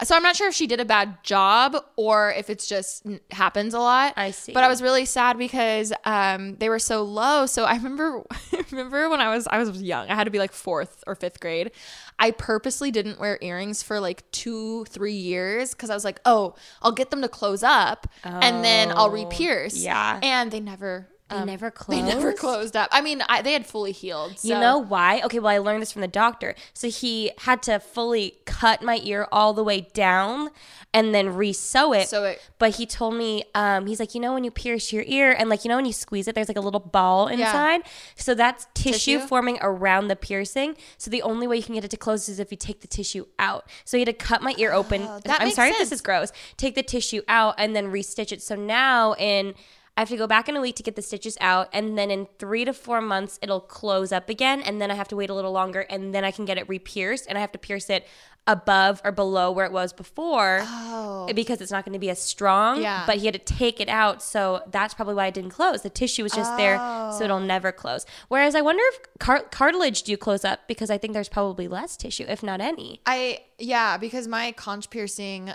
So 0.03 0.15
I'm 0.15 0.23
not 0.23 0.35
sure 0.35 0.47
if 0.47 0.55
she 0.55 0.65
did 0.65 0.79
a 0.79 0.85
bad 0.85 1.23
job 1.23 1.75
or 1.97 2.31
if 2.31 2.49
it's 2.49 2.67
just 2.67 3.05
happens 3.31 3.73
a 3.73 3.79
lot. 3.79 4.13
I 4.15 4.31
see. 4.31 4.53
But 4.53 4.63
I 4.63 4.69
was 4.69 4.81
really 4.81 5.05
sad 5.05 5.37
because 5.37 5.91
um, 6.05 6.55
they 6.55 6.69
were 6.69 6.79
so 6.79 7.03
low. 7.03 7.45
So 7.45 7.65
I 7.65 7.73
remember, 7.75 8.23
remember 8.71 9.09
when 9.09 9.19
I 9.19 9.29
was 9.35 9.47
I 9.47 9.57
was 9.57 9.81
young. 9.81 10.09
I 10.09 10.15
had 10.15 10.23
to 10.23 10.31
be 10.31 10.39
like 10.39 10.53
fourth 10.53 11.03
or 11.05 11.15
fifth 11.15 11.39
grade. 11.39 11.71
I 12.17 12.31
purposely 12.31 12.91
didn't 12.91 13.19
wear 13.19 13.37
earrings 13.41 13.81
for 13.83 13.99
like 13.99 14.29
two, 14.31 14.85
three 14.85 15.13
years 15.13 15.71
because 15.71 15.89
I 15.89 15.93
was 15.93 16.03
like, 16.05 16.19
oh, 16.25 16.55
I'll 16.81 16.91
get 16.91 17.11
them 17.11 17.21
to 17.21 17.29
close 17.29 17.63
up 17.63 18.07
and 18.23 18.63
then 18.63 18.91
I'll 18.91 19.09
re-pierce. 19.09 19.77
Oh, 19.79 19.83
yeah. 19.83 20.19
and 20.21 20.51
they 20.51 20.59
never. 20.59 21.07
They 21.29 21.35
um, 21.35 21.45
never 21.45 21.71
They 21.87 22.01
never 22.01 22.33
closed? 22.33 22.39
closed 22.39 22.75
up. 22.75 22.89
I 22.91 23.01
mean, 23.01 23.21
I, 23.29 23.41
they 23.41 23.53
had 23.53 23.65
fully 23.65 23.91
healed. 23.91 24.43
You 24.43 24.55
know 24.55 24.77
why? 24.77 25.21
Okay, 25.21 25.39
well, 25.39 25.53
I 25.53 25.59
learned 25.59 25.81
this 25.81 25.91
from 25.91 26.01
the 26.01 26.07
doctor. 26.07 26.55
So 26.73 26.89
he 26.89 27.31
had 27.39 27.61
to 27.63 27.79
fully 27.79 28.35
cut 28.45 28.81
my 28.81 28.99
ear 29.03 29.27
all 29.31 29.53
the 29.53 29.63
way 29.63 29.87
down 29.93 30.49
and 30.93 31.13
then 31.13 31.35
re-sew 31.35 31.93
it. 31.93 32.09
Sew 32.09 32.23
it. 32.23 32.41
But 32.57 32.75
he 32.75 32.85
told 32.85 33.13
me, 33.13 33.43
um, 33.53 33.85
he's 33.85 33.99
like, 33.99 34.15
you 34.15 34.21
know, 34.21 34.33
when 34.33 34.43
you 34.43 34.51
pierce 34.51 34.91
your 34.91 35.03
ear 35.05 35.35
and 35.37 35.49
like, 35.49 35.63
you 35.63 35.69
know, 35.69 35.75
when 35.75 35.85
you 35.85 35.93
squeeze 35.93 36.27
it, 36.27 36.35
there's 36.35 36.47
like 36.47 36.57
a 36.57 36.61
little 36.61 36.79
ball 36.79 37.27
inside. 37.27 37.81
Yeah. 37.85 37.91
So 38.15 38.33
that's 38.33 38.67
tissue, 38.73 39.17
Tissue? 39.17 39.27
forming 39.27 39.59
around 39.61 40.07
the 40.07 40.15
piercing. 40.15 40.75
So 40.97 41.11
the 41.11 41.21
only 41.21 41.45
way 41.45 41.57
you 41.57 41.63
can 41.63 41.75
get 41.75 41.85
it 41.85 41.91
to 41.91 41.97
close 41.97 42.27
is 42.27 42.39
if 42.39 42.51
you 42.51 42.57
take 42.57 42.81
the 42.81 42.87
tissue 42.87 43.25
out. 43.37 43.69
So 43.85 43.97
he 43.97 44.01
had 44.01 44.07
to 44.07 44.13
cut 44.13 44.41
my 44.41 44.55
ear 44.57 44.73
open. 44.73 45.03
Oh, 45.03 45.19
that 45.25 45.41
I'm 45.41 45.51
sorry 45.51 45.69
if 45.69 45.77
this 45.77 45.91
is 45.91 46.01
gross. 46.01 46.31
Take 46.57 46.75
the 46.75 46.83
tissue 46.83 47.21
out 47.27 47.55
and 47.57 47.75
then 47.75 47.91
restitch 47.91 48.31
it. 48.31 48.41
So 48.41 48.55
now 48.55 49.13
in 49.13 49.53
I 49.99 50.03
have 50.03 50.09
to 50.11 50.15
go 50.15 50.27
back 50.27 50.47
in 50.47 50.55
a 50.55 50.61
week 50.61 50.77
to 50.77 50.83
get 50.83 50.95
the 50.95 51.01
stitches 51.01 51.37
out, 51.41 51.67
and 51.73 51.97
then 51.97 52.09
in 52.09 52.29
three 52.37 52.63
to 52.63 52.71
four 52.71 53.01
months 53.01 53.37
it'll 53.41 53.59
close 53.59 54.13
up 54.13 54.29
again, 54.29 54.61
and 54.61 54.79
then 54.79 54.89
I 54.91 54.93
have 54.93 55.09
to 55.09 55.15
wait 55.17 55.29
a 55.29 55.33
little 55.33 55.51
longer, 55.51 55.81
and 55.81 56.15
then 56.15 56.23
I 56.23 56.31
can 56.31 56.45
get 56.45 56.57
it 56.57 56.69
re-pierced, 56.69 57.25
and 57.27 57.37
I 57.37 57.41
have 57.41 57.51
to 57.51 57.57
pierce 57.57 57.89
it 57.89 58.07
above 58.47 59.01
or 59.03 59.11
below 59.11 59.51
where 59.51 59.65
it 59.65 59.73
was 59.73 59.91
before 59.91 60.61
oh. 60.61 61.29
because 61.35 61.59
it's 61.59 61.69
not 61.69 61.83
going 61.83 61.91
to 61.91 61.99
be 61.99 62.09
as 62.09 62.21
strong. 62.21 62.77
Oh. 62.77 62.81
Yeah. 62.81 63.03
But 63.05 63.17
he 63.17 63.25
had 63.25 63.33
to 63.33 63.39
take 63.39 63.81
it 63.81 63.89
out, 63.89 64.23
so 64.23 64.63
that's 64.71 64.93
probably 64.93 65.15
why 65.15 65.27
it 65.27 65.33
didn't 65.33 65.51
close. 65.51 65.81
The 65.81 65.89
tissue 65.89 66.23
was 66.23 66.31
just 66.31 66.55
there, 66.55 66.77
so 66.77 67.17
Oh. 67.19 67.23
it'll 67.25 67.41
never 67.41 67.73
close. 67.73 68.05
Whereas 68.29 68.55
I 68.55 68.61
wonder 68.61 68.81
if 68.93 69.19
car- 69.19 69.47
cartilage 69.51 70.03
do 70.03 70.15
close 70.15 70.45
up 70.45 70.61
because 70.69 70.89
I 70.89 70.97
think 70.97 71.11
there's 71.11 71.27
probably 71.27 71.67
less 71.67 71.97
tissue, 71.97 72.23
if 72.25 72.41
not 72.41 72.61
any. 72.61 73.01
I 73.05 73.41
yeah, 73.57 73.97
because 73.97 74.29
my 74.29 74.53
conch 74.53 74.89
piercing. 74.89 75.51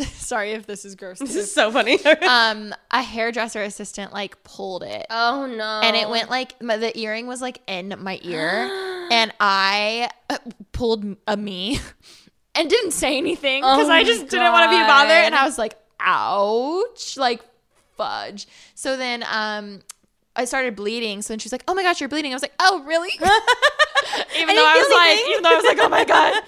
sorry 0.14 0.52
if 0.52 0.66
this 0.66 0.84
is 0.84 0.94
gross. 0.94 1.18
This 1.18 1.34
is 1.36 1.52
so 1.52 1.70
funny. 1.70 2.02
um, 2.28 2.74
a 2.90 3.02
hairdresser 3.02 3.62
assistant 3.62 4.12
like 4.12 4.42
pulled 4.44 4.82
it. 4.82 5.06
oh 5.10 5.46
no! 5.46 5.80
and 5.82 5.96
it 5.96 6.08
went 6.08 6.30
like 6.30 6.60
my, 6.62 6.76
the 6.76 6.96
earring 6.98 7.26
was 7.26 7.40
like 7.40 7.60
in 7.66 7.94
my 7.98 8.18
ear 8.22 8.68
and 9.10 9.32
i 9.40 10.08
uh, 10.28 10.38
pulled 10.72 11.16
a 11.26 11.36
me 11.36 11.78
and 12.54 12.68
didn't 12.68 12.92
say 12.92 13.16
anything 13.16 13.62
because 13.62 13.88
Oh 13.88 13.92
i 13.92 14.02
my 14.02 14.04
just 14.04 14.28
didn't 14.28 14.52
want 14.52 14.70
to 14.70 14.76
be 14.76 14.82
bothered 14.82 15.24
and 15.24 15.34
i 15.34 15.44
was 15.44 15.58
like 15.58 15.76
ouch 16.00 17.16
like 17.16 17.40
fudge 17.96 18.46
so 18.74 18.96
then 18.96 19.24
um 19.30 19.80
I 20.38 20.44
started 20.44 20.76
bleeding. 20.76 21.20
So 21.20 21.32
then 21.32 21.40
she's 21.40 21.50
like, 21.50 21.64
"Oh 21.66 21.74
my 21.74 21.82
gosh, 21.82 22.00
you're 22.00 22.08
bleeding." 22.08 22.32
I 22.32 22.36
was 22.36 22.42
like, 22.42 22.54
"Oh, 22.60 22.84
really?" 22.86 23.10
even 23.12 24.54
though 24.54 24.64
I 24.64 24.76
was 24.76 24.86
feel 24.86 24.96
like, 24.96 25.30
even 25.30 25.42
though 25.42 25.50
I 25.50 25.56
was 25.56 25.64
like, 25.64 25.78
"Oh 25.80 25.88
my 25.88 26.04
god." 26.04 26.42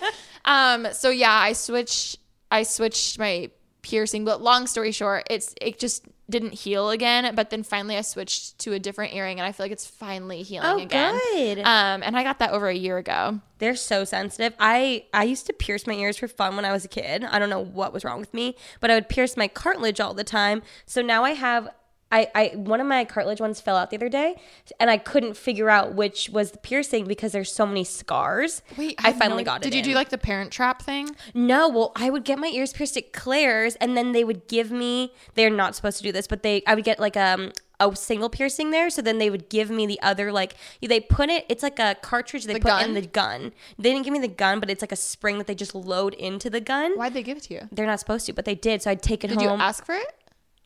Um. 0.45 0.93
So 0.93 1.11
yeah, 1.11 1.33
I 1.33 1.53
switched. 1.55 2.20
I 2.51 2.63
switched 2.65 3.19
my 3.19 3.51
piercing, 3.83 4.25
but 4.25 4.43
long 4.43 4.67
story 4.67 4.93
short, 4.93 5.27
it's 5.31 5.55
it 5.61 5.79
just 5.79 6.05
didn't 6.29 6.53
heal 6.53 6.91
again. 6.91 7.35
But 7.35 7.51
then 7.51 7.63
finally, 7.65 7.97
I 7.97 8.03
switched 8.03 8.59
to 8.61 8.73
a 8.73 8.79
different 8.79 9.15
earring, 9.15 9.41
and 9.41 9.47
I 9.47 9.53
feel 9.53 9.65
like 9.65 9.73
it's 9.73 9.87
finally 9.87 10.43
healing 10.43 10.69
Oh, 10.69 10.79
again. 10.79 11.19
good. 11.35 11.59
Um. 11.61 12.03
And 12.03 12.17
I 12.17 12.23
got 12.23 12.39
that 12.41 12.51
over 12.53 12.69
a 12.69 12.75
year 12.75 12.99
ago. 12.99 13.41
They're 13.59 13.75
so 13.77 14.05
sensitive. 14.05 14.55
I 14.59 15.05
I 15.13 15.25
used 15.25 15.47
to 15.47 15.53
pierce 15.53 15.87
my 15.87 15.95
ears 15.95 16.17
for 16.19 16.29
fun 16.29 16.57
when 16.57 16.65
I 16.65 16.73
was 16.73 16.85
a 16.85 16.89
kid. 16.89 17.25
I 17.25 17.39
don't 17.39 17.51
know 17.51 17.61
what 17.65 17.93
was 17.93 18.05
wrong 18.05 18.21
with 18.21 18.33
me, 18.35 18.57
but 18.81 18.91
I 18.91 18.95
would 18.95 19.09
pierce 19.09 19.37
my 19.37 19.49
cartilage 19.49 20.01
all 20.01 20.15
the 20.15 20.25
time. 20.25 20.63
So 20.87 21.03
now 21.03 21.25
I 21.25 21.31
have 21.33 21.69
I, 22.13 22.29
I 22.35 22.47
one 22.57 22.81
of 22.81 22.87
my 22.87 23.05
cartilage 23.05 23.41
ones 23.41 23.61
fell 23.61 23.77
out 23.77 23.91
the 23.91 23.97
other 23.97 24.09
day 24.09 24.37
and 24.81 24.91
I 24.91 24.99
couldn't 24.99 25.37
figure 25.37 25.71
out 25.71 25.95
which 25.95 26.29
was 26.31 26.51
the 26.51 26.59
piercing 26.59 27.07
because 27.07 27.33
there's 27.33 27.53
so 27.53 27.65
many 27.67 27.85
scars. 27.85 28.63
Wait, 28.77 28.97
I 28.99 29.13
no 29.13 29.19
finally 29.19 29.41
idea. 29.43 29.45
got 29.45 29.61
it. 29.61 29.65
Did 29.65 29.75
you 29.75 29.79
in. 29.81 29.85
do 29.85 29.95
like 29.95 30.09
the 30.09 30.19
Parent 30.19 30.51
Trap 30.51 30.83
thing? 30.83 31.15
No, 31.35 31.69
well, 31.69 31.93
I 31.97 32.11
would 32.11 32.25
get 32.25 32.39
my 32.39 32.49
ears 32.49 32.73
pierced 32.73 32.97
at 32.97 33.13
Claire's, 33.13 33.77
and 33.77 33.97
then 33.97 34.13
they 34.13 34.25
would 34.25 34.49
give 34.49 34.71
me. 34.71 35.13
They're 35.35 35.51
not 35.51 35.75
supposed 35.77 35.99
to 35.99 36.03
do 36.03 36.13
this, 36.13 36.27
but 36.27 36.43
they. 36.43 36.63
I 36.67 36.75
would 36.75 36.85
get 36.85 36.99
like 36.99 37.17
um 37.17 37.53
a 37.83 37.97
single 37.97 38.29
piercing 38.29 38.73
there, 38.73 38.91
so 38.91 39.01
then 39.01 39.17
they 39.17 39.31
would 39.31 39.49
give 39.49 39.71
me 39.71 39.87
the 39.87 39.99
other 40.03 40.31
like 40.33 40.55
they 40.83 41.01
put 41.01 41.31
it. 41.31 41.47
It's 41.49 41.63
like 41.63 41.79
a 41.79 41.97
cartridge 42.03 42.45
they 42.45 42.53
The 42.55 42.61
put 42.61 42.69
gun? 42.69 42.85
in 42.85 42.95
the 42.95 43.01
gun. 43.07 43.53
They 43.79 43.91
didn't 43.91 44.05
give 44.05 44.13
me 44.13 44.19
the 44.19 44.29
gun, 44.29 44.61
but 44.61 44.69
it's 44.69 44.83
like 44.83 44.93
a 44.93 44.97
spring 44.97 45.39
that 45.39 45.47
they 45.47 45.55
just 45.55 45.75
load 45.75 46.13
into 46.15 46.51
the 46.51 46.61
gun. 46.61 46.93
Why'd 46.99 47.15
they 47.15 47.23
give 47.23 47.39
it 47.39 47.45
to 47.45 47.55
you? 47.55 47.69
They're 47.73 47.87
not 47.87 47.99
supposed 48.01 48.27
to, 48.27 48.33
but 48.35 48.45
they 48.45 48.55
did. 48.55 48.83
So 48.83 48.91
I'd 48.91 49.01
take 49.03 49.25
it 49.25 49.31
home. 49.31 49.39
Did 49.39 49.45
you 49.45 49.51
ask 49.53 49.85
for 49.87 49.95
it? 49.95 50.15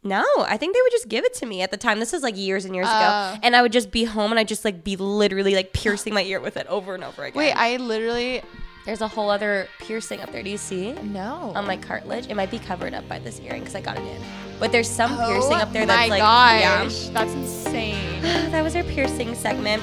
No, 0.04 0.24
I 0.38 0.58
think 0.58 0.74
they 0.74 0.82
would 0.82 0.92
just 0.92 1.08
give 1.08 1.24
it 1.24 1.32
to 1.34 1.46
me 1.46 1.62
at 1.62 1.70
the 1.70 1.78
time. 1.78 1.98
This 1.98 2.12
is 2.12 2.22
like 2.22 2.36
years 2.36 2.66
and 2.66 2.74
years 2.74 2.86
Oh. 2.88 2.94
ago, 2.94 3.40
and 3.42 3.56
I 3.56 3.62
would 3.62 3.72
just 3.72 3.90
be 3.90 4.04
home 4.04 4.30
and 4.30 4.38
I'd 4.38 4.48
just 4.48 4.64
like 4.64 4.84
be 4.84 4.96
literally 4.96 5.54
like 5.54 5.72
piercing 5.72 6.12
my 6.12 6.22
ear 6.22 6.40
with 6.40 6.58
it 6.58 6.66
over 6.66 6.94
and 6.94 7.02
over 7.02 7.24
again. 7.24 7.38
Wait, 7.38 7.52
I 7.52 7.76
literally 7.78 8.42
there's 8.84 9.00
a 9.00 9.08
whole 9.08 9.30
other 9.30 9.66
piercing 9.80 10.20
up 10.20 10.30
there. 10.30 10.42
Do 10.42 10.50
you 10.50 10.58
see? 10.58 10.92
no. 10.92 11.52
on 11.54 11.66
my 11.66 11.78
cartilage. 11.78 12.28
It 12.28 12.34
might 12.36 12.50
be 12.50 12.58
covered 12.58 12.92
up 12.92 13.08
by 13.08 13.18
this 13.18 13.40
earring 13.40 13.60
because 13.60 13.74
I 13.74 13.80
got 13.80 13.96
it 13.96 14.02
in. 14.04 14.22
But 14.60 14.72
there's 14.72 14.88
some 14.90 15.12
oh 15.18 15.26
piercing 15.26 15.54
up 15.54 15.72
there 15.72 15.84
Oh 15.84 15.86
that's 15.86 16.08
my 16.10 16.18
like, 16.18 16.20
gosh, 16.20 17.08
that's 17.08 17.32
insane. 17.32 18.20
that 18.22 18.62
was 18.62 18.76
our 18.76 18.84
piercing 18.84 19.34
segment. 19.34 19.82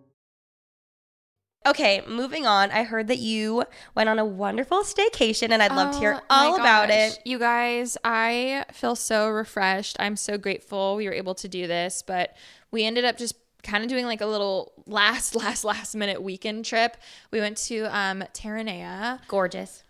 Okay, 1.65 2.01
moving 2.07 2.47
on. 2.47 2.71
I 2.71 2.83
heard 2.83 3.07
that 3.09 3.19
you 3.19 3.63
went 3.93 4.09
on 4.09 4.17
a 4.17 4.25
wonderful 4.25 4.79
staycation, 4.83 5.51
and 5.51 5.61
I'd 5.61 5.71
love 5.73 5.93
to 5.93 5.99
hear 5.99 6.15
Oh 6.15 6.23
all 6.29 6.55
about 6.55 6.89
it. 6.89 7.19
You 7.23 7.37
guys, 7.37 7.97
I 8.03 8.65
feel 8.73 8.95
so 8.95 9.29
refreshed. 9.29 9.95
I'm 9.99 10.15
so 10.15 10.39
grateful 10.39 10.95
we 10.95 11.05
were 11.05 11.13
able 11.13 11.35
to 11.35 11.47
do 11.47 11.67
this, 11.67 12.01
but 12.01 12.35
we 12.71 12.83
ended 12.83 13.05
up 13.05 13.15
just 13.17 13.35
kind 13.61 13.83
of 13.83 13.89
doing 13.91 14.07
like 14.07 14.21
a 14.21 14.25
little 14.25 14.73
last, 14.87 15.35
last, 15.35 15.63
last 15.63 15.93
minute 15.93 16.23
weekend 16.23 16.65
trip. 16.65 16.97
We 17.29 17.39
went 17.39 17.57
to 17.67 17.81
um 17.95 18.23
Terranea. 18.33 19.19
Gorgeous. 19.27 19.83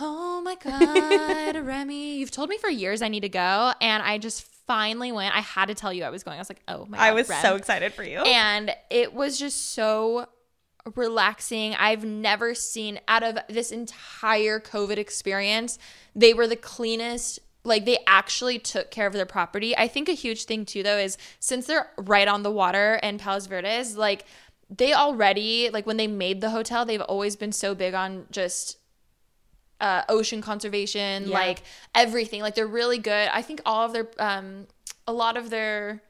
Oh 0.00 0.40
my 0.42 0.56
god, 0.56 1.56
Remi, 1.64 2.18
you've 2.18 2.30
told 2.32 2.48
me 2.48 2.58
for 2.58 2.68
years 2.70 3.02
I 3.02 3.08
need 3.08 3.20
to 3.20 3.28
go, 3.28 3.72
and 3.80 4.02
I 4.02 4.18
just 4.18 4.42
finally 4.66 5.12
went. 5.12 5.34
I 5.34 5.40
had 5.40 5.66
to 5.66 5.74
tell 5.74 5.92
you 5.92 6.02
I 6.04 6.10
was 6.10 6.24
going. 6.24 6.36
I 6.36 6.40
was 6.40 6.48
like, 6.50 6.62
oh 6.66 6.86
my 6.86 6.98
god, 6.98 7.04
I 7.04 7.12
was 7.12 7.28
Rem. 7.28 7.40
so 7.40 7.54
excited 7.54 7.92
for 7.94 8.02
you. 8.02 8.18
and 8.18 8.74
it 8.90 9.14
was 9.14 9.38
just 9.38 9.72
so 9.74 10.26
relaxing. 10.96 11.74
I've 11.74 12.04
never 12.04 12.54
seen 12.54 13.00
out 13.08 13.22
of 13.22 13.38
this 13.48 13.70
entire 13.72 14.60
COVID 14.60 14.96
experience, 14.96 15.78
they 16.14 16.34
were 16.34 16.46
the 16.46 16.56
cleanest. 16.56 17.40
Like 17.64 17.84
they 17.84 17.98
actually 18.06 18.58
took 18.58 18.90
care 18.90 19.06
of 19.06 19.12
their 19.12 19.26
property. 19.26 19.76
I 19.76 19.88
think 19.88 20.08
a 20.08 20.12
huge 20.12 20.44
thing 20.44 20.64
too, 20.64 20.82
though, 20.82 20.96
is 20.96 21.18
since 21.40 21.66
they're 21.66 21.90
right 21.98 22.26
on 22.26 22.42
the 22.42 22.50
water 22.50 22.98
in 23.02 23.18
Palos 23.18 23.46
Verdes, 23.46 23.96
like 23.96 24.24
they 24.70 24.92
already 24.94 25.68
like 25.70 25.86
when 25.86 25.96
they 25.96 26.06
made 26.06 26.40
the 26.40 26.50
hotel, 26.50 26.84
they've 26.84 27.00
always 27.02 27.36
been 27.36 27.52
so 27.52 27.74
big 27.74 27.94
on 27.94 28.26
just 28.30 28.78
uh, 29.80 30.02
ocean 30.08 30.40
conservation, 30.40 31.28
Yeah. 31.28 31.34
like 31.34 31.62
everything. 31.94 32.42
Like 32.42 32.54
they're 32.54 32.66
really 32.66 32.98
good. 32.98 33.28
I 33.32 33.42
think 33.42 33.60
all 33.66 33.84
of 33.86 33.92
their, 33.92 34.08
um, 34.18 34.66
a 35.06 35.12
lot 35.12 35.36
of 35.36 35.50
their 35.50 36.02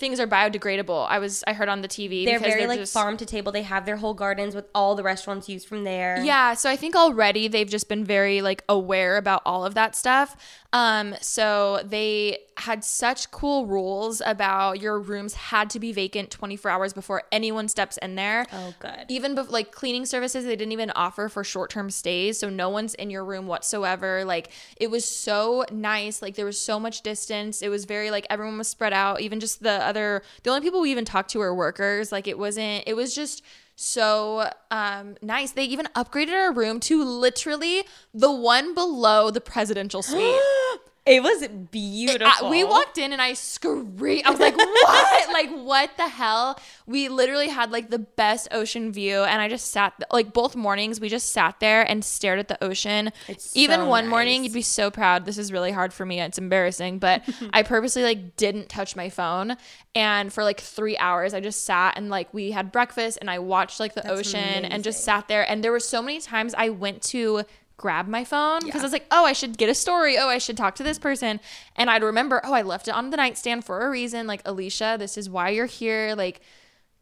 things 0.00 0.18
are 0.18 0.26
biodegradable. 0.26 1.06
I 1.08 1.18
was, 1.18 1.44
I 1.46 1.52
heard 1.52 1.68
on 1.68 1.82
the 1.82 1.88
TV. 1.88 2.24
they're 2.24 2.38
very 2.40 2.66
like 2.66 2.80
just- 2.80 2.92
farm 2.92 3.16
to 3.18 3.26
table. 3.26 3.52
They 3.52 3.62
have 3.62 3.86
their 3.86 3.96
whole 3.98 4.14
gardens 4.14 4.54
with 4.54 4.66
all 4.74 4.94
the 4.96 5.02
restaurants 5.02 5.48
used 5.48 5.68
from 5.68 5.84
there. 5.84 6.20
Yeah, 6.24 6.54
so 6.54 6.68
I 6.70 6.76
think 6.76 6.96
already 6.96 7.46
they've 7.46 7.68
just 7.68 7.88
been 7.88 8.04
very 8.04 8.42
like 8.42 8.64
aware 8.68 9.16
about 9.18 9.42
all 9.44 9.64
of 9.64 9.74
that 9.74 9.94
stuff. 9.94 10.36
Um 10.72 11.14
so 11.20 11.80
they 11.84 12.38
had 12.56 12.84
such 12.84 13.30
cool 13.30 13.66
rules 13.66 14.20
about 14.24 14.80
your 14.80 15.00
rooms 15.00 15.32
had 15.34 15.68
to 15.70 15.80
be 15.80 15.92
vacant 15.92 16.30
24 16.30 16.70
hours 16.70 16.92
before 16.92 17.22
anyone 17.32 17.66
steps 17.68 17.96
in 17.98 18.14
there. 18.14 18.46
Oh, 18.52 18.74
good. 18.78 19.06
Even 19.08 19.34
bef- 19.34 19.50
like 19.50 19.72
cleaning 19.72 20.04
services 20.06 20.44
they 20.44 20.56
didn't 20.56 20.72
even 20.72 20.90
offer 20.92 21.28
for 21.28 21.42
short-term 21.42 21.90
stays, 21.90 22.38
so 22.38 22.48
no 22.50 22.68
one's 22.68 22.94
in 22.94 23.10
your 23.10 23.24
room 23.24 23.46
whatsoever. 23.46 24.24
Like 24.24 24.50
it 24.76 24.90
was 24.90 25.04
so 25.04 25.64
nice. 25.72 26.22
Like 26.22 26.34
there 26.36 26.44
was 26.46 26.60
so 26.60 26.78
much 26.78 27.00
distance. 27.02 27.62
It 27.62 27.68
was 27.68 27.84
very 27.84 28.10
like 28.12 28.26
everyone 28.30 28.58
was 28.58 28.68
spread 28.68 28.92
out. 28.92 29.20
Even 29.22 29.40
just 29.40 29.62
the 29.62 29.82
other 29.90 30.22
the 30.42 30.50
only 30.50 30.62
people 30.62 30.80
we 30.80 30.90
even 30.90 31.04
talked 31.04 31.30
to 31.30 31.40
were 31.40 31.54
workers. 31.54 32.10
Like 32.10 32.26
it 32.26 32.38
wasn't 32.38 32.84
it 32.86 32.94
was 32.94 33.14
just 33.14 33.42
so 33.76 34.50
um 34.70 35.16
nice. 35.20 35.52
They 35.52 35.64
even 35.64 35.86
upgraded 35.94 36.32
our 36.32 36.52
room 36.52 36.80
to 36.80 37.04
literally 37.04 37.84
the 38.14 38.32
one 38.32 38.74
below 38.74 39.30
the 39.30 39.40
presidential 39.40 40.02
suite. 40.02 40.40
It 41.10 41.22
was 41.22 41.42
I- 41.42 41.48
beautiful. 41.48 42.50
we 42.50 42.62
walked 42.62 42.96
in 42.96 43.12
and 43.12 43.20
I 43.20 43.32
screamed. 43.34 44.24
I 44.24 44.30
was 44.30 44.38
like, 44.38 44.56
"What? 44.56 45.28
like 45.32 45.50
what 45.50 45.96
the 45.96 46.08
hell?" 46.08 46.58
We 46.86 47.08
literally 47.08 47.48
had 47.48 47.70
like 47.72 47.90
the 47.90 47.98
best 47.98 48.48
ocean 48.52 48.92
view, 48.92 49.22
and 49.24 49.42
I 49.42 49.48
just 49.48 49.72
sat 49.72 49.92
like 50.12 50.32
both 50.32 50.54
mornings. 50.54 51.00
We 51.00 51.08
just 51.08 51.30
sat 51.32 51.58
there 51.60 51.82
and 51.82 52.04
stared 52.04 52.38
at 52.38 52.48
the 52.48 52.62
ocean. 52.62 53.10
It's 53.28 53.56
Even 53.56 53.80
so 53.80 53.86
one 53.88 54.06
morning, 54.08 54.44
you'd 54.44 54.52
be 54.52 54.62
so 54.62 54.90
proud. 54.90 55.24
This 55.24 55.38
is 55.38 55.52
really 55.52 55.72
hard 55.72 55.92
for 55.92 56.06
me. 56.06 56.20
It's 56.20 56.38
embarrassing, 56.38 56.98
but 57.00 57.22
I 57.52 57.62
purposely 57.64 58.02
like 58.04 58.36
didn't 58.36 58.68
touch 58.68 58.94
my 58.94 59.08
phone, 59.10 59.56
and 59.94 60.32
for 60.32 60.44
like 60.44 60.60
three 60.60 60.96
hours, 60.98 61.34
I 61.34 61.40
just 61.40 61.64
sat 61.64 61.96
and 61.96 62.08
like 62.08 62.32
we 62.32 62.52
had 62.52 62.70
breakfast, 62.70 63.18
and 63.20 63.28
I 63.28 63.40
watched 63.40 63.80
like 63.80 63.94
the 63.94 64.02
That's 64.02 64.20
ocean, 64.20 64.64
and 64.64 64.84
just 64.84 65.02
sat 65.02 65.26
there. 65.28 65.48
And 65.50 65.64
there 65.64 65.72
were 65.72 65.80
so 65.80 66.02
many 66.02 66.20
times 66.20 66.54
I 66.56 66.68
went 66.68 67.02
to 67.02 67.42
grab 67.80 68.06
my 68.06 68.24
phone 68.24 68.60
because 68.62 68.82
I 68.82 68.84
was 68.84 68.92
like, 68.92 69.06
oh, 69.10 69.24
I 69.24 69.32
should 69.32 69.56
get 69.56 69.70
a 69.70 69.74
story. 69.74 70.18
Oh, 70.18 70.28
I 70.28 70.36
should 70.36 70.58
talk 70.58 70.74
to 70.74 70.82
this 70.82 70.98
person. 70.98 71.40
And 71.76 71.88
I'd 71.88 72.02
remember, 72.02 72.42
oh, 72.44 72.52
I 72.52 72.60
left 72.60 72.88
it 72.88 72.94
on 72.94 73.08
the 73.08 73.16
nightstand 73.16 73.64
for 73.64 73.80
a 73.80 73.90
reason. 73.90 74.26
Like, 74.26 74.44
Alisha, 74.44 74.98
this 74.98 75.16
is 75.16 75.30
why 75.30 75.48
you're 75.48 75.64
here. 75.64 76.14
Like, 76.14 76.42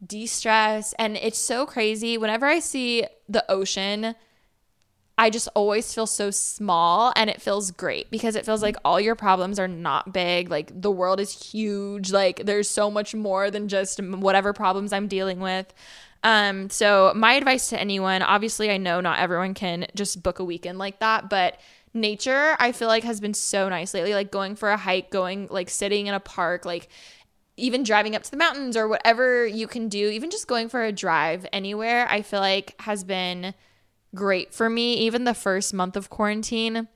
de 0.05 0.25
stress. 0.25 0.93
And 0.97 1.17
it's 1.17 1.37
so 1.37 1.65
crazy. 1.65 2.17
Whenever 2.17 2.45
I 2.45 2.59
see 2.59 3.05
the 3.27 3.43
ocean, 3.51 4.15
I 5.17 5.29
just 5.29 5.49
always 5.53 5.93
feel 5.93 6.07
so 6.07 6.31
small 6.31 7.11
and 7.17 7.29
it 7.29 7.41
feels 7.41 7.71
great 7.71 8.09
because 8.09 8.37
it 8.37 8.45
feels 8.45 8.61
like 8.61 8.77
all 8.85 9.01
your 9.01 9.15
problems 9.15 9.59
are 9.59 9.67
not 9.67 10.13
big. 10.13 10.49
Like 10.49 10.71
the 10.73 10.91
world 10.91 11.19
is 11.19 11.51
huge. 11.51 12.09
Like 12.09 12.45
there's 12.45 12.69
so 12.69 12.89
much 12.89 13.13
more 13.13 13.51
than 13.51 13.67
just 13.67 14.01
whatever 14.01 14.53
problems 14.53 14.93
I'm 14.93 15.09
dealing 15.09 15.41
with. 15.41 15.73
Um, 16.23 16.69
so 16.69 17.13
my 17.15 17.33
advice 17.33 17.69
to 17.69 17.79
anyone, 17.79 18.21
obviously 18.21 18.69
I 18.69 18.77
know 18.77 19.01
not 19.01 19.19
everyone 19.19 19.53
can 19.53 19.87
just 19.95 20.21
book 20.21 20.39
a 20.39 20.43
weekend 20.43 20.77
like 20.77 20.99
that, 20.99 21.29
but 21.29 21.59
nature 21.93 22.55
I 22.59 22.71
feel 22.71 22.87
like 22.87 23.03
has 23.03 23.19
been 23.19 23.33
so 23.33 23.69
nice 23.69 23.93
lately. 23.93 24.13
Like 24.13 24.31
going 24.31 24.55
for 24.55 24.69
a 24.69 24.77
hike, 24.77 25.09
going 25.11 25.47
like 25.49 25.69
sitting 25.69 26.07
in 26.07 26.13
a 26.13 26.19
park, 26.19 26.65
like 26.65 26.89
even 27.57 27.83
driving 27.83 28.15
up 28.15 28.23
to 28.23 28.31
the 28.31 28.37
mountains 28.37 28.75
or 28.77 28.87
whatever 28.87 29.45
you 29.45 29.67
can 29.67 29.89
do, 29.89 30.09
even 30.09 30.29
just 30.29 30.47
going 30.47 30.69
for 30.69 30.83
a 30.83 30.91
drive 30.91 31.45
anywhere, 31.51 32.07
I 32.09 32.21
feel 32.21 32.39
like 32.39 32.79
has 32.81 33.03
been 33.03 33.53
great 34.15 34.53
for 34.53 34.69
me. 34.69 34.95
Even 34.95 35.23
the 35.23 35.33
first 35.33 35.73
month 35.73 35.95
of 35.95 36.09
quarantine, 36.09 36.87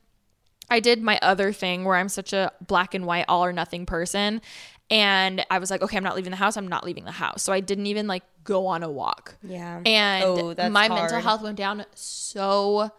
I 0.69 0.79
did 0.79 1.01
my 1.03 1.19
other 1.21 1.51
thing 1.51 1.83
where 1.83 1.97
I'm 1.97 2.09
such 2.09 2.33
a 2.33 2.51
black 2.65 2.93
and 2.93 3.05
white, 3.05 3.25
all 3.27 3.43
or 3.43 3.53
nothing 3.53 3.85
person. 3.85 4.41
And 4.89 5.45
I 5.49 5.59
was 5.59 5.71
like, 5.71 5.81
okay, 5.81 5.97
I'm 5.97 6.03
not 6.03 6.15
leaving 6.15 6.31
the 6.31 6.37
house. 6.37 6.57
I'm 6.57 6.67
not 6.67 6.83
leaving 6.83 7.05
the 7.05 7.11
house. 7.11 7.41
So 7.41 7.51
I 7.53 7.59
didn't 7.61 7.87
even 7.87 8.07
like 8.07 8.23
go 8.43 8.67
on 8.67 8.83
a 8.83 8.89
walk. 8.91 9.35
Yeah. 9.41 9.81
And 9.85 10.23
Oh, 10.23 10.53
my 10.69 10.89
mental 10.89 11.19
health 11.19 11.41
went 11.41 11.57
down 11.57 11.85
so 11.95 12.91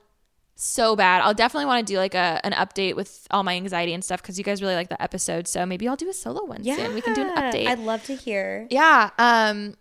so 0.57 0.95
bad. 0.97 1.22
I'll 1.22 1.35
definitely 1.35 1.66
want 1.66 1.87
to 1.87 1.93
do 1.93 1.99
like 1.99 2.14
a 2.14 2.41
an 2.45 2.53
update 2.53 2.95
with 2.97 3.26
all 3.30 3.43
my 3.43 3.55
anxiety 3.55 3.93
and 3.93 4.05
stuff 4.05 4.22
because 4.22 4.39
you 4.39 4.45
guys 4.45 4.62
really 4.62 4.74
like 4.74 4.89
the 4.89 5.01
episode. 5.03 5.47
So 5.49 5.66
maybe 5.66 5.87
I'll 5.89 5.97
do 5.97 6.09
a 6.09 6.12
solo 6.12 6.45
one 6.45 6.64
soon. 6.64 6.95
We 6.95 7.01
can 7.01 7.14
do 7.14 7.22
an 7.22 7.35
update. 7.37 7.66
I'd 7.66 7.80
love 7.80 8.03
to 8.05 8.14
hear. 8.14 8.66
Yeah. 8.70 9.11
Um, 9.18 9.74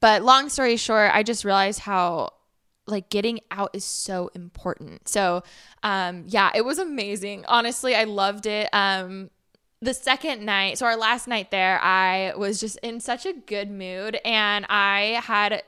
but 0.00 0.22
long 0.22 0.48
story 0.48 0.76
short, 0.76 1.10
I 1.14 1.22
just 1.22 1.44
realized 1.44 1.80
how 1.80 2.30
like 2.86 3.08
getting 3.10 3.40
out 3.50 3.70
is 3.74 3.84
so 3.84 4.30
important. 4.34 5.08
So, 5.08 5.44
um, 5.82 6.24
yeah, 6.26 6.50
it 6.54 6.64
was 6.64 6.78
amazing. 6.78 7.44
Honestly, 7.46 7.94
I 7.94 8.04
loved 8.04 8.46
it. 8.46 8.68
Um, 8.72 9.30
the 9.82 9.92
second 9.92 10.44
night, 10.46 10.78
so 10.78 10.86
our 10.86 10.96
last 10.96 11.26
night 11.26 11.50
there, 11.50 11.80
I 11.82 12.34
was 12.36 12.60
just 12.60 12.78
in 12.84 13.00
such 13.00 13.26
a 13.26 13.32
good 13.32 13.68
mood 13.68 14.16
and 14.24 14.64
I 14.68 15.20
had 15.24 15.64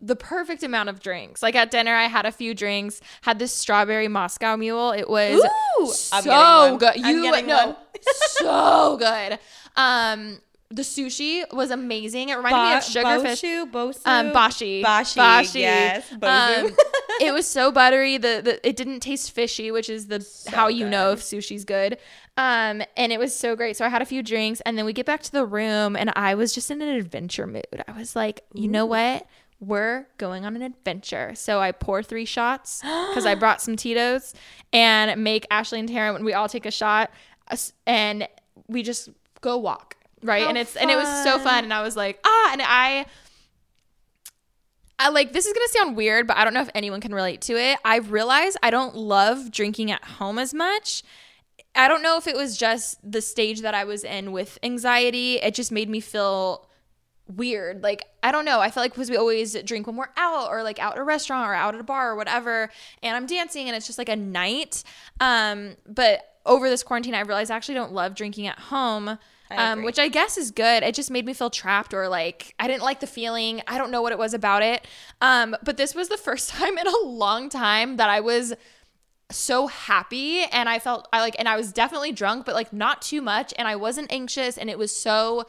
the 0.00 0.16
perfect 0.16 0.62
amount 0.62 0.88
of 0.88 0.98
drinks. 0.98 1.42
Like 1.42 1.54
at 1.54 1.70
dinner, 1.70 1.94
I 1.94 2.04
had 2.04 2.24
a 2.24 2.32
few 2.32 2.54
drinks. 2.54 3.02
Had 3.20 3.38
this 3.38 3.52
strawberry 3.52 4.08
Moscow 4.08 4.56
Mule. 4.56 4.92
It 4.92 5.08
was 5.08 5.44
Ooh, 5.80 5.86
so 5.86 6.78
good. 6.78 6.96
You 6.96 7.30
no, 7.42 7.76
so 8.02 8.96
good. 8.96 9.38
Um, 9.76 10.38
the 10.70 10.82
sushi 10.82 11.50
was 11.52 11.70
amazing. 11.70 12.28
It 12.28 12.36
reminded 12.36 12.58
me 12.58 12.74
of 12.76 12.82
sugarfish. 12.82 13.42
Boshu, 13.42 13.70
Bosu, 13.70 14.00
Um, 14.04 14.32
bashi, 14.32 14.82
Bashi, 14.82 15.60
yes, 15.60 16.08
Bosu. 16.10 16.64
Um, 16.64 16.76
it 17.20 17.32
was 17.32 17.46
so 17.46 17.72
buttery. 17.72 18.18
The, 18.18 18.42
the 18.44 18.68
it 18.68 18.76
didn't 18.76 19.00
taste 19.00 19.32
fishy, 19.32 19.70
which 19.70 19.88
is 19.88 20.08
the 20.08 20.26
how 20.48 20.68
you 20.68 20.86
know 20.86 21.12
if 21.12 21.20
sushi's 21.20 21.64
good. 21.64 21.96
Um, 22.38 22.82
and 22.96 23.12
it 23.12 23.18
was 23.18 23.34
so 23.34 23.56
great. 23.56 23.76
So 23.76 23.84
I 23.84 23.88
had 23.88 24.00
a 24.00 24.06
few 24.06 24.22
drinks, 24.22 24.60
and 24.60 24.78
then 24.78 24.84
we 24.84 24.92
get 24.92 25.04
back 25.04 25.22
to 25.24 25.32
the 25.32 25.44
room, 25.44 25.96
and 25.96 26.12
I 26.14 26.36
was 26.36 26.54
just 26.54 26.70
in 26.70 26.80
an 26.80 26.88
adventure 26.88 27.48
mood. 27.48 27.66
I 27.88 27.92
was 27.92 28.14
like, 28.14 28.42
you 28.54 28.68
know 28.68 28.86
what? 28.86 29.26
We're 29.58 30.06
going 30.18 30.46
on 30.46 30.54
an 30.54 30.62
adventure. 30.62 31.32
So 31.34 31.58
I 31.58 31.72
pour 31.72 32.00
three 32.00 32.24
shots 32.24 32.80
because 32.82 33.26
I 33.26 33.34
brought 33.34 33.60
some 33.60 33.74
Tito's, 33.74 34.34
and 34.72 35.22
make 35.22 35.46
Ashley 35.50 35.80
and 35.80 35.88
Taryn 35.88 36.12
when 36.14 36.24
we 36.24 36.32
all 36.32 36.48
take 36.48 36.64
a 36.64 36.70
shot, 36.70 37.10
and 37.88 38.28
we 38.68 38.84
just 38.84 39.08
go 39.40 39.58
walk. 39.58 39.96
Right. 40.22 40.48
and 40.48 40.58
it's 40.58 40.74
and 40.74 40.90
it 40.90 40.96
was 40.96 41.08
so 41.24 41.38
fun. 41.38 41.64
And 41.64 41.72
I 41.72 41.82
was 41.82 41.96
like, 41.96 42.20
ah, 42.24 42.50
and 42.52 42.62
I 42.64 43.06
I 44.98 45.10
like 45.10 45.32
this 45.32 45.46
is 45.46 45.52
gonna 45.52 45.68
sound 45.68 45.96
weird, 45.96 46.26
but 46.26 46.36
I 46.36 46.44
don't 46.44 46.54
know 46.54 46.62
if 46.62 46.70
anyone 46.74 47.00
can 47.00 47.14
relate 47.14 47.40
to 47.42 47.56
it. 47.56 47.78
I 47.84 47.96
realize 47.98 48.56
I 48.62 48.70
don't 48.70 48.96
love 48.96 49.50
drinking 49.50 49.90
at 49.90 50.04
home 50.04 50.38
as 50.38 50.54
much. 50.54 51.02
I 51.74 51.88
don't 51.88 52.02
know 52.02 52.16
if 52.16 52.26
it 52.26 52.36
was 52.36 52.56
just 52.56 52.98
the 53.08 53.22
stage 53.22 53.60
that 53.60 53.74
I 53.74 53.84
was 53.84 54.04
in 54.04 54.32
with 54.32 54.58
anxiety. 54.62 55.36
It 55.36 55.54
just 55.54 55.70
made 55.70 55.88
me 55.88 56.00
feel 56.00 56.68
weird. 57.28 57.82
Like, 57.82 58.06
I 58.22 58.32
don't 58.32 58.44
know. 58.44 58.60
I 58.60 58.70
felt 58.70 58.84
like 58.84 58.92
because 58.92 59.10
we 59.10 59.16
always 59.16 59.54
drink 59.62 59.86
when 59.86 59.96
we're 59.96 60.08
out 60.16 60.48
or 60.48 60.62
like 60.62 60.78
out 60.78 60.94
at 60.94 60.98
a 60.98 61.04
restaurant 61.04 61.48
or 61.48 61.54
out 61.54 61.74
at 61.74 61.80
a 61.80 61.84
bar 61.84 62.10
or 62.10 62.16
whatever, 62.16 62.70
and 63.02 63.16
I'm 63.16 63.26
dancing 63.26 63.68
and 63.68 63.76
it's 63.76 63.86
just 63.86 63.98
like 63.98 64.08
a 64.08 64.16
night. 64.16 64.82
Um, 65.20 65.76
but 65.86 66.20
over 66.46 66.68
this 66.68 66.82
quarantine, 66.82 67.14
I 67.14 67.20
realized 67.20 67.50
I 67.50 67.56
actually 67.56 67.74
don't 67.74 67.92
love 67.92 68.14
drinking 68.14 68.46
at 68.46 68.58
home. 68.58 69.18
Um, 69.50 69.82
which 69.82 69.98
I 69.98 70.08
guess 70.08 70.36
is 70.36 70.50
good. 70.50 70.82
It 70.82 70.94
just 70.94 71.10
made 71.10 71.24
me 71.24 71.32
feel 71.32 71.48
trapped 71.48 71.94
or 71.94 72.06
like 72.06 72.54
I 72.58 72.68
didn't 72.68 72.82
like 72.82 73.00
the 73.00 73.06
feeling. 73.06 73.62
I 73.66 73.78
don't 73.78 73.90
know 73.90 74.02
what 74.02 74.12
it 74.12 74.18
was 74.18 74.34
about 74.34 74.62
it. 74.62 74.86
Um, 75.22 75.56
but 75.62 75.78
this 75.78 75.94
was 75.94 76.10
the 76.10 76.16
first 76.18 76.50
time 76.50 76.76
in 76.76 76.86
a 76.86 76.98
long 76.98 77.48
time 77.48 77.96
that 77.96 78.10
I 78.10 78.20
was 78.20 78.52
so 79.30 79.66
happy 79.66 80.42
and 80.44 80.68
I 80.68 80.78
felt 80.78 81.06
I 81.12 81.20
like 81.20 81.36
and 81.38 81.48
I 81.48 81.56
was 81.56 81.72
definitely 81.72 82.12
drunk 82.12 82.46
but 82.46 82.54
like 82.54 82.72
not 82.72 83.02
too 83.02 83.20
much 83.20 83.52
and 83.58 83.68
I 83.68 83.76
wasn't 83.76 84.10
anxious 84.10 84.56
and 84.56 84.70
it 84.70 84.78
was 84.78 84.94
so 84.94 85.46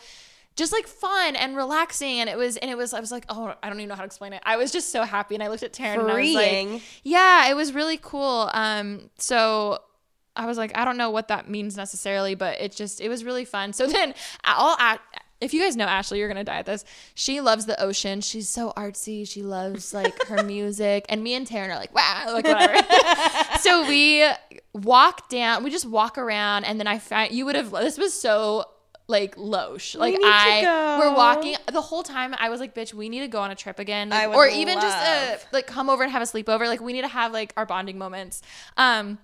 just 0.58 0.74
like 0.74 0.86
fun 0.86 1.38
and 1.38 1.56
relaxing 1.56 2.20
and 2.20 2.30
it 2.30 2.38
was 2.38 2.58
and 2.58 2.70
it 2.70 2.76
was 2.76 2.94
I 2.94 3.00
was 3.00 3.12
like 3.12 3.24
oh 3.30 3.56
I 3.64 3.70
don't 3.70 3.80
even 3.80 3.88
know 3.88 3.96
how 3.96 4.02
to 4.02 4.06
explain 4.06 4.34
it. 4.34 4.42
I 4.46 4.58
was 4.58 4.72
just 4.72 4.92
so 4.92 5.04
happy 5.04 5.36
and 5.36 5.44
I 5.44 5.48
looked 5.48 5.64
at 5.64 5.72
Taryn 5.72 6.00
and 6.00 6.12
I 6.12 6.20
was 6.20 6.34
like 6.34 6.82
yeah, 7.04 7.50
it 7.50 7.56
was 7.56 7.74
really 7.74 7.98
cool. 8.02 8.50
Um 8.54 9.10
so 9.18 9.80
I 10.36 10.46
was 10.46 10.58
like 10.58 10.78
I 10.78 10.84
don't 10.84 10.98
know 10.98 11.10
what 11.10 11.30
that 11.30 11.50
means 11.50 11.78
necessarily 11.78 12.36
but 12.36 12.60
it 12.60 12.76
just 12.76 13.00
it 13.00 13.08
was 13.08 13.24
really 13.24 13.46
fun. 13.46 13.72
So 13.72 13.88
then 13.88 14.14
I 14.44 14.56
all 14.58 14.76
at 14.78 15.00
if 15.42 15.54
you 15.54 15.62
guys 15.62 15.76
know 15.76 15.86
Ashley, 15.86 16.20
you're 16.20 16.28
gonna 16.28 16.44
die 16.44 16.60
at 16.60 16.66
this. 16.66 16.84
She 17.16 17.42
loves 17.42 17.66
the 17.66 17.82
ocean. 17.82 18.22
She's 18.22 18.50
so 18.50 18.74
artsy. 18.76 19.28
She 19.28 19.42
loves 19.42 19.94
like 19.94 20.14
her 20.28 20.44
music. 20.44 21.06
And 21.10 21.24
me 21.24 21.34
and 21.34 21.48
Taryn 21.48 21.70
are 21.70 21.76
like, 21.76 21.94
wow, 21.96 22.26
like 22.34 22.46
whatever. 22.46 22.76
so 23.60 23.88
we 23.88 24.28
walk 24.74 25.30
down. 25.30 25.64
We 25.64 25.70
just 25.70 25.86
walk 25.86 26.18
around, 26.18 26.66
and 26.66 26.80
then 26.80 26.88
I 26.88 27.00
found 27.00 27.32
you 27.32 27.46
would 27.46 27.56
have. 27.56 27.72
This 27.72 27.98
was 27.98 28.14
so 28.14 28.66
like 29.08 29.36
losh. 29.38 29.96
Like 29.96 30.16
to 30.16 30.22
I 30.24 30.98
we're 31.00 31.16
walking 31.16 31.56
the 31.72 31.82
whole 31.82 32.04
time. 32.04 32.36
I 32.38 32.50
was 32.50 32.60
like, 32.60 32.76
bitch, 32.76 32.94
we 32.94 33.10
need 33.10 33.22
to 33.22 33.28
go 33.28 33.40
on 33.40 33.52
a 33.52 33.56
trip 33.56 33.80
again, 33.80 34.12
I 34.12 34.28
would 34.28 34.36
or 34.36 34.48
even 34.48 34.76
just 34.76 34.98
uh, 34.98 35.32
love. 35.32 35.46
like 35.52 35.68
come 35.68 35.90
over 35.90 36.04
and 36.04 36.12
have 36.12 36.22
a 36.22 36.26
sleepover. 36.26 36.68
Like 36.68 36.82
we 36.82 36.94
need 36.94 37.02
to 37.02 37.08
have 37.08 37.32
like 37.32 37.54
our 37.58 37.66
bonding 37.66 37.98
moments. 37.98 38.42
Um. 38.78 39.20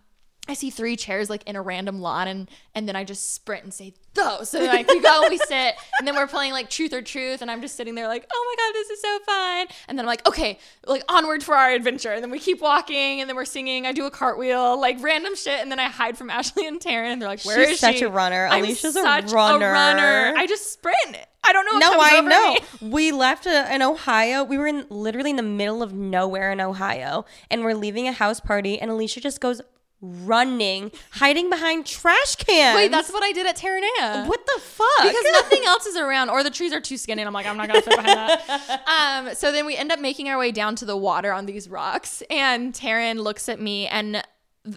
I 0.48 0.54
see 0.54 0.70
three 0.70 0.96
chairs 0.96 1.30
like 1.30 1.44
in 1.44 1.56
a 1.56 1.62
random 1.62 2.00
lawn 2.02 2.28
and 2.28 2.50
and 2.74 2.88
then 2.88 2.96
I 2.96 3.04
just 3.04 3.34
sprint 3.34 3.64
and 3.64 3.74
say 3.74 3.94
those. 4.14 4.50
So 4.50 4.60
like 4.64 4.88
we 4.88 5.02
go 5.02 5.24
and 5.24 5.32
we 5.32 5.38
sit 5.38 5.76
and 6.00 6.08
then 6.08 6.16
we're 6.16 6.28
playing 6.28 6.52
like 6.54 6.70
truth 6.70 6.94
or 6.94 7.02
truth 7.02 7.42
and 7.42 7.50
I'm 7.52 7.62
just 7.62 7.76
sitting 7.76 7.96
there 7.96 8.08
like, 8.08 8.26
oh 8.32 8.56
my 8.58 8.64
god, 8.64 8.74
this 8.74 8.90
is 8.90 9.02
so 9.02 9.20
fun. 9.26 9.68
And 9.88 9.98
then 9.98 10.06
I'm 10.06 10.08
like, 10.08 10.26
okay, 10.28 10.60
like 10.86 11.04
onward 11.10 11.44
for 11.44 11.56
our 11.56 11.72
adventure. 11.72 12.12
And 12.12 12.24
then 12.24 12.32
we 12.32 12.40
keep 12.40 12.62
walking 12.62 13.22
and 13.22 13.30
then 13.30 13.36
we're 13.36 13.46
singing. 13.46 13.86
I 13.86 13.92
do 13.92 14.06
a 14.06 14.12
cartwheel, 14.12 14.80
like 14.80 15.02
random 15.02 15.36
shit, 15.36 15.60
and 15.62 15.72
then 15.72 15.80
I 15.80 15.90
hide 15.90 16.18
from 16.18 16.30
Ashley 16.36 16.68
and 16.68 16.80
Taryn 16.80 17.12
and 17.14 17.22
they're 17.22 17.30
like, 17.30 17.44
where 17.44 17.60
is 17.62 17.68
she? 17.68 17.72
She's 17.74 17.80
such 17.80 17.98
she? 17.98 18.06
a 18.06 18.10
runner. 18.10 18.48
I'm 18.50 18.64
Alisha's 18.64 18.96
a 18.96 19.02
such 19.02 19.32
runner. 19.32 20.34
I 20.38 20.46
just 20.48 20.72
sprint. 20.74 21.18
I 21.48 21.54
don't 21.54 21.66
know 21.66 21.78
No, 21.78 22.00
I 22.00 22.22
know. 22.22 22.54
me. 22.54 22.60
We 22.96 23.12
left 23.12 23.46
uh, 23.46 23.68
in 23.72 23.82
Ohio. 23.82 24.44
We 24.44 24.58
were 24.58 24.68
in 24.68 24.86
literally 24.90 25.30
in 25.30 25.36
the 25.36 25.44
middle 25.44 25.84
of 25.84 25.94
nowhere 25.94 26.52
in 26.52 26.60
Ohio, 26.62 27.26
and 27.52 27.64
we're 27.64 27.76
leaving 27.76 28.08
a 28.08 28.12
house 28.12 28.40
party, 28.40 28.80
and 28.80 28.90
Alisha 28.90 29.22
just 29.22 29.40
goes 29.42 29.62
running, 30.26 30.92
hiding 31.12 31.50
behind 31.50 31.86
trash 31.86 32.36
cans. 32.36 32.76
Wait, 32.76 32.92
that's 32.92 33.12
what 33.12 33.24
I 33.24 33.32
did 33.32 33.48
at 33.48 33.58
Terranea. 33.58 34.28
what 34.28 34.46
the 34.46 34.60
fuck? 34.62 34.86
because 35.04 35.26
nothing 35.34 35.62
else 35.66 35.86
is 35.86 35.96
around 35.98 36.30
or 36.30 36.44
the 36.44 36.50
trees 36.50 36.72
are 36.74 36.80
too 36.82 36.98
skinny 36.98 37.22
and 37.22 37.28
i'm 37.28 37.34
like 37.34 37.46
i'm 37.46 37.58
not 37.58 37.68
gonna 37.68 37.82
fit 37.82 37.96
behind 37.96 38.08
that 38.08 38.82
um 39.28 39.34
so 39.36 39.52
then 39.52 39.66
we 39.66 39.76
end 39.76 39.92
up 39.92 40.00
making 40.00 40.30
our 40.30 40.38
way 40.38 40.52
down 40.52 40.76
to 40.76 40.86
the 40.86 40.96
water 40.96 41.32
on 41.34 41.46
these 41.46 41.68
rocks 41.70 42.22
and 42.30 42.74
taryn 42.74 43.18
looks 43.20 43.50
at 43.50 43.60
me 43.60 43.88
and 43.88 44.24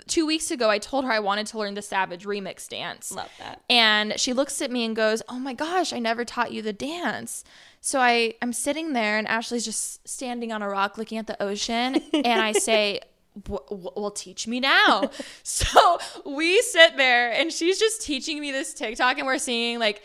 two 0.06 0.26
weeks 0.26 0.50
ago 0.50 0.68
i 0.70 0.78
told 0.78 1.04
her 1.04 1.12
i 1.12 1.18
wanted 1.18 1.46
to 1.46 1.58
learn 1.58 1.74
the 1.74 1.82
savage 1.82 2.24
remix 2.24 2.68
dance 2.68 3.12
Love 3.12 3.30
that. 3.38 3.60
and 3.70 4.18
she 4.18 4.32
looks 4.32 4.60
at 4.60 4.70
me 4.70 4.84
and 4.84 4.94
goes 4.96 5.22
oh 5.28 5.38
my 5.38 5.54
gosh 5.54 5.92
i 5.92 5.98
never 5.98 6.24
taught 6.24 6.52
you 6.52 6.62
the 6.62 6.72
dance 6.72 7.44
so 7.80 8.00
i 8.00 8.34
i'm 8.42 8.52
sitting 8.52 8.92
there 8.92 9.18
and 9.18 9.26
ashley's 9.28 9.64
just 9.64 10.06
standing 10.08 10.52
on 10.52 10.62
a 10.62 10.68
rock 10.68 10.98
looking 10.98 11.18
at 11.18 11.26
the 11.26 11.40
ocean 11.42 11.96
and 12.12 12.40
i 12.42 12.52
say 12.52 12.92
"W- 12.92 13.00
w- 13.00 13.17
well 13.48 14.10
teach 14.10 14.46
me 14.46 14.60
now. 14.60 15.10
So 15.42 15.98
we 16.24 16.60
sit 16.62 16.96
there 16.96 17.32
and 17.32 17.52
she's 17.52 17.78
just 17.78 18.02
teaching 18.02 18.40
me 18.40 18.52
this 18.52 18.74
tiktok 18.74 19.18
and 19.18 19.26
we're 19.26 19.38
seeing 19.38 19.78
like 19.78 20.02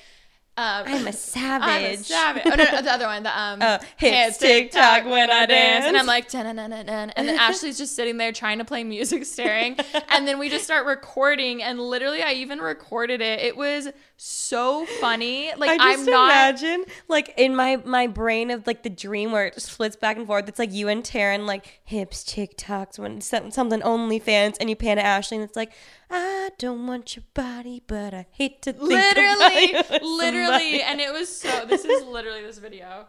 um, 0.56 0.84
I'm 0.86 0.93
a 0.93 0.95
I'm 0.99 1.08
a 1.08 1.14
savage. 1.14 1.99
savage. 2.06 2.43
Oh 2.45 2.49
no, 2.49 2.64
no, 2.64 2.82
the 2.82 2.91
other 2.93 3.06
one. 3.08 3.24
The 3.24 3.39
um, 3.41 3.60
Oh, 3.62 3.80
hips 3.97 4.38
tick-tock 4.38 5.06
when 5.06 5.30
I 5.32 5.45
dance. 5.47 5.86
and 5.86 5.97
I'm 5.97 6.06
like, 6.06 6.30
"Dun-dun-dun-dun-dun." 6.30 7.10
and 7.12 7.28
then 7.28 7.39
Ashley's 7.39 7.78
just 7.78 7.95
sitting 7.95 8.18
there 8.18 8.32
trying 8.32 8.60
to 8.60 8.66
play 8.66 8.84
music, 8.84 9.26
staring, 9.26 9.78
and 10.10 10.28
then 10.28 10.38
we 10.39 10.49
just 10.49 10.64
start 10.64 10.86
recording, 10.86 11.64
and 11.64 11.80
literally, 11.80 12.22
I 12.22 12.34
even 12.34 12.60
recorded 12.60 13.20
it. 13.22 13.39
It 13.39 13.58
was 13.58 13.89
so 14.18 14.86
funny. 15.01 15.51
Like 15.58 15.72
I 15.72 15.78
just 15.93 15.99
I'm 15.99 16.06
not. 16.06 16.30
imagine, 16.32 16.86
like 17.08 17.34
in 17.38 17.56
my 17.56 17.78
my 17.78 18.08
brain 18.08 18.51
of 18.51 18.68
like 18.68 18.84
the 18.84 18.89
dream 18.89 19.32
where 19.32 19.47
it 19.47 19.56
just 19.56 19.72
splits 19.72 19.95
back 19.95 20.18
and 20.18 20.28
forth. 20.28 20.47
It's 20.47 20.60
like 20.60 20.72
you 20.72 20.88
and 20.88 21.04
Taryn, 21.04 21.45
like 21.47 21.80
hips, 21.84 22.24
TikToks, 22.24 22.99
when 22.99 23.22
some- 23.22 23.49
something 23.51 23.82
OnlyFans, 23.82 24.58
and 24.60 24.70
you 24.70 24.76
pan 24.76 24.97
to 24.97 25.04
Ashley, 25.04 25.38
and 25.38 25.43
it's 25.43 25.56
like, 25.56 25.72
I 26.12 26.32
don't 26.58 26.88
want 26.88 27.16
your 27.16 27.24
body, 27.34 27.82
but 27.86 28.14
I 28.14 28.26
hate 28.32 28.62
to 28.64 28.74
think 28.74 28.84
about 28.84 29.16
Literally, 29.16 29.68
you 29.72 29.78
with 29.78 30.01
literally, 30.01 30.47
somebody." 30.47 30.82
and 30.82 31.01
it 31.01 31.12
was 31.14 31.30
so. 31.36 31.66
This 31.66 31.86
is 31.86 32.04
literally 32.06 32.41
this 32.41 32.58
video. 32.58 33.06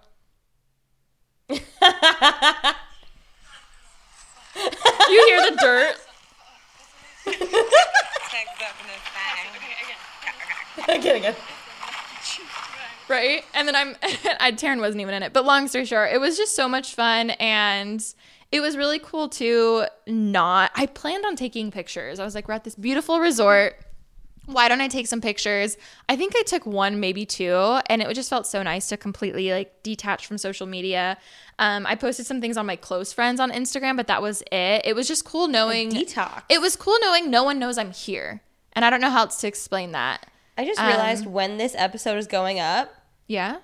you 1.51 1.59
hear 5.27 5.51
the 5.51 5.57
dirt? 5.61 5.97
Again, 10.89 11.17
again. 11.17 11.35
right? 13.09 13.45
And 13.55 13.67
then 13.69 13.77
I'm, 13.77 13.97
I, 14.41 14.53
Taryn 14.53 14.81
wasn't 14.81 15.01
even 15.01 15.15
in 15.15 15.23
it. 15.23 15.33
But 15.33 15.45
long 15.45 15.69
story 15.69 15.85
short, 15.85 16.13
it 16.13 16.21
was 16.21 16.37
just 16.37 16.55
so 16.57 16.69
much 16.69 16.95
fun. 16.95 17.31
And 17.31 18.05
it 18.55 18.61
was 18.61 18.77
really 18.77 19.01
cool 19.01 19.29
to 19.29 19.85
not, 20.07 20.71
I 20.77 20.87
planned 20.87 21.27
on 21.27 21.35
taking 21.35 21.73
pictures. 21.73 22.21
I 22.21 22.25
was 22.25 22.35
like, 22.37 22.47
we're 22.47 22.55
at 22.55 22.63
this 22.63 22.77
beautiful 22.77 23.19
resort. 23.19 23.77
Why 24.47 24.69
don't 24.69 24.81
I 24.81 24.89
take 24.89 25.07
some 25.09 25.21
pictures? 25.21 25.77
I 26.09 26.15
think 26.17 26.35
I 26.37 26.43
took 26.43 26.65
one, 26.65 27.01
maybe 27.01 27.27
two, 27.27 27.81
and 27.87 28.01
it 28.01 28.15
just 28.15 28.31
felt 28.31 28.47
so 28.47 28.63
nice 28.63 28.89
to 28.91 28.97
completely 28.97 29.51
like 29.51 29.83
detach 29.83 30.27
from 30.27 30.39
social 30.39 30.67
media. 30.69 31.17
Um, 31.59 31.85
I 31.87 31.95
posted 31.97 32.27
some 32.27 32.41
things 32.41 32.57
on 32.57 32.65
my 32.67 32.77
close 32.77 33.13
friends 33.13 33.41
on 33.41 33.51
Instagram, 33.51 33.97
but 33.97 34.07
that 34.07 34.23
was 34.23 34.43
it. 34.53 34.83
It 34.85 34.95
was 34.95 35.09
just 35.09 35.25
cool 35.25 35.49
knowing 35.49 35.91
detox. 35.91 36.43
It 36.49 36.61
was 36.61 36.77
cool 36.77 36.97
knowing 37.01 37.31
no 37.31 37.43
one 37.43 37.59
knows 37.59 37.77
I'm 37.77 37.91
here, 37.91 38.41
and 38.75 38.85
I 38.85 38.91
don't 38.91 39.01
know 39.01 39.11
how 39.11 39.21
else 39.23 39.41
to 39.41 39.49
explain 39.49 39.93
that. 39.93 40.27
I 40.57 40.65
just 40.65 40.79
Um, 40.79 40.87
realized 40.87 41.27
when 41.27 41.57
this 41.57 41.75
episode 41.77 42.19
is 42.19 42.27
going 42.29 42.61
up, 42.61 42.95
Yeah. 43.27 43.57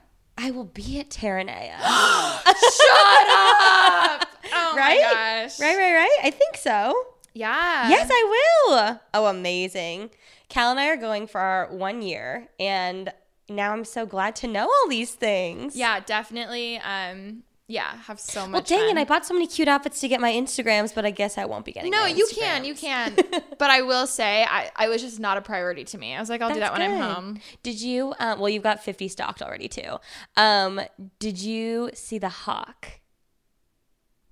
I 0.42 0.50
will 0.52 0.64
be 0.64 0.98
at 0.98 1.10
Terranea. 1.10 1.76
Shut 2.44 3.28
up! 3.36 4.26
Oh 4.52 4.76
right? 4.76 5.00
my 5.00 5.12
gosh! 5.44 5.60
Right, 5.60 5.76
right, 5.76 5.94
right. 5.94 6.18
I 6.24 6.30
think 6.30 6.56
so. 6.56 6.94
Yeah. 7.34 7.88
Yes, 7.88 8.08
I 8.10 8.66
will. 8.68 9.00
Oh, 9.14 9.26
amazing. 9.26 10.10
Cal 10.48 10.70
and 10.72 10.80
I 10.80 10.88
are 10.88 10.96
going 10.96 11.28
for 11.28 11.40
our 11.40 11.68
one 11.72 12.02
year, 12.02 12.48
and 12.58 13.12
now 13.48 13.72
I'm 13.72 13.84
so 13.84 14.06
glad 14.06 14.34
to 14.36 14.48
know 14.48 14.64
all 14.64 14.88
these 14.88 15.14
things. 15.14 15.76
Yeah, 15.76 16.00
definitely. 16.00 16.78
Um, 16.78 17.44
yeah, 17.70 17.96
have 18.06 18.18
so 18.18 18.48
much. 18.48 18.52
Well, 18.52 18.62
dang 18.78 18.88
fun. 18.88 18.98
it! 18.98 19.00
I 19.00 19.04
bought 19.04 19.24
so 19.24 19.32
many 19.32 19.46
cute 19.46 19.68
outfits 19.68 20.00
to 20.00 20.08
get 20.08 20.20
my 20.20 20.32
Instagrams, 20.32 20.92
but 20.92 21.06
I 21.06 21.12
guess 21.12 21.38
I 21.38 21.44
won't 21.44 21.64
be 21.64 21.70
getting. 21.70 21.92
No, 21.92 22.04
you 22.04 22.28
can, 22.32 22.64
you 22.64 22.74
can. 22.86 23.16
but 23.58 23.70
I 23.70 23.82
will 23.82 24.08
say, 24.08 24.42
I, 24.42 24.70
I 24.74 24.88
was 24.88 25.00
just 25.00 25.20
not 25.20 25.36
a 25.36 25.40
priority 25.40 25.84
to 25.84 25.98
me. 25.98 26.14
I 26.14 26.20
was 26.20 26.28
like, 26.28 26.42
I'll 26.42 26.52
do 26.52 26.58
that 26.58 26.72
That's 26.74 26.80
when 26.80 27.00
I'm 27.00 27.14
home. 27.14 27.40
Did 27.62 27.80
you? 27.80 28.12
Um, 28.18 28.40
well, 28.40 28.48
you've 28.48 28.64
got 28.64 28.82
50 28.82 29.06
stocked 29.06 29.40
already 29.40 29.68
too. 29.68 29.98
Um, 30.36 30.80
did 31.20 31.40
you 31.40 31.90
see 31.94 32.18
the 32.18 32.28
hawk? 32.28 32.88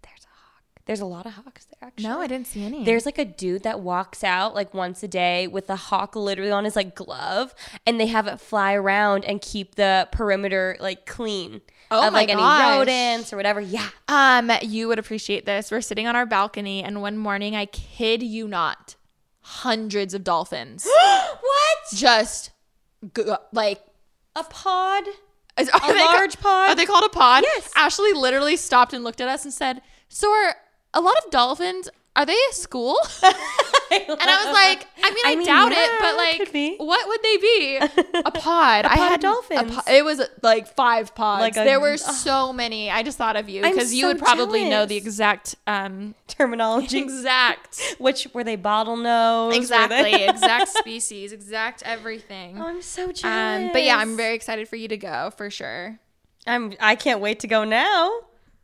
There's 0.02 0.24
a 0.24 0.28
hawk? 0.28 0.62
There's 0.86 1.00
a 1.00 1.06
lot 1.06 1.24
of 1.24 1.34
hawks 1.34 1.66
there, 1.66 1.88
actually. 1.88 2.08
No, 2.08 2.20
I 2.20 2.26
didn't 2.26 2.48
see 2.48 2.64
any. 2.64 2.84
There's 2.84 3.06
like 3.06 3.18
a 3.18 3.24
dude 3.24 3.62
that 3.62 3.78
walks 3.78 4.24
out 4.24 4.52
like 4.56 4.74
once 4.74 5.04
a 5.04 5.08
day 5.08 5.46
with 5.46 5.70
a 5.70 5.76
hawk 5.76 6.16
literally 6.16 6.50
on 6.50 6.64
his 6.64 6.74
like 6.74 6.96
glove, 6.96 7.54
and 7.86 8.00
they 8.00 8.06
have 8.06 8.26
it 8.26 8.40
fly 8.40 8.74
around 8.74 9.24
and 9.24 9.40
keep 9.40 9.76
the 9.76 10.08
perimeter 10.10 10.76
like 10.80 11.06
clean 11.06 11.60
Oh 11.90 12.06
of 12.06 12.12
my 12.12 12.20
like 12.20 12.28
gosh. 12.28 12.60
any 12.62 12.78
rodents 12.78 13.32
or 13.32 13.36
whatever. 13.36 13.60
Yeah. 13.60 13.88
Um, 14.08 14.50
you 14.62 14.88
would 14.88 14.98
appreciate 14.98 15.46
this. 15.46 15.70
We're 15.70 15.80
sitting 15.80 16.06
on 16.06 16.14
our 16.16 16.26
balcony, 16.26 16.82
and 16.82 17.00
one 17.02 17.16
morning, 17.18 17.56
I 17.56 17.66
kid 17.66 18.22
you 18.22 18.46
not, 18.48 18.96
hundreds 19.40 20.12
of 20.14 20.24
dolphins 20.24 20.86
what? 21.10 21.78
just 21.94 22.50
g- 23.16 23.22
like 23.52 23.80
A 24.36 24.44
pod? 24.44 25.04
is- 25.58 25.68
A 25.70 25.74
are 25.82 25.92
they 25.92 25.98
ca- 25.98 26.12
large 26.16 26.38
pod? 26.40 26.70
Are 26.70 26.74
they 26.74 26.86
called 26.86 27.04
a 27.04 27.08
pod? 27.08 27.44
Yes. 27.44 27.70
Ashley 27.76 28.12
literally 28.12 28.56
stopped 28.56 28.92
and 28.92 29.02
looked 29.04 29.20
at 29.20 29.28
us 29.28 29.44
and 29.44 29.52
said, 29.54 29.80
"So 30.08 30.30
are 30.30 30.56
a 30.94 31.00
lot 31.00 31.14
of 31.24 31.30
dolphins? 31.30 31.88
Are 32.18 32.26
they 32.26 32.36
a 32.50 32.52
school?" 32.52 32.96
and 33.22 33.32
I 33.92 34.44
was 34.44 34.52
like, 34.52 34.86
"I 35.02 35.10
mean, 35.10 35.24
I, 35.24 35.32
I 35.32 35.36
mean, 35.36 35.46
doubt 35.46 35.72
yeah, 35.72 35.84
it, 35.84 36.00
but 36.00 36.16
like, 36.16 36.78
what 36.80 37.08
would 37.08 37.22
they 37.22 37.36
be? 37.36 37.76
a 38.24 38.30
pod? 38.32 38.84
I 38.84 38.88
pod 38.88 38.92
of 38.92 38.98
had 38.98 39.18
a 39.20 39.22
dolphins. 39.22 39.74
po- 39.76 39.92
it 39.92 40.04
was 40.04 40.20
like 40.42 40.74
five 40.74 41.14
pods. 41.14 41.40
Like 41.42 41.56
a- 41.56 41.64
there 41.64 41.80
were 41.80 41.96
so 41.96 42.52
many. 42.52 42.90
I 42.90 43.02
just 43.04 43.16
thought 43.18 43.36
of 43.36 43.48
you 43.48 43.62
because 43.62 43.94
you 43.94 44.02
so 44.02 44.08
would 44.08 44.18
probably 44.18 44.68
know 44.68 44.84
the 44.84 44.96
exact 44.96 45.54
um 45.68 46.14
Terminology. 46.26 46.98
exact 46.98 47.96
Which 47.98 48.26
were 48.34 48.44
they 48.44 48.56
bottlenose? 48.56 49.54
Exactly 49.56 50.02
they- 50.02 50.28
exact 50.28 50.68
species, 50.68 51.32
exact 51.32 51.82
everything. 51.86 52.60
Oh, 52.60 52.66
I'm 52.66 52.82
so 52.82 53.12
jealous. 53.12 53.24
Um, 53.24 53.72
but 53.72 53.84
yeah, 53.84 53.96
I'm 53.96 54.16
very 54.16 54.34
excited 54.34 54.68
for 54.68 54.76
you 54.76 54.88
to 54.88 54.96
go 54.96 55.30
for 55.36 55.50
sure. 55.50 56.00
I'm. 56.48 56.74
I 56.80 56.96
can't 56.96 57.20
wait 57.20 57.40
to 57.40 57.46
go 57.46 57.64
now. 57.64 58.10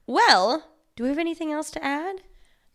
Well, 0.06 0.66
do 0.96 1.04
we 1.04 1.08
have 1.08 1.18
anything 1.18 1.52
else 1.52 1.70
to 1.72 1.84
add? 1.84 2.16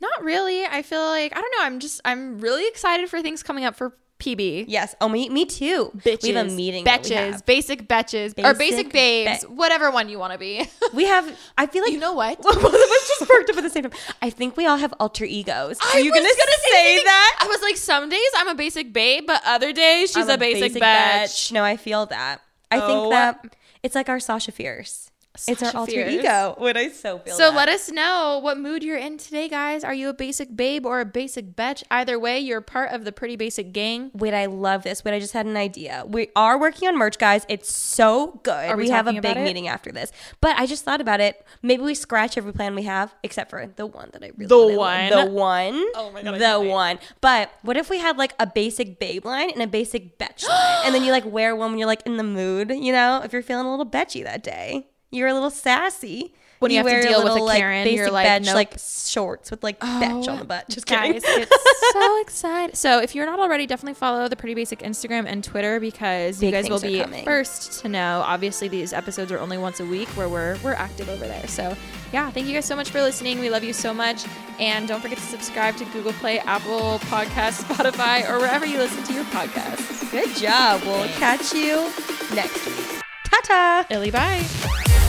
Not 0.01 0.23
really. 0.23 0.63
I 0.65 0.81
feel 0.81 1.01
like 1.05 1.35
I 1.35 1.41
don't 1.41 1.51
know. 1.57 1.63
I'm 1.63 1.79
just 1.79 2.01
I'm 2.05 2.39
really 2.39 2.67
excited 2.67 3.09
for 3.09 3.21
things 3.21 3.43
coming 3.43 3.65
up 3.65 3.75
for 3.75 3.95
PB. 4.19 4.65
Yes. 4.67 4.95
Oh, 4.99 5.07
me. 5.07 5.29
Me 5.29 5.45
too. 5.45 5.91
Bitches, 5.97 6.23
We 6.23 6.33
have 6.33 6.47
a 6.47 6.49
meeting. 6.51 6.83
Betches, 6.83 7.45
basic 7.45 7.87
betches, 7.87 8.31
or 8.37 8.53
basic 8.53 8.87
Basic 8.87 8.91
babes, 8.91 9.45
ba- 9.45 9.51
whatever 9.53 9.91
one 9.91 10.09
you 10.09 10.19
want 10.19 10.33
to 10.33 10.39
be. 10.39 10.67
We 10.93 11.05
have. 11.05 11.25
I 11.57 11.67
feel 11.67 11.83
like 11.83 11.93
you 11.93 11.99
know 11.99 12.13
what? 12.13 12.41
both 12.41 12.57
of 12.57 12.65
us 12.65 13.07
just 13.07 13.29
perked 13.29 13.49
up 13.49 13.57
at 13.57 13.61
the 13.63 13.69
same 13.69 13.83
time. 13.83 13.93
I 14.21 14.29
think 14.29 14.57
we 14.57 14.65
all 14.65 14.75
have 14.77 14.93
alter 14.99 15.23
egos. 15.23 15.77
Are 15.93 15.99
you 15.99 16.11
gonna, 16.11 16.23
the 16.23 16.57
say 16.69 16.97
same- 16.97 17.05
that? 17.05 17.39
I 17.41 17.47
was 17.47 17.61
like, 17.61 17.77
some 17.77 18.09
days 18.09 18.19
I'm 18.35 18.47
a 18.49 18.55
basic 18.55 18.91
babe, 18.91 19.23
but 19.27 19.41
other 19.45 19.71
days 19.71 20.11
she's 20.11 20.27
I'm 20.27 20.31
a 20.31 20.37
basic, 20.37 20.73
betch. 20.73 20.81
betch. 20.81 21.51
No, 21.53 21.63
I 21.63 21.77
feel 21.77 22.05
that. 22.07 22.41
I 22.71 22.79
Oh. 22.81 22.87
think 22.87 23.11
that 23.13 23.55
it's 23.83 23.95
like 23.95 24.09
our 24.09 24.19
Sasha 24.19 24.51
Fierce. 24.51 25.08
It's 25.47 25.63
our 25.63 25.75
alter 25.75 25.91
Fierce. 25.91 26.13
ego. 26.13 26.55
Would 26.59 26.75
I 26.77 26.89
so 26.89 27.19
feel 27.19 27.33
So 27.35 27.49
that. 27.51 27.55
let 27.55 27.69
us 27.69 27.91
know 27.91 28.39
what 28.41 28.57
mood 28.59 28.83
you're 28.83 28.97
in 28.97 29.17
today, 29.17 29.47
guys. 29.47 29.83
Are 29.83 29.93
you 29.93 30.09
a 30.09 30.13
basic 30.13 30.55
babe 30.55 30.85
or 30.85 30.99
a 30.99 31.05
basic 31.05 31.55
betch? 31.55 31.83
Either 31.91 32.19
way, 32.19 32.39
you're 32.39 32.61
part 32.61 32.91
of 32.91 33.05
the 33.05 33.11
pretty 33.11 33.35
basic 33.35 33.71
gang. 33.71 34.11
Wait, 34.13 34.33
I 34.33 34.47
love 34.47 34.83
this. 34.83 35.03
Wait, 35.05 35.13
I 35.13 35.19
just 35.19 35.33
had 35.33 35.45
an 35.45 35.55
idea. 35.57 36.03
We 36.07 36.29
are 36.35 36.59
working 36.59 36.87
on 36.87 36.97
merch, 36.97 37.17
guys. 37.17 37.45
It's 37.47 37.71
so 37.71 38.39
good. 38.43 38.69
Are 38.69 38.75
we 38.75 38.83
we 38.83 38.89
have 38.89 39.07
a 39.07 39.13
big 39.21 39.37
meeting 39.37 39.67
after 39.67 39.91
this. 39.91 40.11
But 40.41 40.57
I 40.57 40.65
just 40.65 40.83
thought 40.83 41.01
about 41.01 41.19
it. 41.21 41.45
Maybe 41.61 41.83
we 41.83 41.93
scratch 41.95 42.37
every 42.37 42.53
plan 42.53 42.75
we 42.75 42.83
have, 42.83 43.13
except 43.23 43.49
for 43.49 43.67
the 43.75 43.85
one 43.85 44.09
that 44.13 44.23
I 44.23 44.31
really 44.37 44.47
The 44.47 44.77
one? 44.77 45.09
The 45.09 45.25
one. 45.31 45.83
Oh 45.95 46.11
my 46.11 46.23
God, 46.23 46.39
The 46.39 46.59
wait. 46.59 46.69
one. 46.69 46.99
But 47.21 47.51
what 47.61 47.77
if 47.77 47.89
we 47.89 47.99
had 47.99 48.17
like 48.17 48.33
a 48.39 48.47
basic 48.47 48.99
babe 48.99 49.25
line 49.25 49.49
and 49.51 49.61
a 49.61 49.67
basic 49.67 50.17
betch 50.17 50.47
line? 50.47 50.85
and 50.85 50.95
then 50.95 51.03
you 51.03 51.11
like 51.11 51.25
wear 51.25 51.55
one 51.55 51.71
when 51.71 51.77
you're 51.79 51.87
like 51.87 52.01
in 52.05 52.17
the 52.17 52.23
mood, 52.23 52.69
you 52.71 52.91
know, 52.91 53.21
if 53.23 53.33
you're 53.33 53.41
feeling 53.41 53.65
a 53.65 53.69
little 53.69 53.85
betchy 53.85 54.23
that 54.23 54.43
day. 54.43 54.87
You're 55.11 55.29
a 55.29 55.33
little 55.33 55.49
sassy. 55.49 56.33
When 56.59 56.71
you 56.71 56.77
have 56.77 56.87
to 56.87 57.01
deal 57.01 57.23
with 57.23 57.31
a 57.31 57.33
little, 57.33 57.45
like, 57.45 57.59
Karen, 57.59 57.85
basic 57.85 57.97
you're 57.97 58.11
like, 58.11 58.25
betch, 58.25 58.45
nope. 58.45 58.55
like 58.55 58.75
shorts 58.77 59.49
with 59.49 59.63
like 59.63 59.77
oh, 59.81 59.99
betch 60.01 60.27
on 60.27 60.39
the 60.39 60.45
butt. 60.45 60.67
Just 60.67 60.85
kidding. 60.85 61.15
It's 61.15 61.93
so 61.93 62.21
excited. 62.21 62.75
So 62.75 62.99
if 62.99 63.15
you're 63.15 63.25
not 63.25 63.39
already, 63.39 63.65
definitely 63.65 63.93
follow 63.93 64.27
the 64.27 64.35
Pretty 64.35 64.55
Basic 64.55 64.79
Instagram 64.79 65.25
and 65.25 65.41
Twitter 65.41 65.79
because 65.79 66.43
you 66.43 66.51
guys 66.51 66.69
will 66.69 66.81
be 66.81 66.99
coming. 66.99 67.23
first 67.23 67.79
to 67.81 67.87
know. 67.87 68.21
Obviously, 68.25 68.67
these 68.67 68.91
episodes 68.91 69.31
are 69.31 69.39
only 69.39 69.57
once 69.57 69.79
a 69.79 69.85
week 69.85 70.09
where 70.09 70.27
we're 70.27 70.57
we're 70.61 70.73
active 70.73 71.07
over 71.07 71.25
there. 71.25 71.47
So 71.47 71.77
yeah, 72.11 72.29
thank 72.29 72.45
you 72.45 72.53
guys 72.53 72.65
so 72.65 72.75
much 72.75 72.89
for 72.89 73.01
listening. 73.01 73.39
We 73.39 73.49
love 73.49 73.63
you 73.63 73.71
so 73.71 73.93
much, 73.93 74.25
and 74.59 74.85
don't 74.85 74.99
forget 74.99 75.17
to 75.17 75.23
subscribe 75.23 75.77
to 75.77 75.85
Google 75.85 76.13
Play, 76.13 76.39
Apple 76.39 76.99
Podcast, 77.05 77.63
Spotify, 77.69 78.29
or 78.29 78.37
wherever 78.37 78.65
you 78.65 78.79
listen 78.79 79.01
to 79.05 79.13
your 79.13 79.23
podcasts. 79.25 80.11
Good 80.11 80.35
job. 80.35 80.81
We'll 80.83 81.07
catch 81.19 81.53
you 81.53 81.89
next 82.35 82.65
week. 82.65 83.08
Ta. 83.31 83.85
Illy, 83.89 84.11
bye. 84.11 85.08